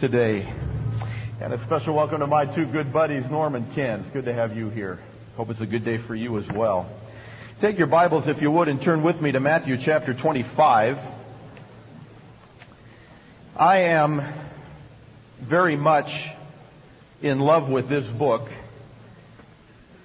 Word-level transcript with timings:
today. 0.00 0.46
And 1.40 1.54
a 1.54 1.64
special 1.64 1.94
welcome 1.94 2.20
to 2.20 2.26
my 2.26 2.44
two 2.44 2.66
good 2.66 2.92
buddies, 2.92 3.24
Norm 3.30 3.54
and 3.54 3.74
Ken. 3.74 4.00
It's 4.00 4.10
good 4.10 4.26
to 4.26 4.34
have 4.34 4.54
you 4.54 4.68
here. 4.68 4.98
Hope 5.38 5.48
it's 5.48 5.60
a 5.62 5.66
good 5.66 5.86
day 5.86 5.96
for 5.96 6.14
you 6.14 6.36
as 6.36 6.46
well. 6.48 6.90
Take 7.62 7.78
your 7.78 7.86
Bibles, 7.86 8.26
if 8.26 8.42
you 8.42 8.50
would, 8.50 8.68
and 8.68 8.82
turn 8.82 9.02
with 9.02 9.22
me 9.22 9.32
to 9.32 9.40
Matthew 9.40 9.78
chapter 9.78 10.12
25. 10.12 10.98
I 13.56 13.76
am 13.78 14.22
very 15.40 15.76
much 15.76 16.10
in 17.22 17.40
love 17.40 17.70
with 17.70 17.88
this 17.88 18.04
book. 18.06 18.50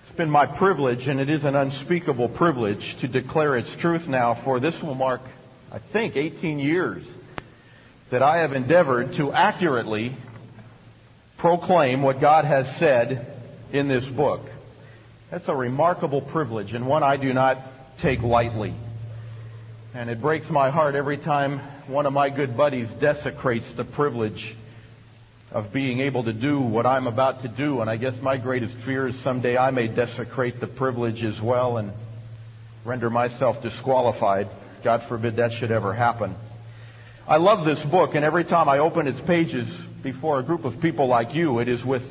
It's 0.03 0.15
been 0.15 0.29
my 0.29 0.45
privilege, 0.45 1.09
and 1.09 1.19
it 1.19 1.29
is 1.29 1.43
an 1.43 1.55
unspeakable 1.55 2.29
privilege 2.29 2.95
to 3.01 3.09
declare 3.09 3.57
its 3.57 3.75
truth 3.75 4.07
now, 4.07 4.35
for 4.35 4.61
this 4.61 4.81
will 4.81 4.95
mark, 4.95 5.21
I 5.69 5.79
think, 5.79 6.15
18 6.15 6.59
years 6.59 7.03
that 8.11 8.21
I 8.21 8.39
have 8.39 8.53
endeavored 8.53 9.13
to 9.15 9.31
accurately 9.31 10.15
proclaim 11.38 12.03
what 12.03 12.19
God 12.19 12.45
has 12.45 12.67
said 12.77 13.25
in 13.71 13.88
this 13.88 14.05
book. 14.05 14.41
That's 15.31 15.47
a 15.47 15.55
remarkable 15.55 16.21
privilege 16.21 16.73
and 16.73 16.85
one 16.85 17.03
I 17.03 17.16
do 17.16 17.33
not 17.33 17.57
take 18.02 18.21
lightly. 18.21 18.75
And 19.93 20.09
it 20.09 20.21
breaks 20.21 20.49
my 20.49 20.69
heart 20.69 20.95
every 20.95 21.17
time 21.17 21.59
one 21.88 22.05
of 22.05 22.13
my 22.13 22.29
good 22.29 22.55
buddies 22.55 22.89
desecrates 22.99 23.66
the 23.73 23.85
privilege 23.85 24.55
of 25.52 25.73
being 25.73 25.99
able 26.02 26.25
to 26.25 26.33
do 26.33 26.59
what 26.59 26.85
I'm 26.85 27.07
about 27.07 27.41
to 27.43 27.47
do. 27.47 27.81
And 27.81 27.89
I 27.89 27.95
guess 27.95 28.13
my 28.21 28.38
greatest 28.38 28.75
fear 28.85 29.07
is 29.07 29.19
someday 29.19 29.57
I 29.57 29.71
may 29.71 29.88
desecrate 29.88 30.59
the 30.59 30.67
privilege 30.67 31.23
as 31.23 31.39
well 31.41 31.77
and 31.77 31.91
render 32.85 33.09
myself 33.09 33.61
disqualified. 33.61 34.49
God 34.83 35.03
forbid 35.07 35.38
that 35.38 35.53
should 35.53 35.71
ever 35.71 35.93
happen. 35.93 36.35
I 37.31 37.38
love 37.38 37.63
this 37.63 37.81
book, 37.85 38.13
and 38.16 38.26
every 38.26 38.44
time 38.44 38.67
I 38.67 38.80
open 38.80 39.08
its 39.08 39.21
pages 39.21 39.66
before 40.03 40.39
a 40.39 40.44
group 40.44 40.66
of 40.66 40.81
people 40.81 41.08
like 41.08 41.33
you, 41.33 41.59
it 41.59 41.69
is 41.69 41.81
with 41.81 42.03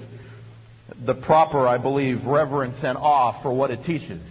the 1.05 1.13
proper, 1.13 1.69
I 1.69 1.77
believe, 1.77 2.25
reverence 2.25 2.83
and 2.83 2.97
awe 2.97 3.33
for 3.43 3.53
what 3.53 3.71
it 3.71 3.85
teaches. 3.85 4.23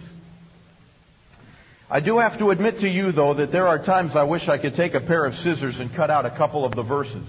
I 1.88 2.00
do 2.00 2.18
have 2.18 2.38
to 2.38 2.50
admit 2.50 2.80
to 2.80 2.88
you, 2.88 3.12
though, 3.12 3.34
that 3.34 3.52
there 3.52 3.68
are 3.68 3.78
times 3.78 4.16
I 4.16 4.24
wish 4.24 4.48
I 4.48 4.58
could 4.58 4.74
take 4.74 4.94
a 4.94 5.00
pair 5.00 5.24
of 5.24 5.38
scissors 5.38 5.78
and 5.78 5.94
cut 5.94 6.10
out 6.10 6.26
a 6.26 6.30
couple 6.30 6.64
of 6.64 6.74
the 6.74 6.82
verses. 6.82 7.28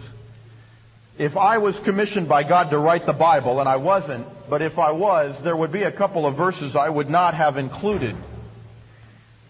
If 1.19 1.37
I 1.37 1.59
was 1.59 1.77
commissioned 1.81 2.27
by 2.27 2.41
God 2.41 2.71
to 2.71 2.79
write 2.79 3.05
the 3.05 3.13
Bible, 3.13 3.59
and 3.59 3.69
I 3.69 3.75
wasn't, 3.75 4.25
but 4.49 4.63
if 4.63 4.79
I 4.79 4.89
was, 4.89 5.39
there 5.43 5.55
would 5.55 5.71
be 5.71 5.83
a 5.83 5.91
couple 5.91 6.25
of 6.25 6.35
verses 6.35 6.75
I 6.75 6.89
would 6.89 7.11
not 7.11 7.35
have 7.35 7.57
included. 7.57 8.15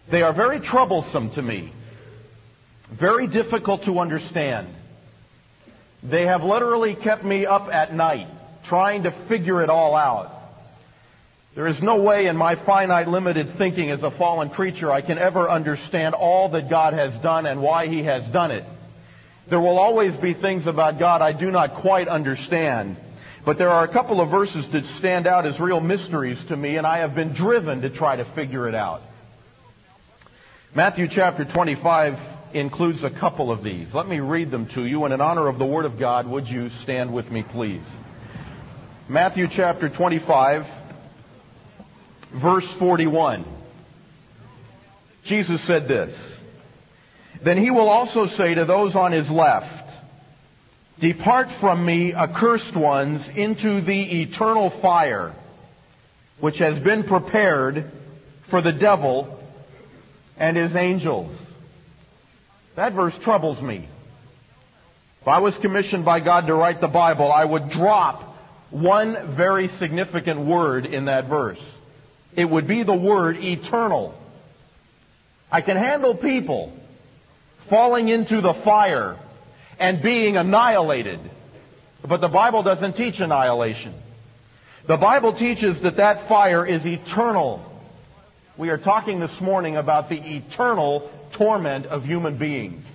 They 0.10 0.22
are 0.22 0.34
very 0.34 0.60
troublesome 0.60 1.30
to 1.30 1.42
me. 1.42 1.72
Very 2.92 3.28
difficult 3.28 3.84
to 3.86 4.00
understand. 4.00 4.68
They 6.04 6.26
have 6.26 6.44
literally 6.44 6.96
kept 6.96 7.24
me 7.24 7.46
up 7.46 7.70
at 7.72 7.94
night 7.94 8.28
trying 8.66 9.04
to 9.04 9.12
figure 9.28 9.64
it 9.64 9.70
all 9.70 9.96
out. 9.96 10.38
There 11.56 11.68
is 11.68 11.82
no 11.82 11.98
way 12.02 12.28
in 12.28 12.38
my 12.38 12.56
finite 12.56 13.08
limited 13.08 13.58
thinking 13.58 13.92
as 13.92 14.04
a 14.04 14.12
fallen 14.12 14.50
creature 14.50 14.92
I 14.92 15.02
can 15.02 15.18
ever 15.18 15.50
understand 15.50 16.16
all 16.16 16.50
that 16.50 16.70
God 16.70 16.94
has 16.94 17.14
done 17.22 17.46
and 17.46 17.62
why 17.62 17.88
He 17.88 18.04
has 18.04 18.26
done 18.30 18.52
it. 18.52 18.64
There 19.50 19.60
will 19.60 19.78
always 19.78 20.16
be 20.16 20.34
things 20.34 20.68
about 20.68 21.00
God 21.00 21.22
I 21.22 21.34
do 21.34 21.52
not 21.52 21.76
quite 21.76 22.08
understand. 22.08 22.98
But 23.44 23.58
there 23.58 23.70
are 23.70 23.84
a 23.84 23.92
couple 23.92 24.22
of 24.22 24.30
verses 24.30 24.70
that 24.72 24.86
stand 24.98 25.28
out 25.28 25.46
as 25.46 25.60
real 25.60 25.80
mysteries 25.80 26.42
to 26.46 26.56
me 26.56 26.78
and 26.78 26.86
I 26.86 27.00
have 27.00 27.16
been 27.16 27.34
driven 27.34 27.82
to 27.82 27.90
try 27.90 28.16
to 28.16 28.26
figure 28.34 28.70
it 28.70 28.76
out. 28.76 29.02
Matthew 30.74 31.08
chapter 31.10 31.44
25 31.44 32.18
includes 32.54 33.04
a 33.04 33.10
couple 33.10 33.52
of 33.52 33.64
these. 33.64 33.94
Let 33.94 34.08
me 34.08 34.20
read 34.20 34.52
them 34.52 34.68
to 34.68 34.86
you, 34.86 35.06
and 35.06 35.14
in 35.14 35.22
honor 35.22 35.48
of 35.48 35.60
the 35.60 35.66
Word 35.66 35.86
of 35.86 35.98
God, 35.98 36.28
would 36.28 36.48
you 36.48 36.70
stand 36.70 37.14
with 37.14 37.30
me, 37.32 37.44
please? 37.44 37.84
Matthew 39.08 39.48
chapter 39.48 39.90
25, 39.90 40.66
verse 42.34 42.68
41. 42.80 43.46
Jesus 45.24 45.62
said 45.62 45.88
this, 45.88 46.16
Then 47.42 47.58
he 47.58 47.72
will 47.72 47.90
also 47.90 48.28
say 48.28 48.54
to 48.56 48.66
those 48.66 48.96
on 48.96 49.12
his 49.12 49.30
left, 49.30 49.90
Depart 51.00 51.52
from 51.60 51.84
me, 51.84 52.14
accursed 52.14 52.76
ones, 52.76 53.28
into 53.30 53.82
the 53.82 54.22
eternal 54.22 54.70
fire, 54.70 55.34
which 56.40 56.60
has 56.60 56.80
been 56.80 57.04
prepared 57.04 57.92
for 58.50 58.62
the 58.62 58.72
devil 58.72 59.40
and 60.38 60.56
his 60.56 60.76
angels. 60.76 61.36
That 62.76 62.94
verse 62.94 63.18
troubles 63.20 63.62
me. 63.62 63.88
If 65.22 65.28
I 65.28 65.40
was 65.40 65.56
commissioned 65.58 66.06
by 66.06 66.20
God 66.20 66.48
to 66.48 66.56
write 66.56 66.82
the 66.82 66.88
Bible, 66.88 67.32
I 67.32 67.46
would 67.46 67.70
drop 67.70 68.24
one 68.72 69.36
very 69.36 69.68
significant 69.68 70.40
word 70.40 70.86
in 70.86 71.06
that 71.06 71.28
verse. 71.28 71.60
It 72.36 72.50
would 72.50 72.68
be 72.68 72.84
the 72.84 72.96
word 72.96 73.38
eternal. 73.38 74.16
I 75.52 75.62
can 75.62 75.78
handle 75.78 76.16
people 76.16 76.74
falling 77.70 78.10
into 78.10 78.42
the 78.42 78.54
fire 78.54 79.18
and 79.78 80.02
being 80.02 80.38
annihilated. 80.38 81.20
But 82.08 82.22
the 82.22 82.30
Bible 82.30 82.64
doesn't 82.64 82.94
teach 82.94 83.20
annihilation. 83.20 83.94
The 84.88 84.98
Bible 84.98 85.34
teaches 85.34 85.80
that 85.82 85.98
that 85.98 86.28
fire 86.28 86.66
is 86.66 86.86
eternal. 86.86 87.64
We 88.58 88.70
are 88.70 88.78
talking 88.78 89.20
this 89.20 89.40
morning 89.40 89.76
about 89.76 90.10
the 90.10 90.16
eternal 90.16 91.12
torment 91.34 91.86
of 91.86 92.04
human 92.04 92.38
beings. 92.38 92.86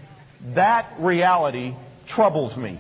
That 0.55 0.95
reality 0.99 1.75
troubles 2.09 2.57
me. 2.57 2.79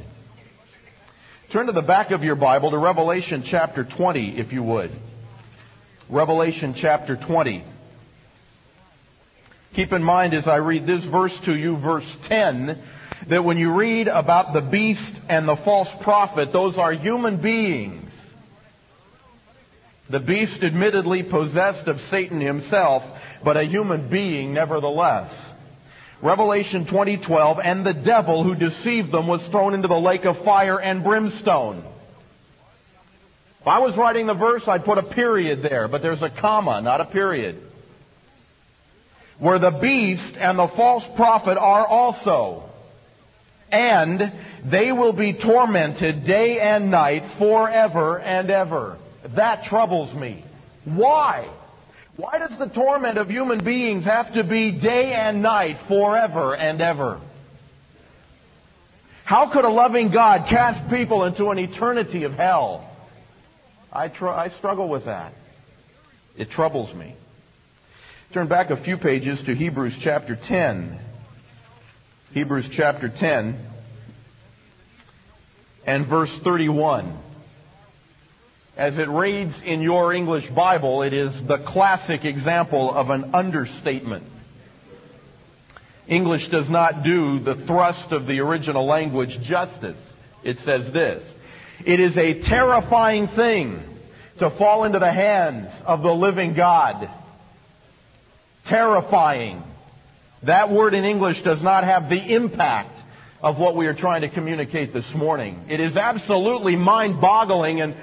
Turn 1.50 1.66
to 1.66 1.72
the 1.72 1.82
back 1.82 2.10
of 2.10 2.24
your 2.24 2.34
Bible 2.34 2.70
to 2.72 2.78
Revelation 2.78 3.44
chapter 3.44 3.84
20, 3.84 4.38
if 4.38 4.52
you 4.52 4.62
would. 4.62 4.90
Revelation 6.08 6.74
chapter 6.76 7.16
20. 7.16 7.64
Keep 9.74 9.92
in 9.92 10.02
mind 10.02 10.34
as 10.34 10.46
I 10.46 10.56
read 10.56 10.86
this 10.86 11.04
verse 11.04 11.38
to 11.40 11.54
you, 11.54 11.76
verse 11.76 12.16
10, 12.24 12.82
that 13.28 13.44
when 13.44 13.58
you 13.58 13.74
read 13.74 14.08
about 14.08 14.52
the 14.52 14.60
beast 14.60 15.14
and 15.28 15.46
the 15.46 15.56
false 15.56 15.88
prophet, 16.02 16.52
those 16.52 16.76
are 16.76 16.92
human 16.92 17.40
beings. 17.40 18.05
The 20.08 20.20
beast 20.20 20.62
admittedly 20.62 21.24
possessed 21.24 21.88
of 21.88 22.00
Satan 22.02 22.40
himself, 22.40 23.02
but 23.42 23.56
a 23.56 23.64
human 23.64 24.08
being 24.08 24.54
nevertheless. 24.54 25.32
Revelation 26.22 26.86
20:12 26.86 27.60
and 27.62 27.84
the 27.84 27.92
devil 27.92 28.44
who 28.44 28.54
deceived 28.54 29.10
them 29.10 29.26
was 29.26 29.46
thrown 29.48 29.74
into 29.74 29.88
the 29.88 29.98
lake 29.98 30.24
of 30.24 30.38
fire 30.44 30.80
and 30.80 31.02
brimstone. 31.02 31.82
If 33.60 33.66
I 33.66 33.80
was 33.80 33.96
writing 33.96 34.26
the 34.26 34.34
verse 34.34 34.66
I'd 34.68 34.84
put 34.84 34.98
a 34.98 35.02
period 35.02 35.62
there, 35.62 35.88
but 35.88 36.02
there's 36.02 36.22
a 36.22 36.30
comma, 36.30 36.80
not 36.80 37.00
a 37.00 37.04
period. 37.04 37.60
Where 39.38 39.58
the 39.58 39.72
beast 39.72 40.36
and 40.38 40.58
the 40.58 40.68
false 40.68 41.04
prophet 41.16 41.58
are 41.58 41.84
also. 41.84 42.62
And 43.70 44.32
they 44.64 44.92
will 44.92 45.12
be 45.12 45.32
tormented 45.32 46.24
day 46.24 46.60
and 46.60 46.92
night 46.92 47.24
forever 47.38 48.20
and 48.20 48.50
ever. 48.50 48.96
That 49.34 49.64
troubles 49.64 50.12
me. 50.14 50.44
Why? 50.84 51.48
Why 52.16 52.38
does 52.38 52.56
the 52.58 52.66
torment 52.66 53.18
of 53.18 53.28
human 53.28 53.62
beings 53.62 54.04
have 54.04 54.32
to 54.34 54.44
be 54.44 54.70
day 54.70 55.12
and 55.12 55.42
night 55.42 55.78
forever 55.88 56.54
and 56.56 56.80
ever? 56.80 57.20
How 59.24 59.50
could 59.52 59.64
a 59.64 59.68
loving 59.68 60.10
God 60.10 60.48
cast 60.48 60.88
people 60.88 61.24
into 61.24 61.50
an 61.50 61.58
eternity 61.58 62.22
of 62.22 62.34
hell? 62.34 62.88
I, 63.92 64.08
tr- 64.08 64.28
I 64.28 64.50
struggle 64.50 64.88
with 64.88 65.06
that. 65.06 65.32
It 66.36 66.50
troubles 66.50 66.94
me. 66.94 67.14
Turn 68.32 68.46
back 68.46 68.70
a 68.70 68.76
few 68.76 68.96
pages 68.96 69.42
to 69.42 69.54
Hebrews 69.54 69.96
chapter 70.00 70.36
10. 70.36 70.98
Hebrews 72.32 72.68
chapter 72.72 73.08
10 73.08 73.58
and 75.86 76.06
verse 76.06 76.36
31. 76.38 77.16
As 78.76 78.98
it 78.98 79.08
reads 79.08 79.54
in 79.62 79.80
your 79.80 80.12
English 80.12 80.50
Bible, 80.50 81.02
it 81.02 81.14
is 81.14 81.32
the 81.46 81.56
classic 81.56 82.26
example 82.26 82.92
of 82.92 83.08
an 83.08 83.34
understatement. 83.34 84.24
English 86.06 86.48
does 86.48 86.68
not 86.68 87.02
do 87.02 87.38
the 87.38 87.54
thrust 87.54 88.12
of 88.12 88.26
the 88.26 88.40
original 88.40 88.86
language 88.86 89.40
justice. 89.40 89.96
It 90.44 90.58
says 90.58 90.92
this. 90.92 91.24
It 91.86 92.00
is 92.00 92.18
a 92.18 92.42
terrifying 92.42 93.28
thing 93.28 93.82
to 94.40 94.50
fall 94.50 94.84
into 94.84 94.98
the 94.98 95.12
hands 95.12 95.72
of 95.86 96.02
the 96.02 96.14
living 96.14 96.52
God. 96.52 97.08
Terrifying. 98.66 99.62
That 100.42 100.70
word 100.70 100.92
in 100.92 101.04
English 101.04 101.42
does 101.42 101.62
not 101.62 101.84
have 101.84 102.10
the 102.10 102.20
impact 102.20 102.92
of 103.42 103.58
what 103.58 103.74
we 103.74 103.86
are 103.86 103.94
trying 103.94 104.20
to 104.20 104.28
communicate 104.28 104.92
this 104.92 105.14
morning. 105.14 105.64
It 105.68 105.80
is 105.80 105.96
absolutely 105.96 106.76
mind-boggling 106.76 107.80
and 107.80 107.94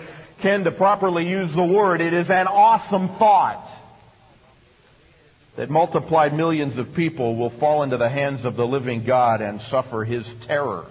Ken, 0.43 0.65
to 0.65 0.71
properly 0.71 1.25
use 1.25 1.55
the 1.55 1.63
word, 1.63 2.01
it 2.01 2.13
is 2.13 2.29
an 2.29 2.47
awesome 2.47 3.07
thought 3.15 3.65
that 5.55 5.69
multiplied 5.69 6.35
millions 6.35 6.75
of 6.75 6.93
people 6.93 7.37
will 7.37 7.49
fall 7.49 7.81
into 7.81 7.95
the 7.95 8.09
hands 8.09 8.43
of 8.43 8.57
the 8.57 8.67
living 8.67 9.05
God 9.05 9.39
and 9.39 9.61
suffer 9.61 10.03
His 10.03 10.27
terror. 10.45 10.85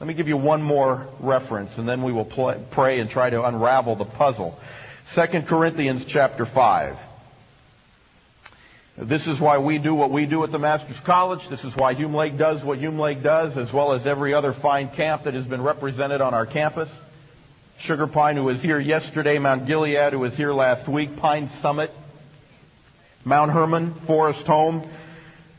Let 0.00 0.06
me 0.06 0.14
give 0.14 0.26
you 0.26 0.38
one 0.38 0.62
more 0.62 1.06
reference 1.20 1.76
and 1.76 1.86
then 1.86 2.02
we 2.02 2.14
will 2.14 2.24
play, 2.24 2.64
pray 2.70 3.00
and 3.00 3.10
try 3.10 3.28
to 3.28 3.44
unravel 3.44 3.96
the 3.96 4.06
puzzle. 4.06 4.58
2 5.14 5.42
Corinthians 5.42 6.06
chapter 6.06 6.46
5. 6.46 6.96
This 8.96 9.26
is 9.26 9.38
why 9.38 9.58
we 9.58 9.76
do 9.76 9.94
what 9.94 10.10
we 10.10 10.24
do 10.24 10.42
at 10.44 10.50
the 10.50 10.58
Master's 10.58 11.00
College. 11.00 11.46
This 11.50 11.62
is 11.62 11.76
why 11.76 11.92
Hume 11.92 12.14
Lake 12.14 12.38
does 12.38 12.64
what 12.64 12.78
Hume 12.78 12.98
Lake 12.98 13.22
does, 13.22 13.58
as 13.58 13.70
well 13.70 13.92
as 13.92 14.06
every 14.06 14.32
other 14.32 14.54
fine 14.54 14.88
camp 14.88 15.24
that 15.24 15.34
has 15.34 15.44
been 15.44 15.60
represented 15.60 16.22
on 16.22 16.32
our 16.32 16.46
campus. 16.46 16.88
Sugar 17.84 18.06
Pine, 18.06 18.36
who 18.36 18.44
was 18.44 18.60
here 18.60 18.78
yesterday, 18.78 19.38
Mount 19.38 19.66
Gilead, 19.66 20.12
who 20.12 20.18
was 20.18 20.36
here 20.36 20.52
last 20.52 20.86
week, 20.86 21.16
Pine 21.16 21.48
Summit, 21.62 21.90
Mount 23.24 23.52
Hermon, 23.52 23.94
Forest 24.06 24.46
Home. 24.48 24.82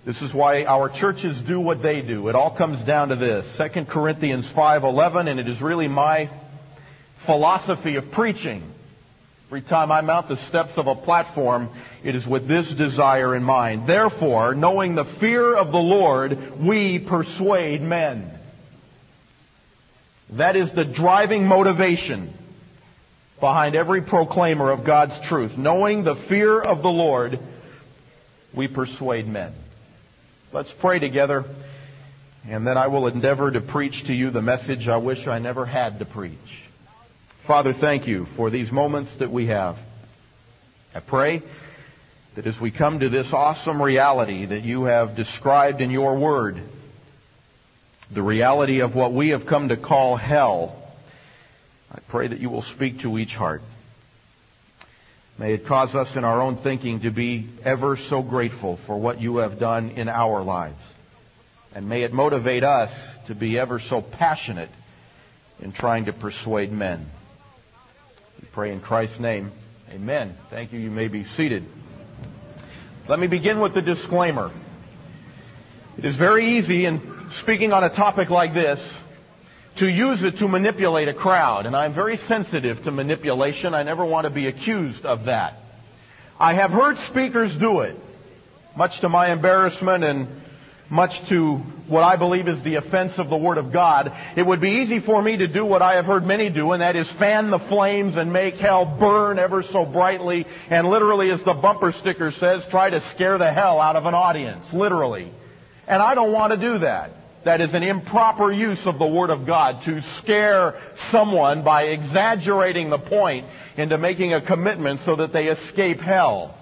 This 0.06 0.22
is 0.22 0.32
why 0.32 0.66
our 0.66 0.88
churches 0.90 1.36
do 1.42 1.60
what 1.60 1.82
they 1.82 2.02
do. 2.02 2.28
It 2.28 2.36
all 2.36 2.56
comes 2.56 2.80
down 2.84 3.10
to 3.10 3.16
this. 3.16 3.48
2 3.58 3.86
Corinthians 3.86 4.46
5:11 4.52 5.30
and 5.30 5.40
it 5.40 5.50
is 5.50 5.60
really 5.62 5.88
my 5.88 6.30
philosophy 7.26 7.96
of 7.96 8.12
preaching. 8.12 8.72
Every 9.48 9.64
time 9.64 9.92
I 9.92 10.02
mount 10.02 10.28
the 10.28 10.38
steps 10.48 10.78
of 10.78 10.86
a 10.86 10.96
platform, 10.96 11.70
it 12.04 12.16
is 12.16 12.28
with 12.28 12.48
this 12.48 12.72
desire 12.72 13.36
in 13.36 13.44
mind. 13.44 13.88
Therefore, 13.88 14.54
knowing 14.54 14.94
the 14.94 15.06
fear 15.06 15.56
of 15.56 15.72
the 15.72 15.80
Lord, 15.80 16.60
we 16.62 17.00
persuade 17.00 17.82
men. 17.82 18.38
That 20.34 20.56
is 20.56 20.72
the 20.74 20.86
driving 20.86 21.46
motivation 21.46 22.34
behind 23.40 23.76
every 23.76 24.02
proclaimer 24.02 24.72
of 24.72 24.86
God's 24.86 25.20
truth. 25.28 25.58
Knowing 25.58 26.04
the 26.04 26.16
fear 26.30 26.62
of 26.62 26.82
the 26.82 26.90
Lord, 26.90 27.40
we 28.56 28.68
persuade 28.68 29.28
men. 29.28 29.54
Let's 30.54 30.74
pray 30.80 31.00
together, 31.00 31.44
and 32.48 32.66
then 32.66 32.78
I 32.78 32.88
will 32.88 33.08
endeavor 33.08 33.52
to 33.52 33.62
preach 33.62 34.06
to 34.08 34.14
you 34.14 34.32
the 34.32 34.42
message 34.42 34.88
I 34.88 34.98
wish 34.98 35.28
I 35.28 35.40
never 35.40 35.66
had 35.66 36.00
to 36.00 36.06
preach. 36.06 36.38
Father, 37.46 37.74
thank 37.74 38.08
you 38.08 38.28
for 38.38 38.50
these 38.50 38.72
moments 38.72 39.12
that 39.20 39.32
we 39.32 39.48
have. 39.48 39.78
I 40.94 41.00
pray 41.00 41.42
that 42.36 42.48
as 42.48 42.60
we 42.60 42.72
come 42.72 43.00
to 43.00 43.10
this 43.10 43.28
awesome 43.34 43.82
reality 43.82 44.46
that 44.46 44.64
you 44.64 44.84
have 44.84 45.16
described 45.16 45.82
in 45.82 45.90
your 45.90 46.18
word, 46.18 46.62
the 48.14 48.22
reality 48.22 48.82
of 48.82 48.94
what 48.94 49.14
we 49.14 49.30
have 49.30 49.46
come 49.46 49.70
to 49.70 49.78
call 49.78 50.18
hell, 50.18 50.76
I 51.92 52.00
pray 52.10 52.28
that 52.28 52.40
you 52.40 52.50
will 52.50 52.64
speak 52.64 53.02
to 53.02 53.18
each 53.18 53.34
heart. 53.34 53.62
May 55.38 55.54
it 55.54 55.66
cause 55.66 55.96
us 55.96 56.16
in 56.16 56.24
our 56.24 56.42
own 56.42 56.58
thinking 56.58 57.02
to 57.02 57.10
be 57.10 57.50
ever 57.64 57.98
so 57.98 58.22
grateful 58.22 58.78
for 58.86 58.98
what 59.00 59.22
you 59.22 59.38
have 59.38 59.60
done 59.60 59.92
in 59.92 60.10
our 60.10 60.44
lives. 60.44 60.80
And 61.74 61.88
may 61.88 62.04
it 62.04 62.12
motivate 62.12 62.64
us 62.64 62.92
to 63.28 63.36
be 63.36 63.58
ever 63.58 63.80
so 63.80 64.02
passionate 64.02 64.70
in 65.60 65.72
trying 65.72 66.06
to 66.06 66.14
persuade 66.14 66.72
men. 66.72 67.08
We 68.42 68.48
pray 68.52 68.74
in 68.74 68.82
Christ's 68.82 69.20
name. 69.20 69.52
Amen. 69.90 70.36
Thank 70.50 70.74
you. 70.74 70.80
You 70.80 70.92
may 70.92 71.08
be 71.08 71.24
seated. 71.24 71.66
Let 73.08 73.20
me 73.20 73.28
begin 73.28 73.60
with 73.60 73.74
the 73.74 73.82
disclaimer. 73.82 74.52
It 75.98 76.06
is 76.06 76.16
very 76.16 76.58
easy 76.58 76.86
in 76.86 77.00
speaking 77.34 77.74
on 77.74 77.84
a 77.84 77.90
topic 77.90 78.30
like 78.30 78.54
this 78.54 78.80
to 79.78 79.88
use 79.88 80.24
it 80.24 80.38
to 80.38 80.48
manipulate 80.48 81.08
a 81.08 81.14
crowd, 81.14 81.66
and 81.66 81.76
I'm 81.76 81.94
very 81.94 82.18
sensitive 82.18 82.84
to 82.84 82.92
manipulation. 82.92 83.74
I 83.74 83.84
never 83.84 84.04
want 84.06 84.26
to 84.26 84.30
be 84.30 84.48
accused 84.48 85.06
of 85.06 85.26
that. 85.26 85.58
I 86.40 86.54
have 86.54 86.72
heard 86.72 86.98
speakers 87.00 87.56
do 87.56 87.82
it, 87.82 87.96
much 88.76 89.00
to 89.02 89.10
my 89.10 89.32
embarrassment 89.32 90.04
and 90.04 90.28
much 90.90 91.26
to 91.30 91.56
what 91.88 92.04
I 92.04 92.18
believe 92.18 92.50
is 92.50 92.62
the 92.64 92.76
offense 92.76 93.18
of 93.18 93.30
the 93.30 93.38
Word 93.38 93.58
of 93.58 93.72
God, 93.72 94.12
it 94.36 94.46
would 94.46 94.60
be 94.60 94.82
easy 94.82 95.00
for 95.00 95.22
me 95.22 95.38
to 95.38 95.48
do 95.48 95.66
what 95.66 95.82
I 95.82 95.96
have 95.96 96.06
heard 96.06 96.26
many 96.26 96.50
do, 96.50 96.74
and 96.74 96.82
that 96.82 96.98
is 96.98 97.10
fan 97.12 97.50
the 97.50 97.60
flames 97.60 98.18
and 98.18 98.34
make 98.34 98.56
hell 98.56 98.86
burn 98.86 99.40
ever 99.40 99.64
so 99.64 99.86
brightly, 99.86 100.46
and 100.70 100.90
literally, 100.90 101.32
as 101.32 101.42
the 101.44 101.54
bumper 101.54 101.94
sticker 101.94 102.32
says, 102.32 102.66
try 102.70 102.90
to 102.90 103.00
scare 103.12 103.38
the 103.38 103.52
hell 103.54 103.80
out 103.80 103.96
of 103.96 104.06
an 104.06 104.14
audience, 104.14 104.74
literally. 104.74 105.32
And 105.88 106.02
I 106.02 106.14
don't 106.14 106.34
want 106.34 106.52
to 106.52 106.58
do 106.58 106.80
that. 106.80 107.12
That 107.44 107.60
is 107.62 107.74
an 107.74 107.82
improper 107.82 108.52
use 108.52 108.86
of 108.86 109.00
the 109.00 109.06
Word 109.06 109.32
of 109.32 109.48
God 109.48 109.82
to 109.84 110.02
scare 110.20 110.80
someone 111.10 111.64
by 111.64 111.86
exaggerating 111.86 112.90
the 112.90 113.00
point 113.00 113.48
into 113.78 113.98
making 113.98 114.34
a 114.34 114.42
commitment 114.42 115.02
so 115.06 115.16
that 115.16 115.34
they 115.34 115.48
escape 115.48 116.00
hell. 116.00 116.56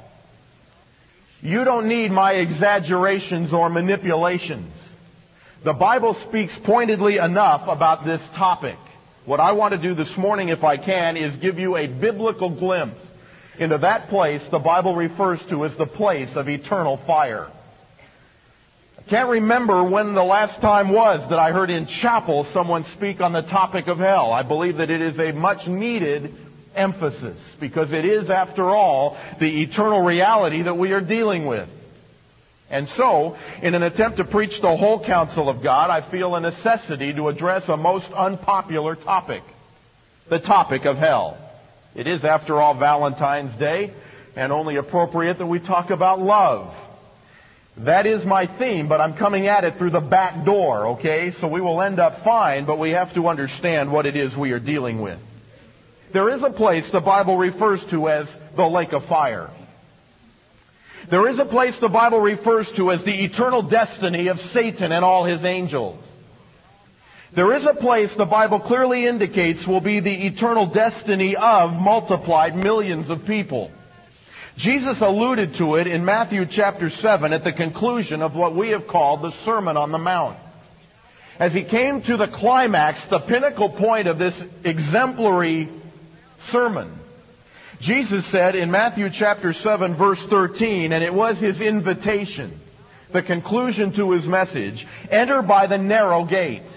You 1.42 1.64
don't 1.64 1.88
need 1.88 2.12
my 2.12 2.34
exaggerations 2.34 3.52
or 3.52 3.70
manipulations. 3.70 4.74
The 5.64 5.74
Bible 5.74 6.14
speaks 6.14 6.58
pointedly 6.64 7.18
enough 7.18 7.68
about 7.68 8.06
this 8.06 8.26
topic. 8.36 8.78
What 9.26 9.42
I 9.42 9.52
want 9.52 9.74
to 9.74 9.78
do 9.78 9.94
this 9.94 10.16
morning, 10.18 10.50
if 10.50 10.64
I 10.64 10.78
can, 10.78 11.18
is 11.18 11.36
give 11.38 11.60
you 11.60 11.76
a 11.76 11.88
biblical 11.88 12.50
glimpse 12.50 13.02
into 13.58 13.78
that 13.80 14.08
place 14.08 14.42
the 14.50 14.60
Bible 14.60 14.96
refers 14.96 15.44
to 15.50 15.66
as 15.66 15.76
the 15.76 15.86
place 15.86 16.34
of 16.36 16.48
eternal 16.48 16.96
fire. 17.06 17.52
Can't 19.10 19.30
remember 19.30 19.84
when 19.84 20.14
the 20.14 20.24
last 20.24 20.62
time 20.62 20.90
was 20.90 21.28
that 21.32 21.40
I 21.40 21.52
heard 21.52 21.72
in 21.72 21.88
chapel 21.88 22.44
someone 22.54 22.86
speak 22.86 23.22
on 23.22 23.34
the 23.34 23.42
topic 23.42 23.88
of 23.88 23.98
hell. 23.98 24.32
I 24.32 24.44
believe 24.44 24.78
that 24.78 24.92
it 24.92 25.02
is 25.02 25.20
a 25.20 25.32
much 25.32 25.66
needed 25.68 26.36
emphasis 26.76 27.36
because 27.60 27.92
it 27.92 28.06
is, 28.06 28.30
after 28.30 28.70
all, 28.70 29.18
the 29.40 29.64
eternal 29.64 30.04
reality 30.04 30.62
that 30.62 30.78
we 30.78 30.92
are 30.92 31.02
dealing 31.02 31.48
with. 31.48 31.68
And 32.70 32.88
so, 32.90 33.36
in 33.64 33.74
an 33.74 33.82
attempt 33.82 34.18
to 34.18 34.26
preach 34.26 34.62
the 34.62 34.78
whole 34.78 35.04
counsel 35.04 35.50
of 35.50 35.64
God, 35.64 35.90
I 35.90 36.02
feel 36.12 36.36
a 36.36 36.40
necessity 36.40 37.12
to 37.14 37.30
address 37.30 37.68
a 37.68 37.78
most 37.78 38.12
unpopular 38.12 38.94
topic. 38.96 39.42
The 40.30 40.38
topic 40.38 40.86
of 40.86 40.98
hell. 41.00 41.36
It 41.96 42.06
is, 42.06 42.24
after 42.24 42.62
all, 42.62 42.76
Valentine's 42.76 43.56
Day, 43.58 43.92
and 44.36 44.52
only 44.52 44.76
appropriate 44.76 45.40
that 45.40 45.48
we 45.48 45.58
talk 45.58 45.90
about 45.90 46.22
love. 46.22 46.76
That 47.80 48.06
is 48.06 48.26
my 48.26 48.46
theme, 48.46 48.90
but 48.90 49.00
I'm 49.00 49.14
coming 49.14 49.48
at 49.48 49.64
it 49.64 49.78
through 49.78 49.92
the 49.92 50.02
back 50.02 50.44
door, 50.44 50.88
okay? 50.88 51.32
So 51.40 51.48
we 51.48 51.62
will 51.62 51.82
end 51.82 51.98
up 51.98 52.26
fine, 52.26 52.66
but 52.66 52.78
we 52.78 52.92
have 52.92 53.14
to 53.14 53.30
understand 53.30 53.90
what 53.90 54.06
it 54.06 54.18
is 54.18 54.36
we 54.36 54.52
are 54.52 54.60
dealing 54.60 55.00
with. 55.00 55.18
There 56.12 56.30
is 56.30 56.44
a 56.44 56.50
place 56.50 56.90
the 56.92 57.00
Bible 57.00 57.38
refers 57.38 57.84
to 57.86 58.10
as 58.10 58.28
the 58.58 58.66
lake 58.66 58.92
of 58.92 59.06
fire. 59.06 59.50
There 61.10 61.30
is 61.30 61.40
a 61.40 61.46
place 61.46 61.78
the 61.80 61.88
Bible 61.88 62.20
refers 62.20 62.70
to 62.74 62.92
as 62.92 63.02
the 63.06 63.24
eternal 63.24 63.62
destiny 63.62 64.28
of 64.28 64.42
Satan 64.42 64.92
and 64.92 65.06
all 65.06 65.24
his 65.24 65.46
angels. 65.46 66.04
There 67.32 67.54
is 67.54 67.64
a 67.64 67.76
place 67.76 68.14
the 68.16 68.26
Bible 68.26 68.60
clearly 68.60 69.06
indicates 69.06 69.66
will 69.66 69.82
be 69.82 70.02
the 70.02 70.26
eternal 70.26 70.66
destiny 70.66 71.38
of 71.38 71.74
multiplied 71.74 72.58
millions 72.58 73.10
of 73.10 73.26
people. 73.26 73.72
Jesus 74.60 75.00
alluded 75.00 75.56
to 75.56 75.76
it 75.76 75.88
in 75.88 76.04
Matthew 76.04 76.46
chapter 76.46 76.90
7 76.90 77.32
at 77.32 77.46
the 77.46 77.54
conclusion 77.54 78.22
of 78.22 78.36
what 78.36 78.54
we 78.54 78.72
have 78.72 78.88
called 78.88 79.22
the 79.22 79.32
Sermon 79.46 79.78
on 79.78 79.94
the 79.94 79.98
Mount. 79.98 80.38
As 81.40 81.54
he 81.54 81.64
came 81.64 82.02
to 82.02 82.18
the 82.18 82.28
climax, 82.28 83.08
the 83.08 83.22
pinnacle 83.22 83.70
point 83.70 84.10
of 84.10 84.20
this 84.20 84.38
exemplary 84.66 85.70
sermon. 86.50 86.92
Jesus 87.80 88.26
said 88.26 88.58
in 88.58 88.70
Matthew 88.70 89.10
chapter 89.10 89.54
7 89.54 89.96
verse 89.96 90.22
13, 90.26 90.92
and 90.92 91.06
it 91.06 91.14
was 91.14 91.38
his 91.38 91.62
invitation, 91.62 92.60
the 93.14 93.22
conclusion 93.22 93.94
to 93.94 94.12
his 94.12 94.26
message, 94.26 94.86
enter 95.10 95.42
by 95.42 95.68
the 95.68 95.78
narrow 95.78 96.26
gate. 96.26 96.68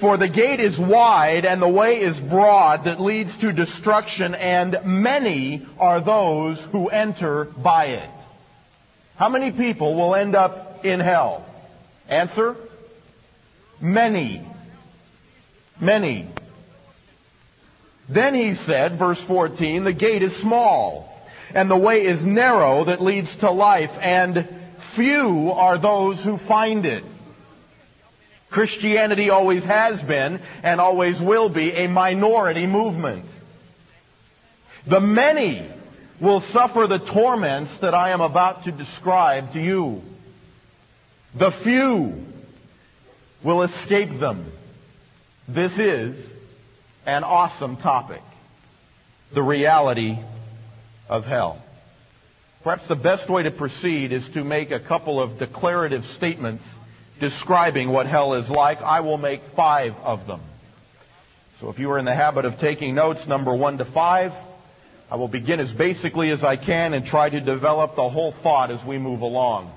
For 0.00 0.16
the 0.16 0.28
gate 0.28 0.60
is 0.60 0.78
wide 0.78 1.44
and 1.44 1.60
the 1.60 1.68
way 1.68 2.00
is 2.00 2.16
broad 2.16 2.84
that 2.84 3.00
leads 3.00 3.36
to 3.38 3.52
destruction 3.52 4.34
and 4.34 4.78
many 4.84 5.66
are 5.78 6.00
those 6.00 6.60
who 6.72 6.88
enter 6.88 7.44
by 7.44 7.86
it. 7.86 8.10
How 9.16 9.28
many 9.28 9.50
people 9.50 9.96
will 9.96 10.14
end 10.14 10.36
up 10.36 10.84
in 10.84 11.00
hell? 11.00 11.44
Answer? 12.08 12.56
Many. 13.80 14.46
Many. 15.80 16.28
Then 18.08 18.34
he 18.34 18.54
said, 18.54 18.98
verse 18.98 19.20
14, 19.22 19.82
the 19.82 19.92
gate 19.92 20.22
is 20.22 20.34
small, 20.36 21.12
and 21.52 21.70
the 21.70 21.76
way 21.76 22.06
is 22.06 22.24
narrow 22.24 22.84
that 22.84 23.02
leads 23.02 23.34
to 23.36 23.50
life, 23.50 23.90
and 24.00 24.48
few 24.94 25.50
are 25.50 25.76
those 25.76 26.22
who 26.22 26.38
find 26.38 26.86
it. 26.86 27.04
Christianity 28.50 29.30
always 29.30 29.62
has 29.64 30.00
been, 30.02 30.40
and 30.62 30.80
always 30.80 31.20
will 31.20 31.48
be, 31.48 31.70
a 31.72 31.86
minority 31.86 32.66
movement. 32.66 33.26
The 34.86 35.00
many 35.00 35.68
will 36.20 36.40
suffer 36.40 36.86
the 36.86 36.98
torments 36.98 37.76
that 37.80 37.94
I 37.94 38.10
am 38.10 38.20
about 38.20 38.64
to 38.64 38.72
describe 38.72 39.52
to 39.52 39.60
you. 39.60 40.02
The 41.34 41.50
few 41.50 42.24
will 43.44 43.62
escape 43.62 44.18
them. 44.18 44.50
This 45.46 45.78
is 45.78 46.16
an 47.06 47.24
awesome 47.24 47.76
topic. 47.76 48.22
The 49.32 49.42
reality 49.42 50.18
of 51.08 51.24
hell. 51.24 51.62
Perhaps 52.64 52.88
the 52.88 52.96
best 52.96 53.28
way 53.28 53.44
to 53.44 53.50
proceed 53.50 54.12
is 54.12 54.28
to 54.30 54.42
make 54.42 54.70
a 54.70 54.80
couple 54.80 55.20
of 55.20 55.38
declarative 55.38 56.04
statements 56.16 56.64
describing 57.20 57.90
what 57.90 58.06
hell 58.06 58.34
is 58.34 58.48
like, 58.48 58.80
I 58.80 59.00
will 59.00 59.18
make 59.18 59.40
five 59.56 59.94
of 59.96 60.26
them. 60.26 60.40
So 61.60 61.70
if 61.70 61.78
you 61.78 61.90
are 61.90 61.98
in 61.98 62.04
the 62.04 62.14
habit 62.14 62.44
of 62.44 62.58
taking 62.58 62.94
notes, 62.94 63.26
number 63.26 63.54
one 63.54 63.78
to 63.78 63.84
five, 63.84 64.32
I 65.10 65.16
will 65.16 65.28
begin 65.28 65.58
as 65.58 65.72
basically 65.72 66.30
as 66.30 66.44
I 66.44 66.56
can 66.56 66.94
and 66.94 67.04
try 67.04 67.30
to 67.30 67.40
develop 67.40 67.96
the 67.96 68.08
whole 68.08 68.32
thought 68.32 68.70
as 68.70 68.84
we 68.84 68.98
move 68.98 69.22
along. 69.22 69.72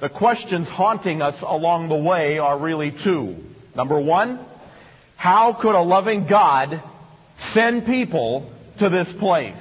The 0.00 0.08
questions 0.08 0.68
haunting 0.68 1.22
us 1.22 1.36
along 1.40 1.88
the 1.88 1.96
way 1.96 2.38
are 2.38 2.58
really 2.58 2.90
two. 2.90 3.36
Number 3.74 3.98
one, 3.98 4.38
how 5.16 5.52
could 5.52 5.74
a 5.74 5.82
loving 5.82 6.26
God 6.26 6.82
send 7.52 7.86
people 7.86 8.52
to 8.78 8.88
this 8.88 9.10
place? 9.12 9.56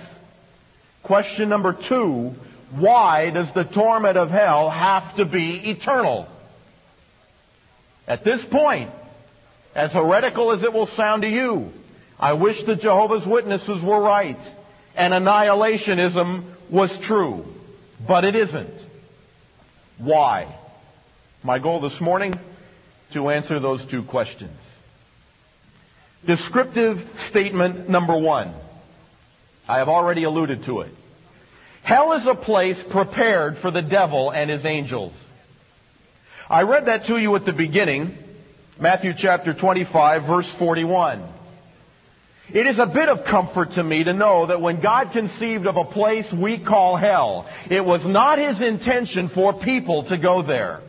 Question 1.04 1.50
number 1.50 1.74
two, 1.74 2.36
why 2.72 3.30
does 3.30 3.52
the 3.54 3.64
torment 3.64 4.18
of 4.18 4.30
hell 4.30 4.70
have 4.70 5.16
to 5.16 5.26
be 5.26 5.70
eternal? 5.70 6.28
At 8.08 8.24
this 8.24 8.44
point, 8.46 8.90
as 9.76 9.92
heretical 9.92 10.52
as 10.52 10.64
it 10.64 10.72
will 10.72 10.88
sound 10.88 11.24
to 11.24 11.30
you, 11.30 11.72
I 12.20 12.34
wish 12.34 12.64
the 12.64 12.76
Jehovah's 12.76 13.26
Witnesses 13.26 13.82
were 13.82 14.00
right 14.00 14.40
and 14.96 15.14
annihilationism 15.14 16.44
was 16.70 16.98
true. 16.98 17.46
But 18.06 18.26
it 18.26 18.36
isn't. 18.36 18.74
Why? 19.98 20.54
My 21.44 21.60
goal 21.60 21.80
this 21.80 22.02
morning, 22.02 22.38
to 23.14 23.30
answer 23.30 23.60
those 23.60 23.86
two 23.86 24.04
questions. 24.04 24.58
Descriptive 26.26 27.08
statement 27.30 27.90
number 27.90 28.18
one. 28.18 28.54
I 29.68 29.78
have 29.78 29.90
already 29.90 30.24
alluded 30.24 30.64
to 30.66 30.82
it. 30.82 30.92
Hell 31.84 32.14
is 32.14 32.26
a 32.26 32.36
place 32.36 32.82
prepared 32.84 33.58
for 33.60 33.72
the 33.72 33.82
devil 33.82 34.32
and 34.32 34.50
his 34.50 34.66
angels. 34.66 35.14
I 36.50 36.62
read 36.62 36.86
that 36.86 37.06
to 37.06 37.18
you 37.18 37.36
at 37.36 37.44
the 37.44 37.52
beginning, 37.52 38.18
Matthew 38.80 39.14
chapter 39.18 39.54
25 39.54 40.24
verse 40.24 40.50
41. 40.54 41.22
It 42.54 42.66
is 42.66 42.80
a 42.80 42.86
bit 42.86 43.10
of 43.10 43.26
comfort 43.26 43.74
to 43.74 43.84
me 43.84 44.06
to 44.06 44.14
know 44.14 44.46
that 44.46 44.62
when 44.62 44.80
God 44.80 45.12
conceived 45.12 45.68
of 45.68 45.76
a 45.76 45.84
place 45.84 46.32
we 46.32 46.58
call 46.58 46.96
hell, 46.96 47.48
it 47.70 47.84
was 47.84 48.06
not 48.06 48.40
His 48.40 48.62
intention 48.62 49.28
for 49.28 49.60
people 49.60 50.06
to 50.06 50.18
go 50.18 50.42
there. 50.42 50.80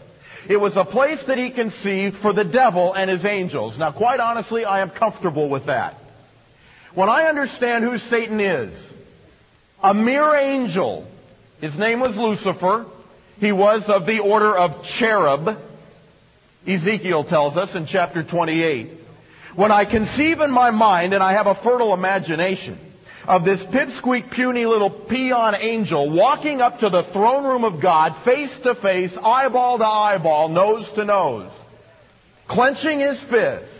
It 0.48 0.58
was 0.58 0.76
a 0.76 0.84
place 0.84 1.24
that 1.24 1.38
He 1.38 1.50
conceived 1.50 2.18
for 2.18 2.32
the 2.32 2.44
devil 2.44 2.94
and 2.94 3.10
his 3.10 3.24
angels. 3.24 3.76
Now 3.76 3.90
quite 3.90 4.20
honestly, 4.20 4.64
I 4.64 4.78
am 4.78 4.90
comfortable 4.90 5.48
with 5.48 5.66
that. 5.66 5.96
When 6.94 7.08
I 7.08 7.24
understand 7.24 7.82
who 7.82 7.98
Satan 7.98 8.38
is, 8.38 8.72
a 9.82 9.92
mere 9.92 10.36
angel, 10.36 11.04
his 11.60 11.76
name 11.76 11.98
was 11.98 12.16
Lucifer, 12.16 12.86
he 13.40 13.52
was 13.52 13.84
of 13.84 14.06
the 14.06 14.20
order 14.20 14.56
of 14.56 14.84
cherub, 14.84 15.58
Ezekiel 16.66 17.24
tells 17.24 17.56
us 17.56 17.74
in 17.74 17.86
chapter 17.86 18.22
28 18.22 18.98
when 19.58 19.72
I 19.72 19.84
conceive 19.86 20.40
in 20.40 20.52
my 20.52 20.70
mind, 20.70 21.14
and 21.14 21.22
I 21.22 21.32
have 21.32 21.48
a 21.48 21.54
fertile 21.56 21.92
imagination, 21.92 22.78
of 23.26 23.44
this 23.44 23.60
pipsqueak 23.64 24.30
puny 24.30 24.66
little 24.66 24.88
peon 24.88 25.56
angel 25.56 26.08
walking 26.08 26.60
up 26.60 26.78
to 26.78 26.88
the 26.88 27.02
throne 27.02 27.42
room 27.42 27.64
of 27.64 27.80
God, 27.80 28.16
face 28.18 28.56
to 28.60 28.76
face, 28.76 29.16
eyeball 29.16 29.78
to 29.78 29.84
eyeball, 29.84 30.48
nose 30.48 30.88
to 30.92 31.04
nose, 31.04 31.50
clenching 32.46 33.00
his 33.00 33.20
fist, 33.20 33.72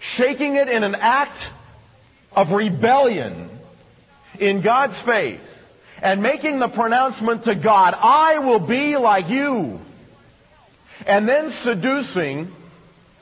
shaking 0.00 0.56
it 0.56 0.68
in 0.68 0.82
an 0.82 0.96
act 0.96 1.46
of 2.34 2.50
rebellion 2.50 3.48
in 4.40 4.60
God's 4.60 4.98
face, 5.02 5.40
and 6.02 6.20
making 6.20 6.58
the 6.58 6.68
pronouncement 6.68 7.44
to 7.44 7.54
God, 7.54 7.94
I 7.96 8.40
will 8.40 8.58
be 8.58 8.96
like 8.96 9.28
you. 9.28 9.80
And 11.06 11.28
then 11.28 11.52
seducing 11.52 12.52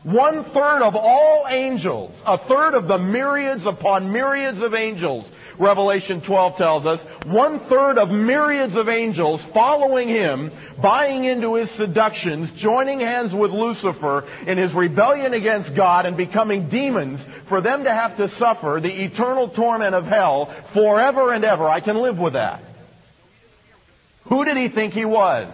one 0.02 0.44
third 0.44 0.82
of 0.82 0.96
all 0.96 1.46
angels, 1.46 2.14
a 2.24 2.38
third 2.38 2.72
of 2.72 2.88
the 2.88 2.96
myriads 2.96 3.66
upon 3.66 4.10
myriads 4.10 4.62
of 4.62 4.72
angels, 4.72 5.30
Revelation 5.58 6.22
12 6.22 6.56
tells 6.56 6.86
us, 6.86 7.02
one 7.26 7.60
third 7.60 7.98
of 7.98 8.10
myriads 8.10 8.76
of 8.76 8.88
angels 8.88 9.42
following 9.52 10.08
him, 10.08 10.52
buying 10.80 11.24
into 11.24 11.56
his 11.56 11.70
seductions, 11.72 12.50
joining 12.52 13.00
hands 13.00 13.34
with 13.34 13.50
Lucifer 13.50 14.26
in 14.46 14.56
his 14.56 14.72
rebellion 14.72 15.34
against 15.34 15.74
God 15.74 16.06
and 16.06 16.16
becoming 16.16 16.70
demons 16.70 17.20
for 17.46 17.60
them 17.60 17.84
to 17.84 17.92
have 17.92 18.16
to 18.16 18.28
suffer 18.28 18.80
the 18.82 19.04
eternal 19.04 19.48
torment 19.48 19.94
of 19.94 20.06
hell 20.06 20.46
forever 20.72 21.34
and 21.34 21.44
ever. 21.44 21.68
I 21.68 21.80
can 21.80 21.98
live 21.98 22.18
with 22.18 22.32
that. 22.32 22.62
Who 24.30 24.44
did 24.44 24.56
he 24.56 24.68
think 24.68 24.94
he 24.94 25.04
was? 25.04 25.52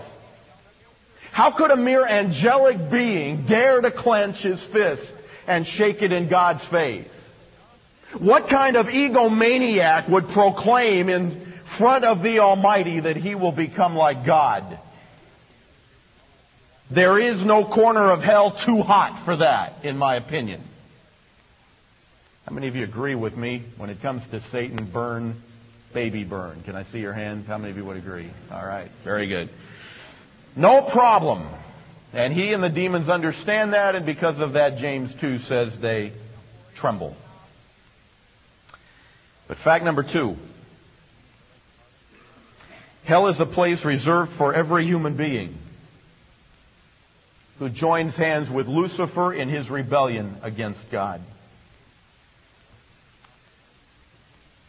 How 1.33 1.51
could 1.51 1.71
a 1.71 1.77
mere 1.77 2.07
angelic 2.07 2.91
being 2.91 3.47
dare 3.47 3.81
to 3.81 3.91
clench 3.91 4.37
his 4.37 4.63
fist 4.73 5.11
and 5.47 5.67
shake 5.67 6.03
it 6.03 6.13
in 6.13 6.29
God's 6.29 6.65
face? 6.67 7.09
What 8.19 8.49
kind 8.49 8.77
of 8.77 8.87
egomaniac 8.87 10.09
would 10.09 10.29
proclaim 10.29 11.09
in 11.09 11.55
front 11.77 12.05
of 12.05 12.23
the 12.23 12.39
Almighty 12.39 13.01
that 13.01 13.17
he 13.17 13.35
will 13.35 13.53
become 13.53 13.97
like 13.97 14.25
God? 14.25 14.79
There 16.91 17.19
is 17.19 17.45
no 17.45 17.65
corner 17.65 18.11
of 18.11 18.23
hell 18.23 18.53
too 18.53 18.83
hot 18.83 19.25
for 19.25 19.37
that, 19.37 19.85
in 19.85 19.97
my 19.97 20.17
opinion. 20.17 20.63
How 22.47 22.55
many 22.55 22.69
of 22.69 22.77
you 22.77 22.85
agree 22.85 23.17
with 23.17 23.37
me 23.37 23.65
when 23.77 23.91
it 23.91 24.01
comes 24.01 24.23
to 24.31 24.41
Satan 24.51 24.85
burn, 24.85 25.37
baby 25.97 26.25
burn? 26.25 26.63
Can 26.65 26.77
I 26.77 26.85
see 26.93 26.99
your 26.99 27.15
hands? 27.15 27.47
How 27.47 27.57
many 27.57 27.71
of 27.71 27.79
you 27.79 27.85
would 27.87 27.97
agree? 27.97 28.29
All 28.53 28.67
right, 28.67 28.91
very 29.03 29.27
good. 29.29 29.49
No 30.55 30.83
problem. 30.83 31.49
And 32.13 32.35
he 32.35 32.53
and 32.53 32.63
the 32.63 32.69
demons 32.69 33.09
understand 33.09 33.73
that, 33.73 33.95
and 33.95 34.05
because 34.05 34.39
of 34.39 34.53
that, 34.53 34.77
James 34.77 35.11
2 35.23 35.39
says 35.39 35.75
they 35.79 36.13
tremble. 36.75 37.17
But 39.49 39.57
fact 39.57 39.87
number 39.87 40.03
two 40.03 40.37
hell 43.05 43.29
is 43.29 43.41
a 43.41 43.47
place 43.47 43.83
reserved 43.83 44.33
for 44.33 44.53
every 44.53 44.85
human 44.85 45.17
being 45.17 45.57
who 47.59 47.71
joins 47.71 48.15
hands 48.17 48.51
with 48.51 48.67
Lucifer 48.67 49.33
in 49.33 49.49
his 49.49 49.71
rebellion 49.71 50.37
against 50.43 50.91
God. 50.91 51.23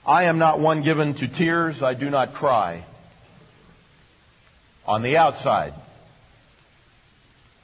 I 0.07 0.23
am 0.23 0.39
not 0.39 0.61
one 0.61 0.83
given 0.83 1.15
to 1.15 1.27
tears. 1.27 1.83
I 1.83 1.93
do 1.93 2.09
not 2.09 2.33
cry 2.33 2.85
on 4.85 5.01
the 5.03 5.17
outside. 5.17 5.73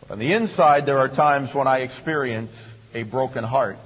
But 0.01 0.11
on 0.11 0.19
the 0.19 0.33
inside, 0.33 0.85
there 0.85 0.99
are 0.99 1.07
times 1.07 1.53
when 1.55 1.67
I 1.67 1.79
experience 1.79 2.51
a 2.93 3.03
broken 3.03 3.45
heart. 3.45 3.77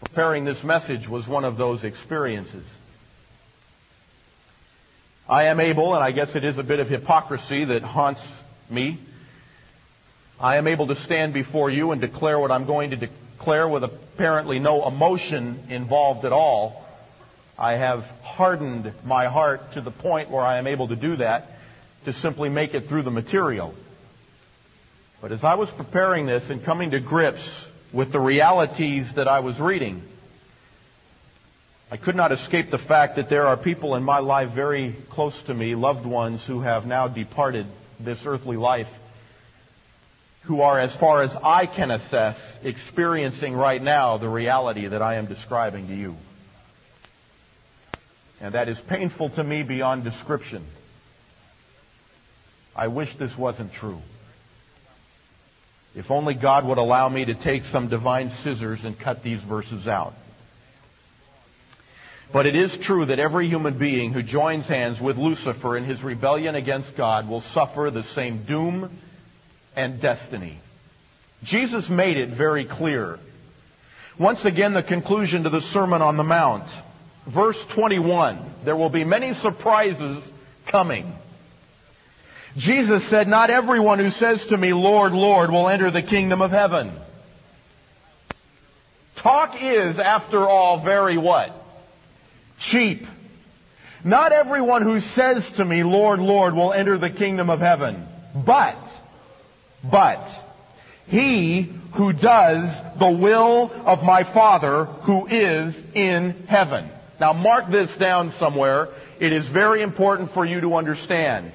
Preparing 0.00 0.44
this 0.44 0.62
message 0.62 1.08
was 1.08 1.26
one 1.26 1.44
of 1.44 1.56
those 1.56 1.82
experiences. 1.82 2.64
I 5.28 5.46
am 5.46 5.58
able, 5.58 5.96
and 5.96 6.04
I 6.04 6.12
guess 6.12 6.36
it 6.36 6.44
is 6.44 6.56
a 6.56 6.62
bit 6.62 6.78
of 6.78 6.88
hypocrisy 6.88 7.64
that 7.64 7.82
haunts 7.82 8.24
me. 8.70 9.00
I 10.38 10.56
am 10.56 10.68
able 10.68 10.86
to 10.86 10.96
stand 11.02 11.34
before 11.34 11.68
you 11.68 11.90
and 11.90 12.00
declare 12.00 12.38
what 12.38 12.52
I'm 12.52 12.66
going 12.66 12.90
to 12.90 12.96
declare 13.40 13.66
with 13.66 13.82
apparently 13.82 14.58
no 14.58 14.86
emotion 14.86 15.64
involved 15.70 16.26
at 16.26 16.32
all. 16.32 16.84
I 17.58 17.72
have 17.72 18.00
hardened 18.22 18.92
my 19.02 19.28
heart 19.28 19.72
to 19.74 19.80
the 19.80 19.90
point 19.90 20.30
where 20.30 20.42
I 20.42 20.58
am 20.58 20.66
able 20.66 20.88
to 20.88 20.96
do 20.96 21.16
that 21.16 21.46
to 22.04 22.12
simply 22.12 22.50
make 22.50 22.74
it 22.74 22.86
through 22.86 23.02
the 23.02 23.10
material. 23.10 23.74
But 25.22 25.32
as 25.32 25.42
I 25.42 25.54
was 25.54 25.70
preparing 25.70 26.26
this 26.26 26.44
and 26.50 26.62
coming 26.62 26.90
to 26.90 27.00
grips 27.00 27.40
with 27.94 28.12
the 28.12 28.20
realities 28.20 29.06
that 29.16 29.26
I 29.26 29.40
was 29.40 29.58
reading, 29.58 30.02
I 31.90 31.96
could 31.96 32.16
not 32.16 32.32
escape 32.32 32.70
the 32.70 32.78
fact 32.78 33.16
that 33.16 33.30
there 33.30 33.46
are 33.46 33.56
people 33.56 33.94
in 33.94 34.02
my 34.02 34.18
life 34.18 34.54
very 34.54 34.96
close 35.12 35.34
to 35.46 35.54
me, 35.54 35.74
loved 35.74 36.04
ones 36.04 36.42
who 36.46 36.60
have 36.60 36.84
now 36.84 37.08
departed 37.08 37.66
this 37.98 38.18
earthly 38.26 38.58
life, 38.58 38.88
who 40.42 40.62
are, 40.62 40.78
as 40.78 40.94
far 40.96 41.22
as 41.22 41.34
I 41.42 41.66
can 41.66 41.90
assess, 41.90 42.38
experiencing 42.62 43.54
right 43.54 43.82
now 43.82 44.18
the 44.18 44.28
reality 44.28 44.86
that 44.86 45.02
I 45.02 45.16
am 45.16 45.26
describing 45.26 45.88
to 45.88 45.94
you. 45.94 46.16
And 48.40 48.54
that 48.54 48.68
is 48.68 48.78
painful 48.88 49.30
to 49.30 49.44
me 49.44 49.62
beyond 49.62 50.04
description. 50.04 50.64
I 52.74 52.88
wish 52.88 53.14
this 53.16 53.36
wasn't 53.36 53.72
true. 53.74 54.00
If 55.94 56.10
only 56.10 56.34
God 56.34 56.64
would 56.66 56.78
allow 56.78 57.08
me 57.08 57.24
to 57.26 57.34
take 57.34 57.64
some 57.64 57.88
divine 57.88 58.30
scissors 58.42 58.84
and 58.84 58.98
cut 58.98 59.22
these 59.22 59.42
verses 59.42 59.86
out. 59.86 60.14
But 62.32 62.46
it 62.46 62.54
is 62.54 62.76
true 62.78 63.06
that 63.06 63.18
every 63.18 63.48
human 63.48 63.76
being 63.76 64.12
who 64.12 64.22
joins 64.22 64.68
hands 64.68 65.00
with 65.00 65.18
Lucifer 65.18 65.76
in 65.76 65.84
his 65.84 66.00
rebellion 66.00 66.54
against 66.54 66.96
God 66.96 67.28
will 67.28 67.40
suffer 67.40 67.90
the 67.90 68.04
same 68.14 68.44
doom 68.44 68.98
and 69.76 70.00
destiny. 70.00 70.58
Jesus 71.42 71.88
made 71.88 72.16
it 72.16 72.30
very 72.30 72.64
clear. 72.64 73.18
Once 74.18 74.44
again, 74.44 74.74
the 74.74 74.82
conclusion 74.82 75.44
to 75.44 75.50
the 75.50 75.62
Sermon 75.62 76.02
on 76.02 76.16
the 76.16 76.24
Mount. 76.24 76.68
Verse 77.26 77.62
21. 77.70 78.38
There 78.64 78.76
will 78.76 78.90
be 78.90 79.04
many 79.04 79.34
surprises 79.34 80.22
coming. 80.66 81.12
Jesus 82.56 83.04
said, 83.08 83.28
not 83.28 83.48
everyone 83.48 83.98
who 83.98 84.10
says 84.10 84.44
to 84.46 84.56
me, 84.56 84.72
Lord, 84.72 85.12
Lord, 85.12 85.50
will 85.50 85.68
enter 85.68 85.90
the 85.90 86.02
kingdom 86.02 86.42
of 86.42 86.50
heaven. 86.50 86.92
Talk 89.16 89.62
is, 89.62 89.98
after 89.98 90.48
all, 90.48 90.82
very 90.82 91.16
what? 91.16 91.54
Cheap. 92.58 93.06
Not 94.02 94.32
everyone 94.32 94.82
who 94.82 95.00
says 95.00 95.48
to 95.52 95.64
me, 95.64 95.82
Lord, 95.84 96.20
Lord, 96.20 96.54
will 96.54 96.72
enter 96.72 96.98
the 96.98 97.10
kingdom 97.10 97.50
of 97.50 97.60
heaven. 97.60 98.06
But, 98.34 98.78
but, 99.82 100.28
he 101.06 101.62
who 101.94 102.12
does 102.12 102.72
the 102.98 103.10
will 103.10 103.72
of 103.84 104.02
my 104.02 104.24
Father 104.32 104.84
who 104.84 105.26
is 105.26 105.74
in 105.94 106.32
heaven. 106.46 106.88
Now 107.18 107.32
mark 107.32 107.70
this 107.70 107.94
down 107.96 108.32
somewhere. 108.38 108.88
It 109.18 109.32
is 109.32 109.48
very 109.48 109.82
important 109.82 110.32
for 110.32 110.46
you 110.46 110.60
to 110.62 110.76
understand. 110.76 111.52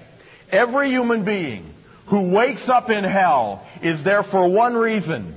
Every 0.52 0.90
human 0.90 1.24
being 1.24 1.74
who 2.08 2.30
wakes 2.30 2.70
up 2.70 2.90
in 2.90 3.04
hell 3.04 3.66
is 3.82 4.04
there 4.04 4.24
for 4.24 4.48
one 4.48 4.76
reason. 4.76 5.36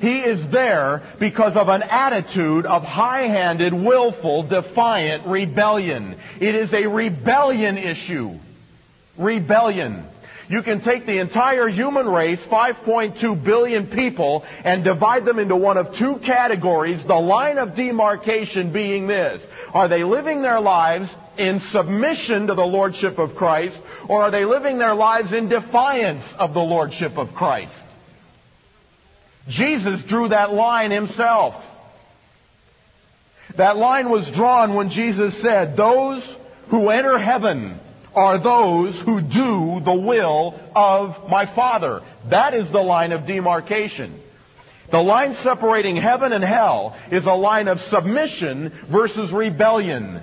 He 0.00 0.20
is 0.20 0.48
there 0.50 1.02
because 1.18 1.56
of 1.56 1.68
an 1.68 1.82
attitude 1.82 2.66
of 2.66 2.82
high-handed, 2.84 3.74
willful, 3.74 4.44
defiant 4.44 5.26
rebellion. 5.26 6.16
It 6.40 6.54
is 6.54 6.72
a 6.72 6.86
rebellion 6.86 7.76
issue. 7.76 8.38
Rebellion. 9.16 10.04
You 10.48 10.62
can 10.62 10.80
take 10.80 11.04
the 11.04 11.18
entire 11.18 11.68
human 11.68 12.08
race, 12.08 12.40
5.2 12.50 13.44
billion 13.44 13.86
people, 13.88 14.44
and 14.64 14.82
divide 14.82 15.26
them 15.26 15.38
into 15.38 15.56
one 15.56 15.76
of 15.76 15.94
two 15.96 16.16
categories, 16.24 17.04
the 17.04 17.14
line 17.14 17.58
of 17.58 17.74
demarcation 17.74 18.72
being 18.72 19.06
this. 19.06 19.42
Are 19.74 19.88
they 19.88 20.04
living 20.04 20.40
their 20.40 20.60
lives 20.60 21.14
in 21.36 21.60
submission 21.60 22.46
to 22.46 22.54
the 22.54 22.64
Lordship 22.64 23.18
of 23.18 23.34
Christ, 23.34 23.78
or 24.08 24.22
are 24.22 24.30
they 24.30 24.46
living 24.46 24.78
their 24.78 24.94
lives 24.94 25.34
in 25.34 25.50
defiance 25.50 26.24
of 26.38 26.54
the 26.54 26.60
Lordship 26.60 27.18
of 27.18 27.34
Christ? 27.34 27.74
Jesus 29.48 30.02
drew 30.02 30.28
that 30.28 30.52
line 30.52 30.90
himself. 30.90 31.62
That 33.56 33.76
line 33.76 34.08
was 34.08 34.30
drawn 34.30 34.74
when 34.74 34.88
Jesus 34.88 35.36
said, 35.42 35.76
those 35.76 36.22
who 36.68 36.88
enter 36.88 37.18
heaven 37.18 37.80
are 38.18 38.38
those 38.38 38.98
who 39.00 39.20
do 39.20 39.80
the 39.80 39.94
will 39.94 40.58
of 40.74 41.30
my 41.30 41.46
Father. 41.46 42.02
That 42.28 42.52
is 42.52 42.70
the 42.70 42.82
line 42.82 43.12
of 43.12 43.26
demarcation. 43.26 44.20
The 44.90 45.00
line 45.00 45.34
separating 45.36 45.96
heaven 45.96 46.32
and 46.32 46.42
hell 46.42 46.96
is 47.12 47.26
a 47.26 47.32
line 47.32 47.68
of 47.68 47.80
submission 47.80 48.70
versus 48.88 49.30
rebellion. 49.30 50.22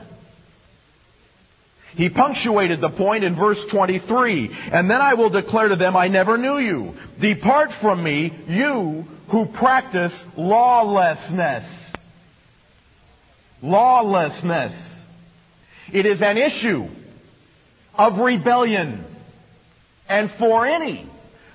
He 1.95 2.09
punctuated 2.09 2.81
the 2.81 2.89
point 2.89 3.23
in 3.23 3.35
verse 3.35 3.63
23. 3.67 4.51
And 4.71 4.91
then 4.91 5.01
I 5.01 5.13
will 5.13 5.29
declare 5.29 5.69
to 5.69 5.77
them, 5.77 5.95
I 5.95 6.09
never 6.09 6.37
knew 6.37 6.57
you. 6.57 6.95
Depart 7.21 7.71
from 7.73 8.03
me, 8.03 8.33
you 8.49 9.05
who 9.29 9.45
practice 9.45 10.13
lawlessness. 10.35 11.65
Lawlessness. 13.61 14.73
It 15.93 16.05
is 16.05 16.21
an 16.21 16.37
issue 16.37 16.89
of 17.97 18.19
rebellion. 18.19 19.03
And 20.07 20.29
for 20.31 20.65
any 20.65 21.07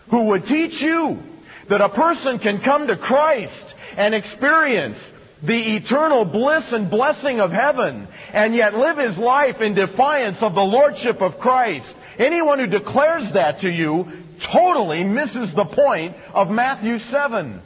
who 0.08 0.24
would 0.24 0.46
teach 0.46 0.82
you 0.82 1.22
that 1.68 1.80
a 1.80 1.88
person 1.88 2.38
can 2.38 2.60
come 2.60 2.88
to 2.88 2.96
Christ 2.96 3.74
and 3.96 4.14
experience 4.14 4.98
the 5.42 5.76
eternal 5.76 6.24
bliss 6.24 6.72
and 6.72 6.90
blessing 6.90 7.40
of 7.40 7.50
heaven 7.50 8.08
and 8.32 8.54
yet 8.54 8.74
live 8.74 8.98
his 8.98 9.16
life 9.16 9.60
in 9.60 9.74
defiance 9.74 10.42
of 10.42 10.54
the 10.54 10.62
Lordship 10.62 11.22
of 11.22 11.38
Christ. 11.38 11.94
Anyone 12.18 12.58
who 12.58 12.66
declares 12.66 13.32
that 13.32 13.60
to 13.60 13.70
you 13.70 14.10
totally 14.40 15.04
misses 15.04 15.54
the 15.54 15.64
point 15.64 16.16
of 16.34 16.50
Matthew 16.50 16.98
7. 16.98 17.60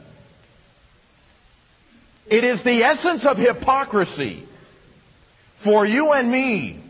It 2.27 2.44
is 2.44 2.62
the 2.62 2.85
essence 2.85 3.27
of 3.27 3.38
hypocrisy 3.38 4.46
for 5.59 5.85
you 5.85 6.12
and 6.12 6.31
me 6.31 6.84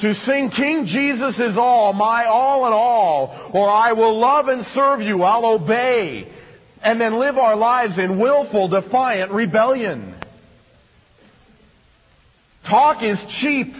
to 0.00 0.14
sing 0.14 0.50
King 0.50 0.84
Jesus 0.84 1.38
is 1.38 1.56
all, 1.56 1.92
my 1.92 2.26
all 2.26 2.66
in 2.66 2.72
all, 2.72 3.50
or 3.52 3.68
I 3.68 3.92
will 3.92 4.18
love 4.18 4.48
and 4.48 4.66
serve 4.66 5.00
you, 5.00 5.22
I'll 5.22 5.46
obey, 5.46 6.28
and 6.82 7.00
then 7.00 7.18
live 7.18 7.38
our 7.38 7.56
lives 7.56 7.98
in 7.98 8.18
willful, 8.18 8.68
defiant 8.68 9.32
rebellion. 9.32 10.14
Talk 12.64 13.02
is 13.02 13.22
cheap. 13.24 13.74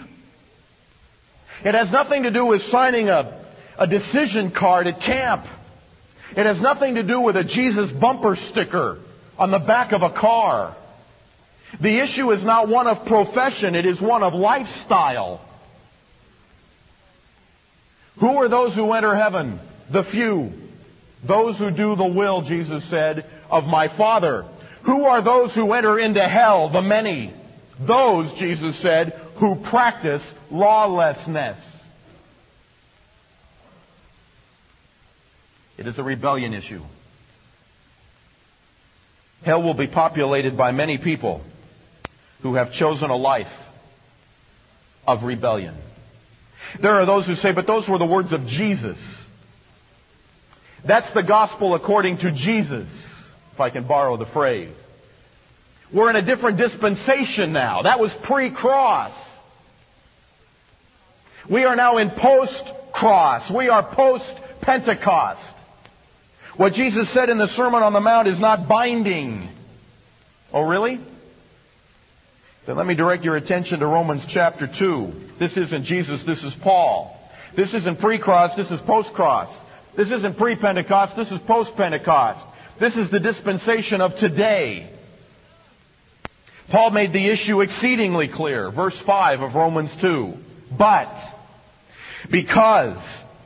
It 1.65 1.75
has 1.75 1.91
nothing 1.91 2.23
to 2.23 2.31
do 2.31 2.47
with 2.47 2.63
signing 2.63 3.09
a, 3.09 3.45
a 3.79 3.87
decision 3.87 4.53
card 4.53 4.87
at 4.87 5.01
camp. 5.01 5.45
It 6.31 6.47
has 6.47 6.61
nothing 6.61 6.95
to 6.95 7.03
do 7.03 7.21
with 7.21 7.37
a 7.37 7.45
Jesus 7.45 7.91
bumper 7.93 8.37
sticker 8.37 8.99
on 9.39 9.51
the 9.51 9.59
back 9.59 9.93
of 9.93 10.03
a 10.03 10.11
car. 10.11 10.75
The 11.81 11.99
issue 11.99 12.31
is 12.33 12.43
not 12.43 12.69
one 12.69 12.87
of 12.87 13.05
profession, 13.05 13.75
it 13.75 13.85
is 13.85 14.01
one 14.01 14.23
of 14.23 14.33
lifestyle. 14.33 15.41
Who 18.19 18.39
are 18.39 18.49
those 18.49 18.75
who 18.75 18.93
enter 18.93 19.15
heaven? 19.15 19.61
The 19.91 20.05
few. 20.05 20.53
Those 21.27 21.59
who 21.59 21.71
do 21.71 21.97
the 21.97 22.07
will, 22.07 22.43
Jesus 22.43 22.89
said, 22.89 23.27
of 23.51 23.65
my 23.65 23.89
Father. 23.89 24.47
Who 24.85 25.05
are 25.05 25.23
those 25.23 25.53
who 25.55 25.73
enter 25.73 25.99
into 25.99 26.27
hell? 26.27 26.71
The 26.71 26.83
many. 26.83 27.35
Those, 27.81 28.33
Jesus 28.35 28.77
said, 28.77 29.13
who 29.37 29.57
practice 29.57 30.23
lawlessness. 30.51 31.59
It 35.77 35.87
is 35.87 35.99
a 35.99 36.03
rebellion 36.03 36.55
issue. 36.55 36.83
Hell 39.45 39.63
will 39.63 39.75
be 39.75 39.87
populated 39.87 40.57
by 40.57 40.73
many 40.73 40.97
people 40.97 41.43
who 42.43 42.55
have 42.55 42.73
chosen 42.73 43.11
a 43.11 43.17
life 43.17 43.53
of 45.07 45.23
rebellion. 45.23 45.75
There 46.81 46.95
are 46.95 47.07
those 47.07 47.27
who 47.27 47.35
say, 47.35 47.53
but 47.53 47.67
those 47.67 47.89
were 47.89 47.99
the 47.99 48.07
words 48.07 48.33
of 48.33 48.47
Jesus. 48.47 48.99
That's 50.85 51.11
the 51.13 51.23
gospel 51.23 51.75
according 51.75 52.19
to 52.19 52.31
Jesus, 52.31 52.89
if 53.53 53.61
I 53.61 53.71
can 53.71 53.85
borrow 53.85 54.17
the 54.17 54.27
phrase. 54.27 54.75
We're 55.93 56.11
in 56.11 56.17
a 56.17 56.23
different 56.23 56.59
dispensation 56.59 57.53
now. 57.53 57.83
That 57.83 58.01
was 58.01 58.13
pre-cross. 58.15 59.13
We 61.49 61.65
are 61.65 61.77
now 61.77 61.99
in 61.99 62.11
post-cross. 62.11 63.51
We 63.51 63.69
are 63.69 63.83
post-Pentecost. 63.83 65.55
What 66.57 66.73
Jesus 66.75 67.09
said 67.11 67.31
in 67.31 67.39
the 67.39 67.49
Sermon 67.49 67.83
on 67.83 67.93
the 67.93 68.01
Mount 68.01 68.29
is 68.29 68.39
not 68.39 68.67
binding. 68.67 69.49
Oh, 70.53 70.63
really? 70.63 71.01
Then 72.67 72.77
let 72.77 72.87
me 72.87 72.97
direct 72.97 73.23
your 73.23 73.37
attention 73.37 73.79
to 73.79 73.87
Romans 73.87 74.27
chapter 74.27 74.67
2. 74.67 75.13
This 75.39 75.57
isn't 75.57 75.85
Jesus, 75.85 76.25
this 76.25 76.43
is 76.43 76.53
Paul. 76.55 77.17
This 77.55 77.73
isn't 77.73 78.01
pre-cross, 78.01 78.57
this 78.57 78.73
is 78.73 78.81
post-cross. 78.81 79.49
This 79.97 80.11
isn't 80.11 80.37
pre-Pentecost, 80.37 81.15
this 81.15 81.31
is 81.31 81.41
post-Pentecost. 81.43 82.45
This 82.81 82.97
is 82.97 83.09
the 83.09 83.21
dispensation 83.21 84.01
of 84.01 84.17
today. 84.17 84.91
Paul 86.69 86.91
made 86.91 87.13
the 87.13 87.29
issue 87.29 87.61
exceedingly 87.61 88.27
clear. 88.27 88.73
Verse 88.73 88.99
5 88.99 89.43
of 89.43 89.55
Romans 89.55 89.95
2. 90.01 90.35
But, 90.77 91.17
because 92.29 92.99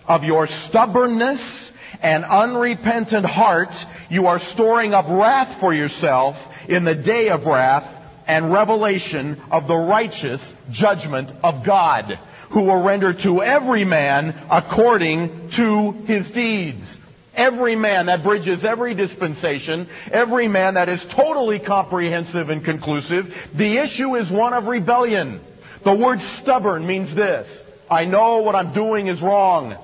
of 0.08 0.24
your 0.24 0.46
stubbornness 0.46 1.70
and 2.00 2.24
unrepentant 2.24 3.26
heart, 3.26 3.68
you 4.08 4.28
are 4.28 4.38
storing 4.38 4.94
up 4.94 5.06
wrath 5.08 5.60
for 5.60 5.74
yourself 5.74 6.36
in 6.66 6.84
the 6.84 6.94
day 6.94 7.28
of 7.28 7.44
wrath 7.44 7.99
and 8.30 8.52
revelation 8.52 9.42
of 9.50 9.66
the 9.66 9.74
righteous 9.74 10.40
judgment 10.70 11.32
of 11.42 11.64
God, 11.64 12.16
who 12.50 12.60
will 12.62 12.80
render 12.80 13.12
to 13.12 13.42
every 13.42 13.84
man 13.84 14.46
according 14.48 15.50
to 15.50 15.90
his 16.06 16.30
deeds. 16.30 16.86
Every 17.34 17.74
man, 17.74 18.06
that 18.06 18.22
bridges 18.22 18.64
every 18.64 18.94
dispensation, 18.94 19.88
every 20.12 20.46
man 20.46 20.74
that 20.74 20.88
is 20.88 21.04
totally 21.06 21.58
comprehensive 21.58 22.50
and 22.50 22.64
conclusive. 22.64 23.34
The 23.52 23.78
issue 23.78 24.14
is 24.14 24.30
one 24.30 24.52
of 24.52 24.68
rebellion. 24.68 25.40
The 25.82 25.94
word 25.94 26.20
stubborn 26.20 26.86
means 26.86 27.12
this. 27.12 27.48
I 27.90 28.04
know 28.04 28.42
what 28.42 28.54
I'm 28.54 28.72
doing 28.72 29.08
is 29.08 29.20
wrong, 29.20 29.76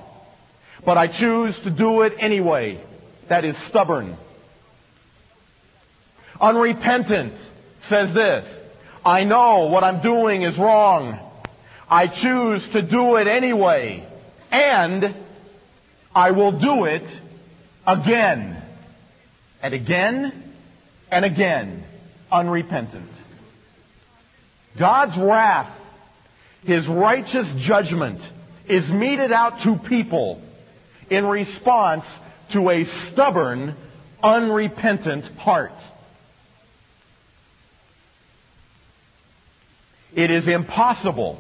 but 0.85 0.97
I 0.97 1.09
choose 1.09 1.59
to 1.61 1.71
do 1.71 2.03
it 2.03 2.15
anyway. 2.21 2.81
That 3.27 3.45
is 3.45 3.57
stubborn. 3.59 4.17
Unrepentant 6.41 7.35
says 7.89 8.13
this. 8.15 8.47
I 9.05 9.25
know 9.25 9.67
what 9.67 9.85
I'm 9.85 10.01
doing 10.01 10.43
is 10.43 10.59
wrong. 10.59 11.19
I 11.89 12.09
choose 12.09 12.67
to 12.71 12.83
do 12.83 13.17
it 13.17 13.27
anyway. 13.27 14.07
And 14.51 15.15
I 16.15 16.33
will 16.33 16.53
do 16.53 16.85
it 16.85 17.05
again 17.87 18.63
and 19.63 19.75
again 19.75 20.55
and 21.11 21.25
again, 21.25 21.85
unrepentant. 22.33 23.11
God's 24.77 25.17
wrath, 25.17 25.71
His 26.65 26.87
righteous 26.87 27.51
judgment, 27.59 28.21
is 28.67 28.91
meted 28.91 29.33
out 29.33 29.61
to 29.61 29.77
people 29.77 30.43
in 31.09 31.27
response 31.27 32.05
to 32.51 32.71
a 32.71 32.85
stubborn, 32.85 33.75
unrepentant 34.23 35.27
heart. 35.37 35.73
It 40.17 40.31
is 40.31 40.49
impossible 40.49 41.39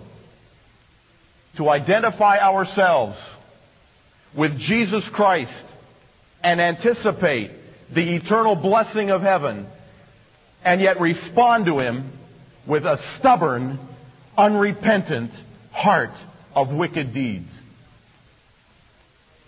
to 1.56 1.70
identify 1.70 2.38
ourselves 2.38 3.16
with 4.34 4.58
Jesus 4.58 5.08
Christ 5.08 5.64
and 6.44 6.60
anticipate 6.60 7.52
the 7.90 8.14
eternal 8.16 8.54
blessing 8.54 9.10
of 9.10 9.22
heaven 9.22 9.66
and 10.62 10.82
yet 10.82 11.00
respond 11.00 11.64
to 11.66 11.78
Him 11.78 12.12
with 12.66 12.84
a 12.84 12.98
stubborn, 13.16 13.78
unrepentant 14.36 15.30
heart 15.72 16.12
of 16.54 16.70
wicked 16.70 17.14
deeds. 17.14 17.50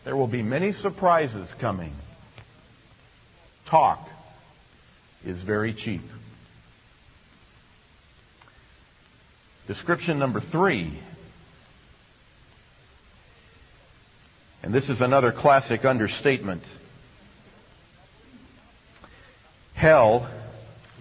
There 0.05 0.17
will 0.17 0.27
be 0.27 0.43
many 0.43 0.73
surprises 0.73 1.47
coming. 1.59 1.93
Talk 3.67 4.09
is 5.27 5.37
very 5.37 5.75
cheap. 5.75 6.01
Description 9.69 10.19
number 10.19 10.41
three. 10.41 10.99
And 14.63 14.73
this 14.73 14.89
is 14.89 15.03
another 15.03 15.31
classic 15.31 15.85
understatement. 15.85 16.63
Hell 19.75 20.27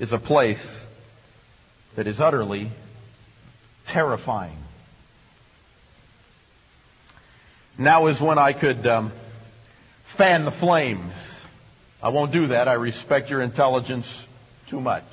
is 0.01 0.11
a 0.11 0.17
place 0.17 0.61
that 1.95 2.07
is 2.07 2.19
utterly 2.19 2.69
terrifying. 3.87 4.57
Now 7.77 8.07
is 8.07 8.19
when 8.19 8.37
I 8.37 8.51
could 8.51 8.85
um, 8.85 9.13
fan 10.17 10.43
the 10.43 10.51
flames. 10.51 11.13
I 12.03 12.09
won't 12.09 12.33
do 12.33 12.47
that. 12.47 12.67
I 12.67 12.73
respect 12.73 13.29
your 13.29 13.41
intelligence 13.41 14.07
too 14.69 14.81
much. 14.81 15.05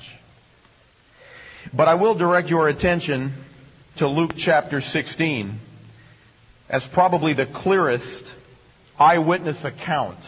But 1.73 1.87
I 1.87 1.95
will 1.95 2.15
direct 2.15 2.49
your 2.49 2.67
attention 2.67 3.44
to 3.97 4.07
Luke 4.09 4.33
chapter 4.37 4.81
16 4.81 5.57
as 6.67 6.85
probably 6.87 7.33
the 7.33 7.45
clearest 7.45 8.23
eyewitness 8.99 9.63
account 9.63 10.19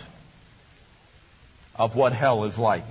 of 1.75 1.95
what 1.95 2.13
hell 2.13 2.45
is 2.45 2.57
like. 2.57 2.85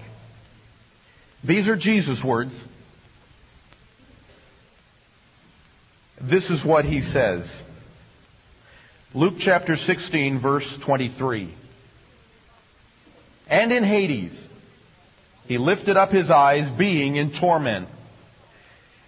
These 1.42 1.66
are 1.68 1.76
Jesus' 1.76 2.22
words. 2.22 2.52
This 6.20 6.50
is 6.50 6.62
what 6.62 6.84
he 6.84 7.00
says. 7.00 7.50
Luke 9.14 9.36
chapter 9.38 9.78
16 9.78 10.40
verse 10.40 10.78
23. 10.82 11.54
And 13.48 13.72
in 13.72 13.84
Hades, 13.84 14.36
he 15.46 15.56
lifted 15.56 15.96
up 15.96 16.10
his 16.10 16.28
eyes 16.30 16.68
being 16.70 17.16
in 17.16 17.32
torment 17.32 17.88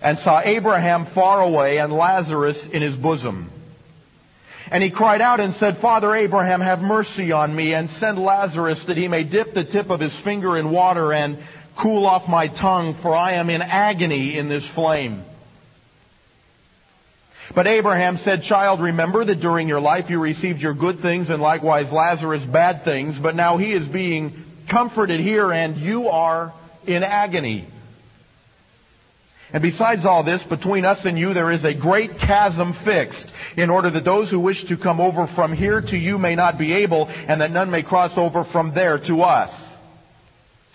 and 0.01 0.19
saw 0.19 0.41
Abraham 0.45 1.07
far 1.07 1.43
away 1.43 1.79
and 1.79 1.93
Lazarus 1.93 2.59
in 2.73 2.83
his 2.83 2.97
bosom. 2.97 3.51
And 4.71 4.83
he 4.83 4.91
cried 4.91 5.23
out 5.23 5.41
and 5.41 5.55
said, 5.55 5.79
Father 5.79 6.15
Abraham, 6.15 6.61
have 6.61 6.81
mercy 6.81 7.33
on 7.33 7.55
me 7.55 7.73
and 7.73 7.89
send 7.91 8.19
Lazarus 8.19 8.85
that 8.85 8.97
he 8.97 9.09
may 9.09 9.25
dip 9.25 9.55
the 9.55 9.65
tip 9.65 9.89
of 9.91 10.01
his 10.01 10.15
finger 10.21 10.59
in 10.59 10.71
water 10.71 11.13
and 11.13 11.39
cool 11.81 12.07
off 12.07 12.29
my 12.29 12.49
tongue, 12.49 12.99
for 13.01 13.15
I 13.15 13.35
am 13.35 13.51
in 13.51 13.63
agony 13.63 14.37
in 14.37 14.49
this 14.49 14.67
flame. 14.75 15.25
But 17.55 17.67
Abraham 17.67 18.19
said, 18.19 18.43
Child, 18.43 18.81
remember 18.81 19.25
that 19.25 19.41
during 19.41 19.69
your 19.69 19.81
life 19.81 20.11
you 20.11 20.21
received 20.21 20.61
your 20.61 20.75
good 20.75 21.01
things 21.01 21.31
and 21.31 21.41
likewise 21.41 21.91
Lazarus 21.91 22.45
bad 22.45 22.85
things, 22.85 23.19
but 23.19 23.35
now 23.35 23.57
he 23.57 23.73
is 23.73 23.89
being 23.89 24.45
comforted 24.69 25.21
here 25.21 25.51
and 25.51 25.79
you 25.79 26.09
are 26.09 26.53
in 26.87 27.03
agony. 27.03 27.69
And 29.53 29.63
besides 29.63 30.05
all 30.05 30.23
this, 30.25 30.43
between 30.43 30.85
us 30.85 31.05
and 31.05 31.19
you 31.19 31.33
there 31.33 31.51
is 31.51 31.65
a 31.65 31.75
great 31.75 32.19
chasm 32.19 32.75
fixed, 32.85 33.33
in 33.57 33.71
order 33.71 33.91
that 33.91 34.05
those 34.05 34.31
who 34.31 34.41
wish 34.41 34.65
to 34.65 34.77
come 34.77 35.01
over 35.01 35.27
from 35.27 35.53
here 35.53 35.81
to 35.81 35.97
you 35.97 36.19
may 36.19 36.35
not 36.35 36.59
be 36.59 36.73
able, 36.73 37.09
and 37.09 37.41
that 37.41 37.51
none 37.51 37.71
may 37.71 37.83
cross 37.83 38.17
over 38.19 38.45
from 38.45 38.75
there 38.75 38.99
to 38.99 39.23
us. 39.23 39.53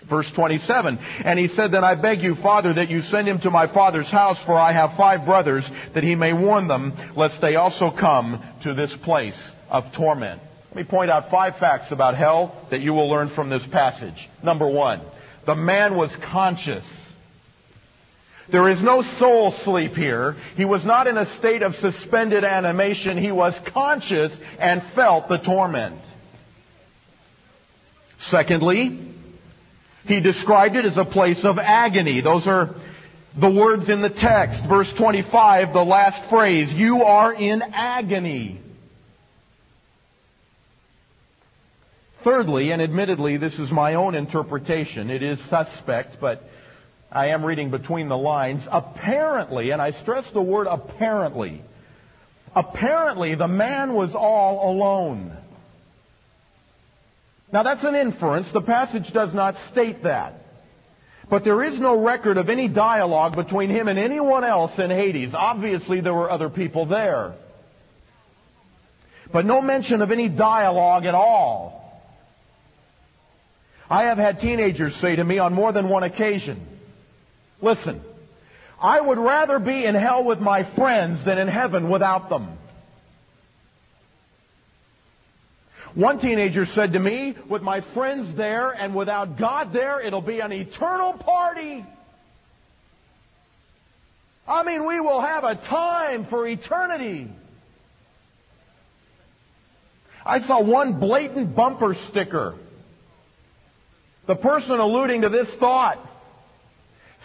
Verse 0.08 0.30
27. 0.32 0.98
And 1.24 1.38
he 1.38 1.48
said, 1.48 1.70
Then 1.70 1.84
I 1.84 1.94
beg 1.94 2.22
you, 2.22 2.34
Father, 2.34 2.74
that 2.74 2.90
you 2.90 3.00
send 3.02 3.28
him 3.28 3.40
to 3.40 3.50
my 3.50 3.66
father's 3.66 4.08
house, 4.08 4.38
for 4.44 4.58
I 4.58 4.72
have 4.72 4.96
five 4.96 5.24
brothers, 5.24 5.68
that 5.94 6.04
he 6.04 6.14
may 6.14 6.32
warn 6.32 6.68
them, 6.68 6.92
lest 7.16 7.40
they 7.40 7.56
also 7.56 7.90
come 7.90 8.42
to 8.64 8.74
this 8.74 8.94
place 8.96 9.40
of 9.70 9.92
torment. 9.92 10.42
Let 10.70 10.76
me 10.76 10.84
point 10.84 11.10
out 11.10 11.30
five 11.30 11.56
facts 11.58 11.92
about 11.92 12.16
hell 12.16 12.66
that 12.70 12.80
you 12.80 12.92
will 12.92 13.08
learn 13.08 13.30
from 13.30 13.48
this 13.48 13.66
passage. 13.68 14.28
Number 14.42 14.68
one, 14.68 15.00
the 15.46 15.54
man 15.54 15.96
was 15.96 16.14
conscious 16.16 16.84
there 18.50 18.68
is 18.68 18.82
no 18.82 19.02
soul 19.02 19.50
sleep 19.50 19.94
here. 19.94 20.36
He 20.56 20.64
was 20.64 20.84
not 20.84 21.06
in 21.06 21.16
a 21.16 21.26
state 21.26 21.62
of 21.62 21.76
suspended 21.76 22.44
animation. 22.44 23.16
He 23.16 23.32
was 23.32 23.58
conscious 23.66 24.36
and 24.58 24.82
felt 24.94 25.28
the 25.28 25.38
torment. 25.38 26.00
Secondly, 28.28 28.98
he 30.06 30.20
described 30.20 30.76
it 30.76 30.84
as 30.84 30.96
a 30.96 31.04
place 31.04 31.44
of 31.44 31.58
agony. 31.58 32.20
Those 32.20 32.46
are 32.46 32.74
the 33.36 33.50
words 33.50 33.88
in 33.88 34.00
the 34.00 34.10
text. 34.10 34.64
Verse 34.64 34.92
25, 34.92 35.72
the 35.72 35.84
last 35.84 36.28
phrase, 36.28 36.72
you 36.72 37.02
are 37.04 37.32
in 37.32 37.62
agony. 37.62 38.60
Thirdly, 42.22 42.70
and 42.70 42.80
admittedly 42.80 43.36
this 43.36 43.58
is 43.58 43.70
my 43.70 43.94
own 43.94 44.14
interpretation, 44.14 45.10
it 45.10 45.22
is 45.22 45.38
suspect, 45.50 46.20
but 46.20 46.42
I 47.14 47.28
am 47.28 47.44
reading 47.44 47.70
between 47.70 48.08
the 48.08 48.16
lines. 48.16 48.66
Apparently, 48.70 49.70
and 49.70 49.80
I 49.80 49.92
stress 49.92 50.28
the 50.32 50.42
word 50.42 50.66
apparently, 50.68 51.62
apparently 52.54 53.36
the 53.36 53.48
man 53.48 53.94
was 53.94 54.14
all 54.14 54.72
alone. 54.72 55.36
Now 57.52 57.62
that's 57.62 57.84
an 57.84 57.94
inference. 57.94 58.50
The 58.52 58.60
passage 58.60 59.12
does 59.12 59.32
not 59.32 59.56
state 59.68 60.02
that. 60.02 60.40
But 61.30 61.44
there 61.44 61.62
is 61.62 61.78
no 61.78 62.02
record 62.02 62.36
of 62.36 62.50
any 62.50 62.68
dialogue 62.68 63.36
between 63.36 63.70
him 63.70 63.86
and 63.86 63.98
anyone 63.98 64.42
else 64.42 64.76
in 64.78 64.90
Hades. 64.90 65.34
Obviously 65.34 66.00
there 66.00 66.12
were 66.12 66.30
other 66.30 66.50
people 66.50 66.86
there. 66.86 67.34
But 69.32 69.46
no 69.46 69.62
mention 69.62 70.02
of 70.02 70.10
any 70.10 70.28
dialogue 70.28 71.06
at 71.06 71.14
all. 71.14 71.80
I 73.88 74.04
have 74.04 74.18
had 74.18 74.40
teenagers 74.40 74.96
say 74.96 75.16
to 75.16 75.24
me 75.24 75.38
on 75.38 75.54
more 75.54 75.72
than 75.72 75.88
one 75.88 76.02
occasion, 76.02 76.73
Listen, 77.64 78.02
I 78.78 79.00
would 79.00 79.16
rather 79.16 79.58
be 79.58 79.86
in 79.86 79.94
hell 79.94 80.22
with 80.22 80.38
my 80.38 80.64
friends 80.64 81.24
than 81.24 81.38
in 81.38 81.48
heaven 81.48 81.88
without 81.88 82.28
them. 82.28 82.58
One 85.94 86.18
teenager 86.18 86.66
said 86.66 86.92
to 86.92 86.98
me, 86.98 87.34
with 87.48 87.62
my 87.62 87.80
friends 87.80 88.34
there 88.34 88.70
and 88.70 88.94
without 88.94 89.38
God 89.38 89.72
there, 89.72 90.00
it'll 90.02 90.20
be 90.20 90.40
an 90.40 90.52
eternal 90.52 91.14
party. 91.14 91.86
I 94.46 94.62
mean, 94.62 94.86
we 94.86 95.00
will 95.00 95.22
have 95.22 95.44
a 95.44 95.54
time 95.54 96.26
for 96.26 96.46
eternity. 96.46 97.30
I 100.26 100.42
saw 100.42 100.60
one 100.60 101.00
blatant 101.00 101.56
bumper 101.56 101.94
sticker. 102.10 102.56
The 104.26 104.34
person 104.34 104.80
alluding 104.80 105.22
to 105.22 105.30
this 105.30 105.48
thought 105.54 105.98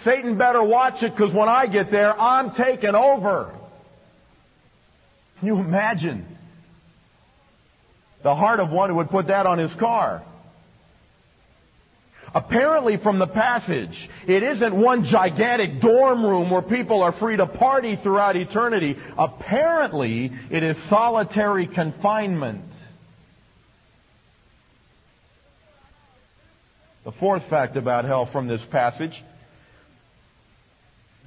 Satan 0.03 0.38
better 0.38 0.63
watch 0.63 1.03
it 1.03 1.15
because 1.15 1.33
when 1.33 1.49
I 1.49 1.67
get 1.67 1.91
there, 1.91 2.17
I'm 2.19 2.51
taking 2.51 2.95
over. 2.95 3.53
Can 5.39 5.47
you 5.47 5.57
imagine 5.57 6.25
the 8.23 8.35
heart 8.35 8.59
of 8.59 8.69
one 8.69 8.89
who 8.89 8.95
would 8.95 9.09
put 9.09 9.27
that 9.27 9.45
on 9.45 9.57
his 9.57 9.73
car? 9.73 10.23
Apparently 12.33 12.97
from 12.97 13.17
the 13.17 13.27
passage, 13.27 14.09
it 14.27 14.43
isn't 14.43 14.75
one 14.75 15.03
gigantic 15.03 15.81
dorm 15.81 16.23
room 16.23 16.51
where 16.51 16.62
people 16.62 17.01
are 17.01 17.12
free 17.12 17.35
to 17.35 17.47
party 17.47 17.95
throughout 17.95 18.35
eternity. 18.35 18.97
Apparently, 19.17 20.31
it 20.51 20.62
is 20.62 20.77
solitary 20.89 21.65
confinement. 21.65 22.62
The 27.03 27.12
fourth 27.13 27.49
fact 27.49 27.75
about 27.77 28.05
hell 28.05 28.27
from 28.27 28.47
this 28.47 28.63
passage 28.65 29.23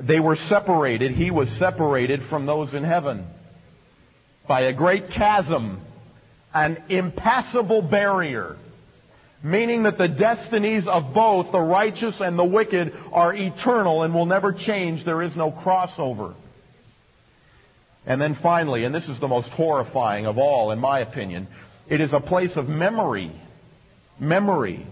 they 0.00 0.20
were 0.20 0.36
separated. 0.36 1.12
He 1.12 1.30
was 1.30 1.48
separated 1.58 2.22
from 2.24 2.46
those 2.46 2.72
in 2.74 2.84
heaven 2.84 3.26
by 4.46 4.62
a 4.62 4.72
great 4.72 5.10
chasm, 5.10 5.80
an 6.52 6.82
impassable 6.88 7.82
barrier, 7.82 8.56
meaning 9.42 9.84
that 9.84 9.98
the 9.98 10.08
destinies 10.08 10.86
of 10.86 11.14
both 11.14 11.52
the 11.52 11.60
righteous 11.60 12.20
and 12.20 12.38
the 12.38 12.44
wicked 12.44 12.96
are 13.12 13.34
eternal 13.34 14.02
and 14.02 14.14
will 14.14 14.26
never 14.26 14.52
change. 14.52 15.04
There 15.04 15.22
is 15.22 15.34
no 15.36 15.50
crossover. 15.50 16.34
And 18.04 18.20
then 18.20 18.34
finally, 18.42 18.84
and 18.84 18.94
this 18.94 19.08
is 19.08 19.18
the 19.20 19.28
most 19.28 19.48
horrifying 19.50 20.26
of 20.26 20.36
all, 20.38 20.72
in 20.72 20.78
my 20.78 21.00
opinion, 21.00 21.46
It 21.88 22.00
is 22.00 22.12
a 22.12 22.20
place 22.20 22.56
of 22.56 22.68
memory. 22.68 23.32
Memory. 24.18 24.86